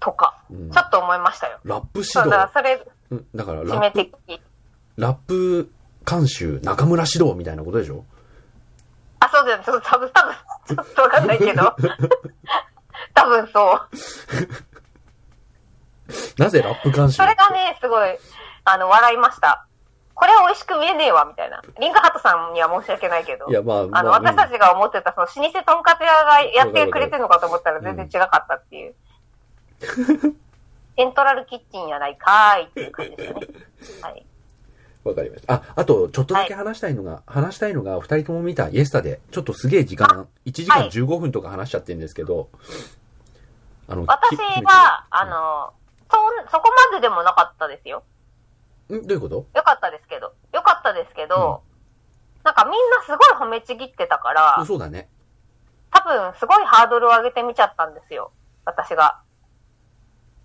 [0.00, 1.58] とか、うんちょっと思いましたよ。
[1.64, 2.52] ラップそう、指だから導。
[2.54, 2.95] それ、うん
[3.34, 4.40] だから決ラップ。
[4.96, 5.70] ラップ
[6.08, 8.04] 監修、中村指導みたいなことでしょ？
[9.20, 9.64] あ、そうだよね。
[9.64, 10.34] ちょっと多分、多分、
[10.66, 11.76] ちょっとわかんないけど。
[13.14, 13.88] 多分そう。
[16.38, 18.18] なぜラップ監修それがね、すごい、
[18.64, 19.66] あの、笑いました。
[20.14, 21.60] これ美味しく見えねえわ、みたいな。
[21.78, 23.48] リンガーハットさんには申し訳ないけど。
[23.48, 28.94] いや、まあ、まあの、あ、私たちが思ってた、その、老舗とんかつ屋がやってくれてるのかと思ったら全然違かったっていう。
[30.96, 33.46] セントラルキッチンやないかーいっていう感じですよね。
[34.02, 34.26] はい。
[35.04, 35.54] わかりました。
[35.54, 42.48] あ、あと、ちょっとだけ話したいのが、話したいのが、二人とも見たイエスタで、ちょっとすげえ時間、1時間はい15分とか話しちゃってるんですけど、
[43.88, 45.72] あの、私きは、あ、の、
[46.10, 48.02] そん、そこまででもなかったですよ。
[48.92, 49.46] んどういうこと？
[49.54, 50.32] よかったですけど。
[50.52, 51.62] よかったですけど、
[52.44, 55.08] なんかみんなすごい褒めちぎってたから、そうだね。
[55.90, 58.32] 多分すごいハードルを上げてみちゃったんですよ。
[58.64, 59.20] 私が。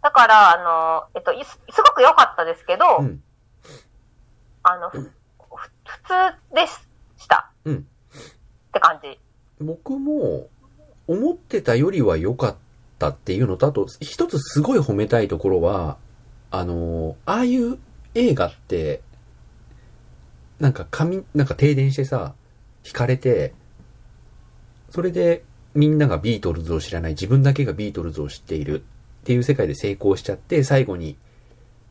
[0.01, 3.23] だから、あの、えっと、いすすごく良かったですけど、うん。
[4.63, 7.51] あの、普通でした。
[7.65, 7.75] うん。
[7.77, 7.81] っ
[8.73, 9.19] て感じ。
[9.59, 10.47] 僕も、
[11.07, 12.55] 思ってたよりは良かっ
[12.97, 15.97] たっていうのと、あと、一つすごい褒めたいところは、
[16.49, 17.77] あの、ああいう
[18.15, 19.01] 映画って、
[20.59, 22.33] なんか紙、なんか停電してさ、
[22.85, 23.53] 引かれて、
[24.89, 28.83] それでみんながビートルズを知らない、自分だけがビートルズを知っている
[29.21, 31.15] っていう世界で成功しちゃって、最後に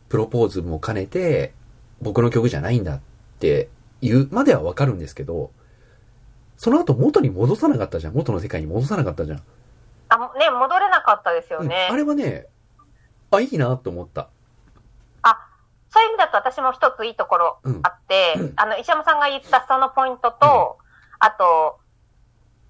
[0.08, 1.54] プロポーズも兼ねて、
[2.00, 3.00] 僕の曲じゃないんだっ
[3.38, 3.68] て
[4.02, 5.52] 言うまではわかるんですけど、
[6.56, 8.14] その後元に戻さなかったじゃん。
[8.14, 9.42] 元の世界に戻さなかったじゃん。
[10.08, 11.86] あ、もね、戻れなかったですよね。
[11.88, 12.46] うんあれはね、
[13.30, 14.28] あ、いいなと思った。
[15.22, 15.38] あ、
[15.88, 20.78] そういう意味だと私も一ついいところうんあって、あの、石山さんが言ったそのポイントと、
[21.20, 21.78] あと、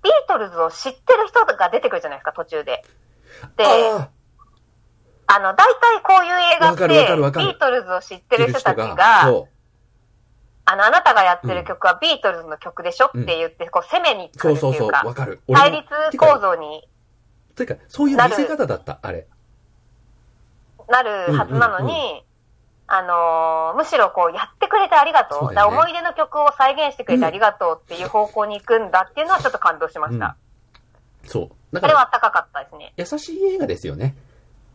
[0.03, 2.85] ビートルズを知ってる人が出てくるじゃないですか、途中で。
[3.57, 3.65] で、
[5.31, 9.48] ああの、大体こういう映画って、ビートルズを知ってあ、る人たちが、そ
[10.65, 14.39] あの、あなたがやってる曲はビートルズの曲でしょって言って、こう、攻めにう。
[14.39, 14.90] 来そうそうそう。
[14.90, 15.40] るっていうか、わかる。
[15.52, 15.77] 対も
[16.11, 16.89] 立構造に
[17.57, 19.27] てか、そういう見せ方だった、あれ。
[20.89, 22.23] なるはずなのに、うんうん
[22.93, 25.39] あのーむしろこう、やってくれてありがとう。
[25.44, 30.36] そうね思い出の曲を再現してくれてありがとうっていう方向に行くんだっていうのはちょっと感動しました。
[31.24, 31.48] そう。
[31.73, 32.93] だそから、れは高かったですね。
[32.97, 34.16] 優しい映画ですよね。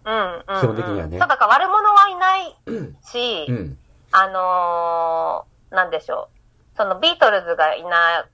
[0.05, 0.61] うん、うん、うん。
[0.61, 2.57] 基本的にはねそう、だから悪者はいない
[3.03, 3.77] し、うん。
[4.11, 6.29] あのーなんでしょ
[6.73, 6.77] う。
[6.77, 8.25] そのビートルズがいな、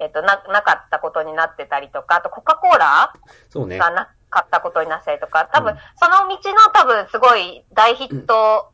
[0.00, 3.12] えっと、な、なかったことになってたりとか、あとコカ・コーラ
[3.50, 3.78] そうね。
[3.78, 8.72] がなかったことになったりとか、多分、うんその道の多分すごい大ヒット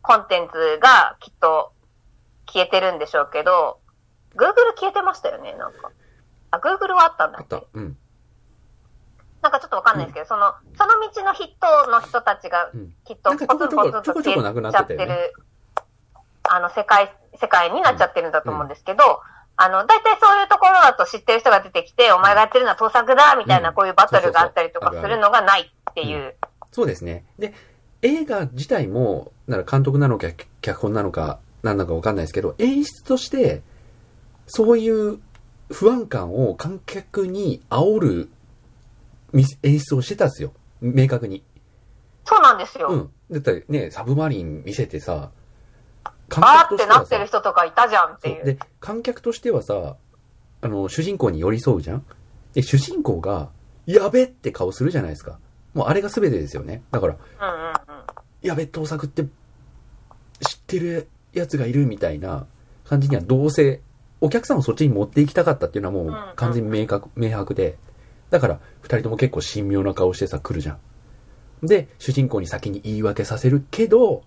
[0.00, 1.72] コンテンツがきっと
[2.46, 3.80] 消えてるんでしょうけど、
[4.36, 5.90] Google 消えてましたよね、なんか。
[6.52, 7.56] あ、Google はあったんだっけ？
[7.56, 7.66] あった。
[7.74, 7.98] うん。
[9.42, 12.94] なんかちょっとわかんないですけど、その、その道のヒットの人たちがうん。
[13.04, 15.32] きっとポツンポツンと消えちゃってる、
[16.42, 19.20] あの、世界、世界になっちゃってるんだと思うんですけど、
[19.56, 23.74] あの、大体そういうところだと知ってる人が出てきて、お前がやってるのは盗作だみたいなうん。
[23.74, 26.34] こういうバトルがあったりとかするのがないっていう。
[26.72, 27.24] そうですね。
[27.38, 27.54] で、
[28.02, 30.28] 映画自体も、なら監督なのか、
[30.60, 33.62] 脚本なのか、なんだかわかんないですけど、演出として、
[34.46, 35.20] そういう
[35.70, 38.28] 不安感を観客に煽るみ
[39.62, 40.52] 演出をしてたんですよ。
[40.80, 41.44] 明確に。
[42.24, 42.88] そうなんですよ。
[42.88, 43.10] うん。
[43.30, 45.30] だってね、サブマリン見せてさ、
[46.28, 48.44] 観あーってなはってる人とかいたじゃんっていう。
[48.44, 49.96] で、観客としてはさ、
[50.62, 52.04] あの、主人公に寄り添うじゃん？
[52.52, 53.48] で、主人公が、
[53.86, 55.38] やべって顔するじゃないですか。
[55.74, 56.82] もうあれが全てですよね。
[56.90, 57.74] だから、うんうんうん。
[58.42, 62.46] やべ、盗作って、知ってるやつがいるみたいな
[62.84, 63.80] 感じにはどうせ、
[64.20, 67.78] お客さんをそっちに持っていきたかったっていうのはもう完全に明確、明白で。
[68.30, 70.78] だから、二人とも結構神妙な顔してさ、来るじゃ
[71.62, 71.66] ん。
[71.66, 74.22] で、主人公に先に言い訳させるけど、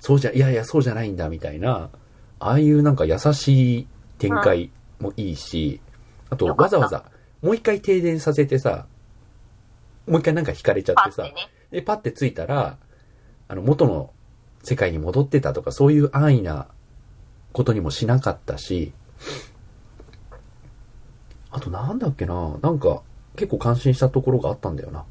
[0.00, 1.90] そうじゃ、いやいや、そうじゃないんだ、みたいな、
[2.38, 3.86] ああいうなんか優しい
[4.18, 4.70] 展開
[5.00, 5.80] もいいし、
[6.28, 7.04] あと、わざわざ、
[7.42, 8.86] もう一回停電させてさ、
[10.06, 11.34] もう一回なんか引かれちゃってさ、ね。
[11.70, 12.76] で、パって着いたら、
[13.48, 14.10] あの、元の
[14.62, 16.68] 世界に戻ってたとか、そういう安易な
[17.52, 18.92] ことにもしなかったし、
[21.50, 23.02] あとなんだっけななんか、
[23.36, 25.04] 結構感心したところがあったんだよな。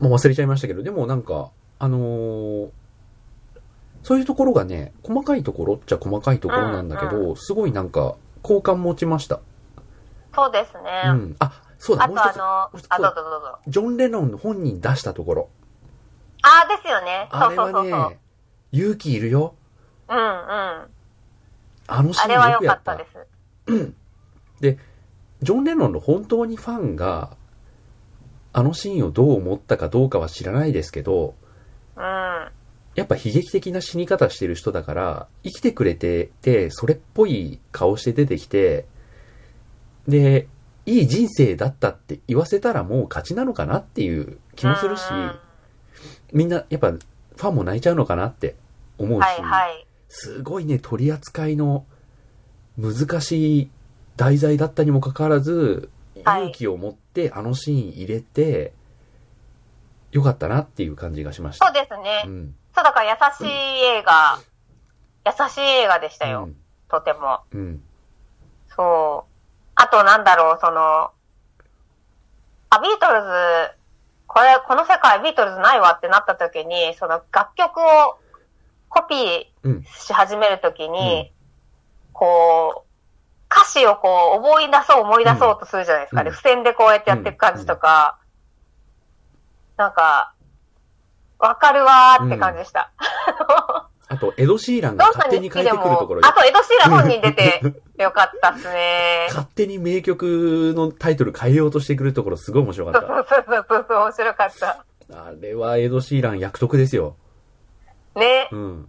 [0.00, 2.70] もう忘れちゃいましたけど、でもなんか、あのー
[4.02, 9.40] そういうところがね、細かいところっちゃ細かいところなんだけど、うすごいなんか、好感持ちました。
[10.34, 11.02] そうですね。
[11.06, 11.36] うん。
[11.38, 13.58] あ、そうだ、あもう一あの、あ、どうぞどうぞ。
[13.66, 15.48] ジョン・レノン本人出したところ。
[16.42, 17.28] ああ、ですよね。
[17.32, 18.10] そあれはうそうそうそう。
[18.10, 18.18] ね、
[18.72, 19.54] 勇気いるよ。
[20.10, 20.24] うんうん。
[21.86, 22.82] あのシーンあれは良よくやっ。
[22.82, 23.92] かったたです。
[25.44, 27.36] ジョン・レノンの本当にファンが、
[28.52, 31.34] あのシーンをどう思ったかどうかは知らないですけど、
[31.96, 32.02] うん。
[32.02, 38.86] やっぱ悲劇的な死に方してる人だから、生きてくれてて、それっぽい顔して出てきて、
[40.08, 40.48] で、
[40.86, 45.02] いい人生だったって言わせたらもう勝ちなのかなっていう気もするし、
[46.32, 48.54] みんなやっぱファンも泣いちゃうのかなって
[48.98, 49.86] 思うし、はいはい。
[50.08, 51.84] すごいね、取り扱いの
[52.78, 53.70] 難しい
[54.16, 55.88] 題材だったにもかかわらず、
[56.24, 58.72] はい勇気を持ってあのシーン入れて、
[60.12, 61.66] よかったなっていう感じがしました。
[61.66, 62.22] そうですね。
[62.24, 62.54] うん。
[62.74, 64.38] そう、だから優しい映画、
[65.26, 66.44] 優しい映画でしたよ。
[66.44, 66.56] うん
[66.88, 67.40] とても。
[67.52, 67.82] うん。
[68.68, 69.30] そう。
[69.74, 71.10] あとなんだろう、その、
[72.70, 73.28] あ、ビートルズ、
[74.28, 78.18] これ、この世界ビートルズないわってなった時に、その楽曲を
[78.88, 79.84] コピーうん。
[79.84, 81.32] し始めるときに、
[82.12, 82.93] こう、
[83.54, 86.22] 歌詞をこう思い出そう思い出そうとするじゃないですか。
[86.22, 88.18] うんで、付箋でこうやってやっていく感じとか、
[89.76, 90.34] なんか、
[91.38, 92.90] わかるわーって感じでした。
[94.06, 97.60] あと、エド・シーランが勝手に変えてくるところあとエド・シーラン本人出て
[97.98, 99.26] よかったっすね。
[99.28, 104.84] 勝手に名曲のタイトル変えようとしてくるところすごい面白かっそうそうそうそうそう、面白かった。
[105.10, 105.24] た。
[105.26, 107.16] あれはエド・シーラン役得ですよ。
[108.14, 108.48] ね。
[108.52, 108.88] うん。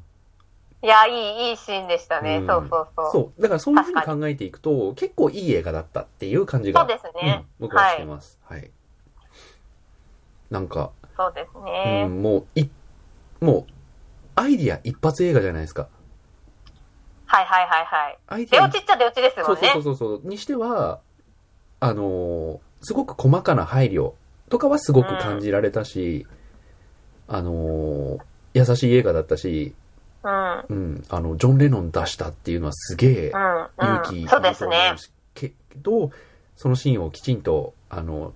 [0.83, 2.37] いや、いい、いいシーンでしたね。
[2.37, 3.11] うんそうそうそう。
[3.11, 3.41] そう。
[3.41, 6.81] だからそういうふうに考えていくと、結構いい映画だったっていう感じが。
[6.81, 8.39] そうですねうん、僕はしてます。
[8.43, 8.69] はい。
[10.51, 12.05] なんか、そうですうね。
[12.05, 12.69] ん、もう、い、
[13.41, 13.65] もう、
[14.35, 15.87] アイディア一発映画じゃないですか。
[17.25, 18.17] はいはいはいはい。
[18.27, 19.69] アイディア出落ちっちゃ出落ちですもんね。
[19.73, 20.27] そうそうそうそう。
[20.29, 20.99] にしては、
[21.79, 24.13] あのーすごく細かな配慮
[24.49, 26.27] とかはすごく感じられたし、
[27.27, 28.19] あのー
[28.53, 29.73] 優しい映画だったし、
[30.25, 30.65] うん。
[30.69, 33.63] うん、あの、ジョン・レノン出したっていうのはすげえうん。
[33.63, 34.03] う勇ん。
[34.03, 34.95] 気そうですね。
[35.35, 36.11] けど、
[36.55, 38.33] そのシーンをきちんと、あの、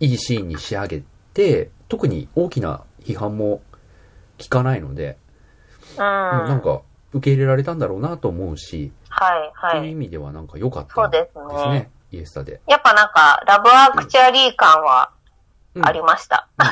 [0.00, 1.02] いいシーンに仕上げ
[1.32, 3.62] て、特に大きな批判も
[4.38, 5.16] 聞かないので、
[5.96, 6.40] うん。
[6.42, 9.80] うんなんか受け入れられたんだろうなと思うし、はいはい。
[9.80, 11.90] という意味ではなんか良かったそうですですねね。。
[12.12, 12.60] イエスタで。
[12.66, 15.10] やっぱなんか、ラブアクチュアリー感は
[15.74, 16.48] うんありました。
[16.58, 16.66] うん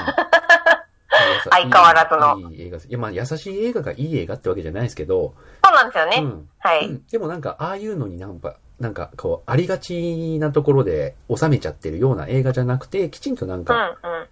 [1.51, 2.89] 相変わらずのいいいい映画です。
[2.89, 5.35] いや、まあ、優しい映画がいい映画ってわけじゃないですけど、
[5.65, 6.16] そうなんですよね。
[6.19, 6.49] うん。
[6.59, 6.86] はい。
[6.86, 14.27] うんでもなんか、ああいうのになんか、なんか、こう、ありがちなところで収めちゃってるような映画じゃなくて、きちんとなんうんか、うん。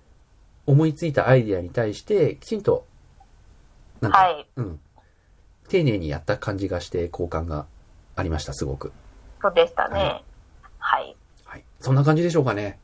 [0.66, 2.84] 思いついたアイディアに対して、きちんと、
[4.00, 4.46] なんか、はい。
[4.56, 4.80] うん。
[5.68, 7.66] 丁寧にやった感じがして、好感が
[8.16, 8.92] ありました、すごく。
[9.40, 10.24] そうでしたはね。
[10.78, 11.16] はい。
[11.44, 11.64] はい。
[11.80, 12.78] そんな感じでしょうかね。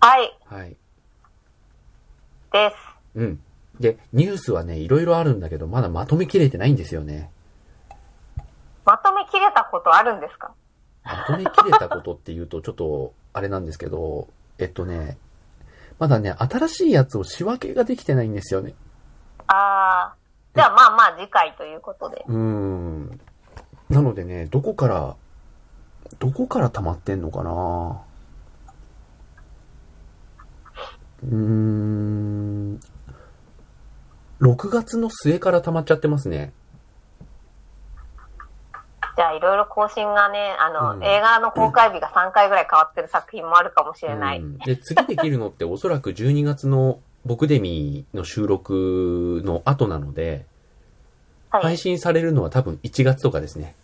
[0.00, 0.38] はい。
[0.46, 0.76] はい。
[2.52, 2.89] です。
[3.14, 3.40] うん。
[3.78, 7.30] で、ニュースはね、いろいろあるんだけど、まだまとめきれてないんですよね。
[8.84, 10.52] まとめきれたことあるんですか？
[11.04, 14.28] まとめきれたことっていうと、ちょっと、あれなんですけど、
[14.58, 15.16] えっとね、
[15.98, 18.74] まだね、新しいやつを仕分けができてないんですよね。
[19.46, 20.56] あー。
[20.56, 22.24] じゃあまあまあ次回ということで。
[22.26, 23.20] うーん。
[23.88, 25.16] なのでね、どこから、
[26.18, 28.02] どこから溜まってんのかな
[31.22, 32.80] うーん。
[34.40, 36.52] 6月の末から溜まっちゃってますね。
[39.16, 44.40] じゃあいろいろ更新がね、あの、うん映画の公開日が3回ぐらい変わってる作品もあるかもしれない。
[44.40, 50.46] うんで、次できるのっておそらく12月の僕デミの収録の後なので、
[51.50, 51.62] はい。
[51.62, 53.74] 配信されるのは多分1月とかですね。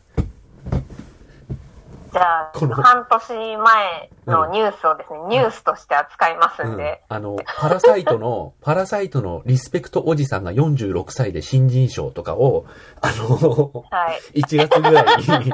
[2.16, 7.02] じゃあ、この半年前のニュースをですね、ニュースとして扱いますんで。
[7.10, 12.64] あの、パラサイトの、 パラサイトのリスペクトおじさんが46歳で新人賞とかを、
[13.02, 14.40] あの、はい。
[14.40, 15.04] 1月ぐらい
[15.44, 15.52] に。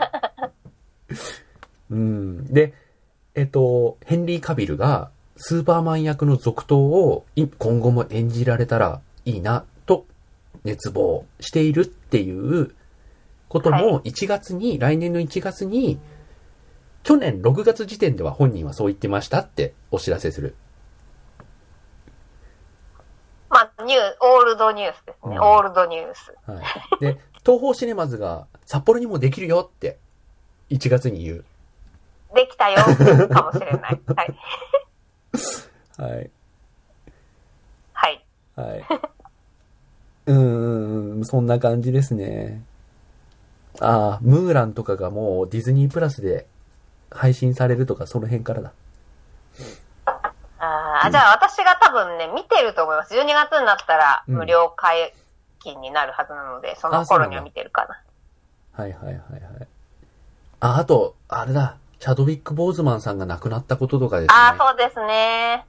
[1.90, 2.46] うん。
[2.54, 2.74] で、
[3.34, 10.06] えっと、ヘンリー・カビルがスーパーマン役の続投をい今後も演じられたらいいなと
[10.62, 12.72] 熱望しているっていう
[13.52, 15.98] ことはも1月に、来年の1月に、
[17.02, 20.54] 去年6月時点では本人はそう言ってましたってお知らせする。
[23.50, 25.36] まあ、ニュー、オールドニュースですね。
[25.36, 26.34] うんオールドニュース。
[26.46, 26.60] は
[26.98, 27.00] い。
[27.00, 29.98] で、東宝シネマズが札幌にもできるよって
[30.70, 31.44] 1月に言う。
[32.34, 32.78] できたよ、
[33.28, 34.00] かもしれない。
[34.16, 34.34] はい。
[35.98, 36.30] はい。
[37.92, 38.24] はい。
[38.56, 38.84] はい。
[40.26, 42.62] うーん、そんな感じですね。
[43.80, 46.46] ああ、ムーランとかがもうディズニープラスで
[47.14, 48.72] 配信されるとかその辺からだ。
[50.58, 53.14] あーじゃあ私が多分ね、見てると思います。
[53.14, 55.12] 12月になったらうん無料解
[55.58, 58.00] 禁になるはずなので、その頃には見てるかな。
[58.72, 59.68] はいはいはいはい。
[60.60, 61.76] あ、あと、あれだ。
[61.98, 64.34] チャドウィック・ボーズマンさんが亡くなったこととかですね。
[64.34, 65.64] ああ、そうですね。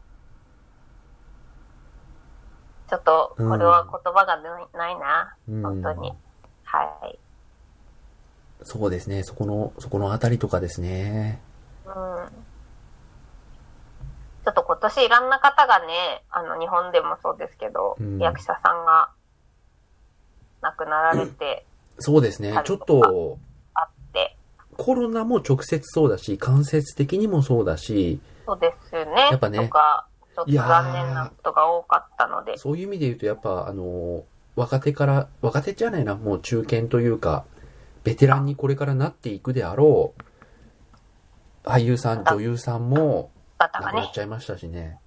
[2.90, 6.14] ちょっと、これは言葉がないな本当に。
[6.64, 7.20] はい。
[8.64, 9.24] そうですね。
[9.24, 11.42] そこの、そこのあたりとかですね。
[11.86, 11.92] うん。
[14.46, 19.10] ちょっと今年いろんな方がね、あの、日本でもそうですけど、うん役者さんが
[20.62, 21.66] 亡くなられて
[22.00, 22.54] そうですね。
[22.66, 23.38] ちょっと、
[23.74, 24.36] あって、
[24.78, 29.30] コロナも直接そうだし、間接的にもそうだし、そうですよね。
[29.32, 32.58] やっぱねとか、ちょっと残念なことが多かったので。
[32.58, 34.24] そういう意味で言うと、やっぱ、あの、
[34.56, 37.46] 若手から、若手じゃないな、もう中堅というか、
[38.04, 40.14] ベテランにこれからなっていくであろ
[41.66, 44.14] う、俳優さん、女優さんも、亡くなっ。
[44.14, 45.00] ちゃいましたしね。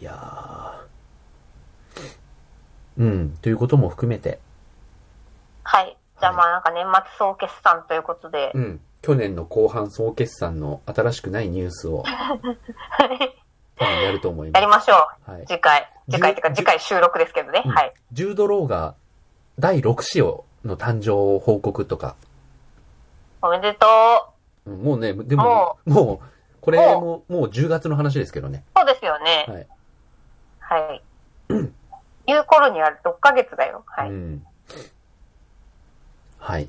[0.00, 0.90] いやー。
[2.98, 4.40] うん、ということも含めて、
[5.62, 5.96] はい。
[6.20, 12.04] じゃあまあなんか年末総決算ということで、うん、去年の後半総決算の新しくないニュースを、
[13.80, 14.60] やると思います。
[14.60, 14.94] やりましょ
[15.26, 15.30] う。
[15.30, 15.46] はい。
[15.46, 15.90] 次回。
[16.10, 17.62] 次回っていうか次回収録ですけどね。
[17.64, 17.94] うんはい。
[18.12, 18.94] ジュード・ローが
[19.58, 22.16] 第6子をの誕生を報告とか、
[23.42, 23.86] おめでと
[24.66, 24.70] う。
[24.70, 26.26] うんもうね、でも、もう、
[26.60, 28.62] これも、もう10月の話ですけどね。
[28.76, 29.46] そうですよね。
[29.48, 30.80] はい。
[30.86, 31.02] はい。
[32.26, 33.82] 言う頃には6ヶ月だよ。
[33.86, 34.10] はい。
[34.10, 34.46] うん。
[36.38, 36.68] はい。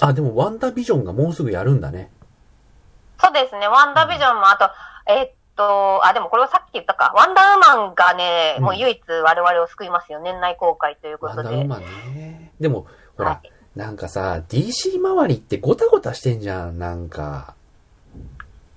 [0.00, 2.10] あ、でも、ワンダービジョンがもうすぐやるんだね。
[3.20, 3.66] そうですね。
[3.68, 4.70] ワンダービジョンもあと、
[5.12, 7.12] えーっと、あ、でもこれはさっき言ったか。
[7.14, 10.20] ワンダーウーマンがね、うんもう唯一我々を救いますよ。
[10.20, 11.48] 年内公開ということで。
[11.48, 12.52] ワンダーウーマンね。
[12.58, 17.54] でも、ほら、はいなんかさ、DC 周りってゴタゴタしてんじゃん、なんか。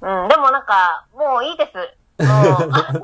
[0.01, 2.23] うん、でもなんか、もういいです。
[2.23, 2.99] もう、あの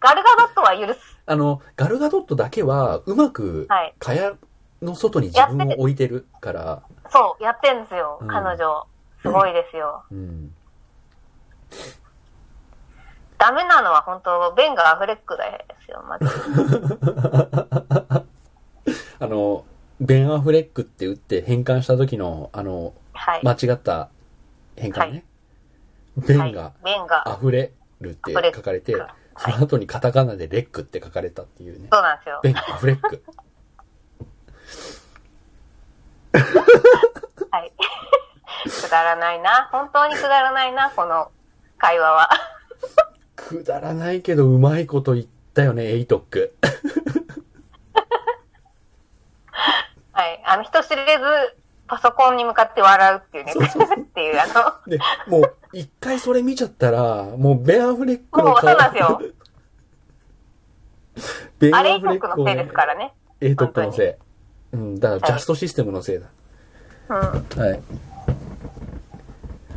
[0.00, 1.00] ガルガドットは許す。
[1.26, 3.94] あの、ガルガドットだけは、うまく、はい。
[3.98, 4.36] 蚊帳
[4.80, 8.18] の外に自分を置いてるから、そう、やってんですよ。
[8.22, 8.86] うん彼女。
[9.20, 10.04] すごいですよ。
[10.10, 10.54] うん。
[13.38, 15.42] ダメなのは本当、ベンガーアフレックで
[15.84, 16.26] すよ、まず。
[19.20, 19.64] あの、
[20.00, 23.40] ベン・アフレックって打って変換した時の、あの、はい。
[23.44, 24.08] 間違った
[24.76, 25.10] 変換ね。
[25.10, 25.24] はい
[26.18, 27.70] ベンがはい、ベンが、溢れ
[28.00, 28.92] るって書かれて、
[29.36, 31.88] その後にカタカナでレックって書かれたっていうね。
[31.92, 32.40] そうなんですよ。
[32.42, 33.22] ベン・アフレック。
[37.52, 37.70] はい。
[38.68, 39.68] くだらないな。
[39.70, 41.30] 本当にくだらないな、この
[41.78, 42.28] 会話は。
[43.48, 46.54] くだらないけどうまいこと言ったよね、エイトック。
[50.12, 50.42] はい。
[50.44, 51.02] あの、人知れず、
[51.86, 54.52] パソコンに向かって笑うっていうね、そうそう っていう、あの、
[54.90, 59.16] で、もう、一回それ見ちゃったら、もうベン・アフレックのもうそうなんですよ。
[61.58, 63.14] ベン・アフレックのせいですからね。
[63.40, 64.18] エイトックのせ
[64.72, 64.76] い。
[64.76, 66.26] うん、だからジャストシステムのせいだ。
[67.08, 67.16] うん。
[67.16, 67.38] はは
[67.74, 67.80] い。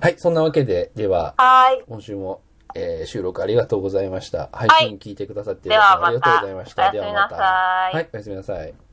[0.01, 1.83] はい、そんなわけで、では、ーい。
[1.87, 2.41] 今週も、
[2.75, 4.49] えー収録ありがとうございました。
[4.51, 6.85] 配信聞いてくださってではありがとうございました。
[6.85, 7.35] またおやすみなさ
[7.91, 8.90] いはい、おやすみなさい。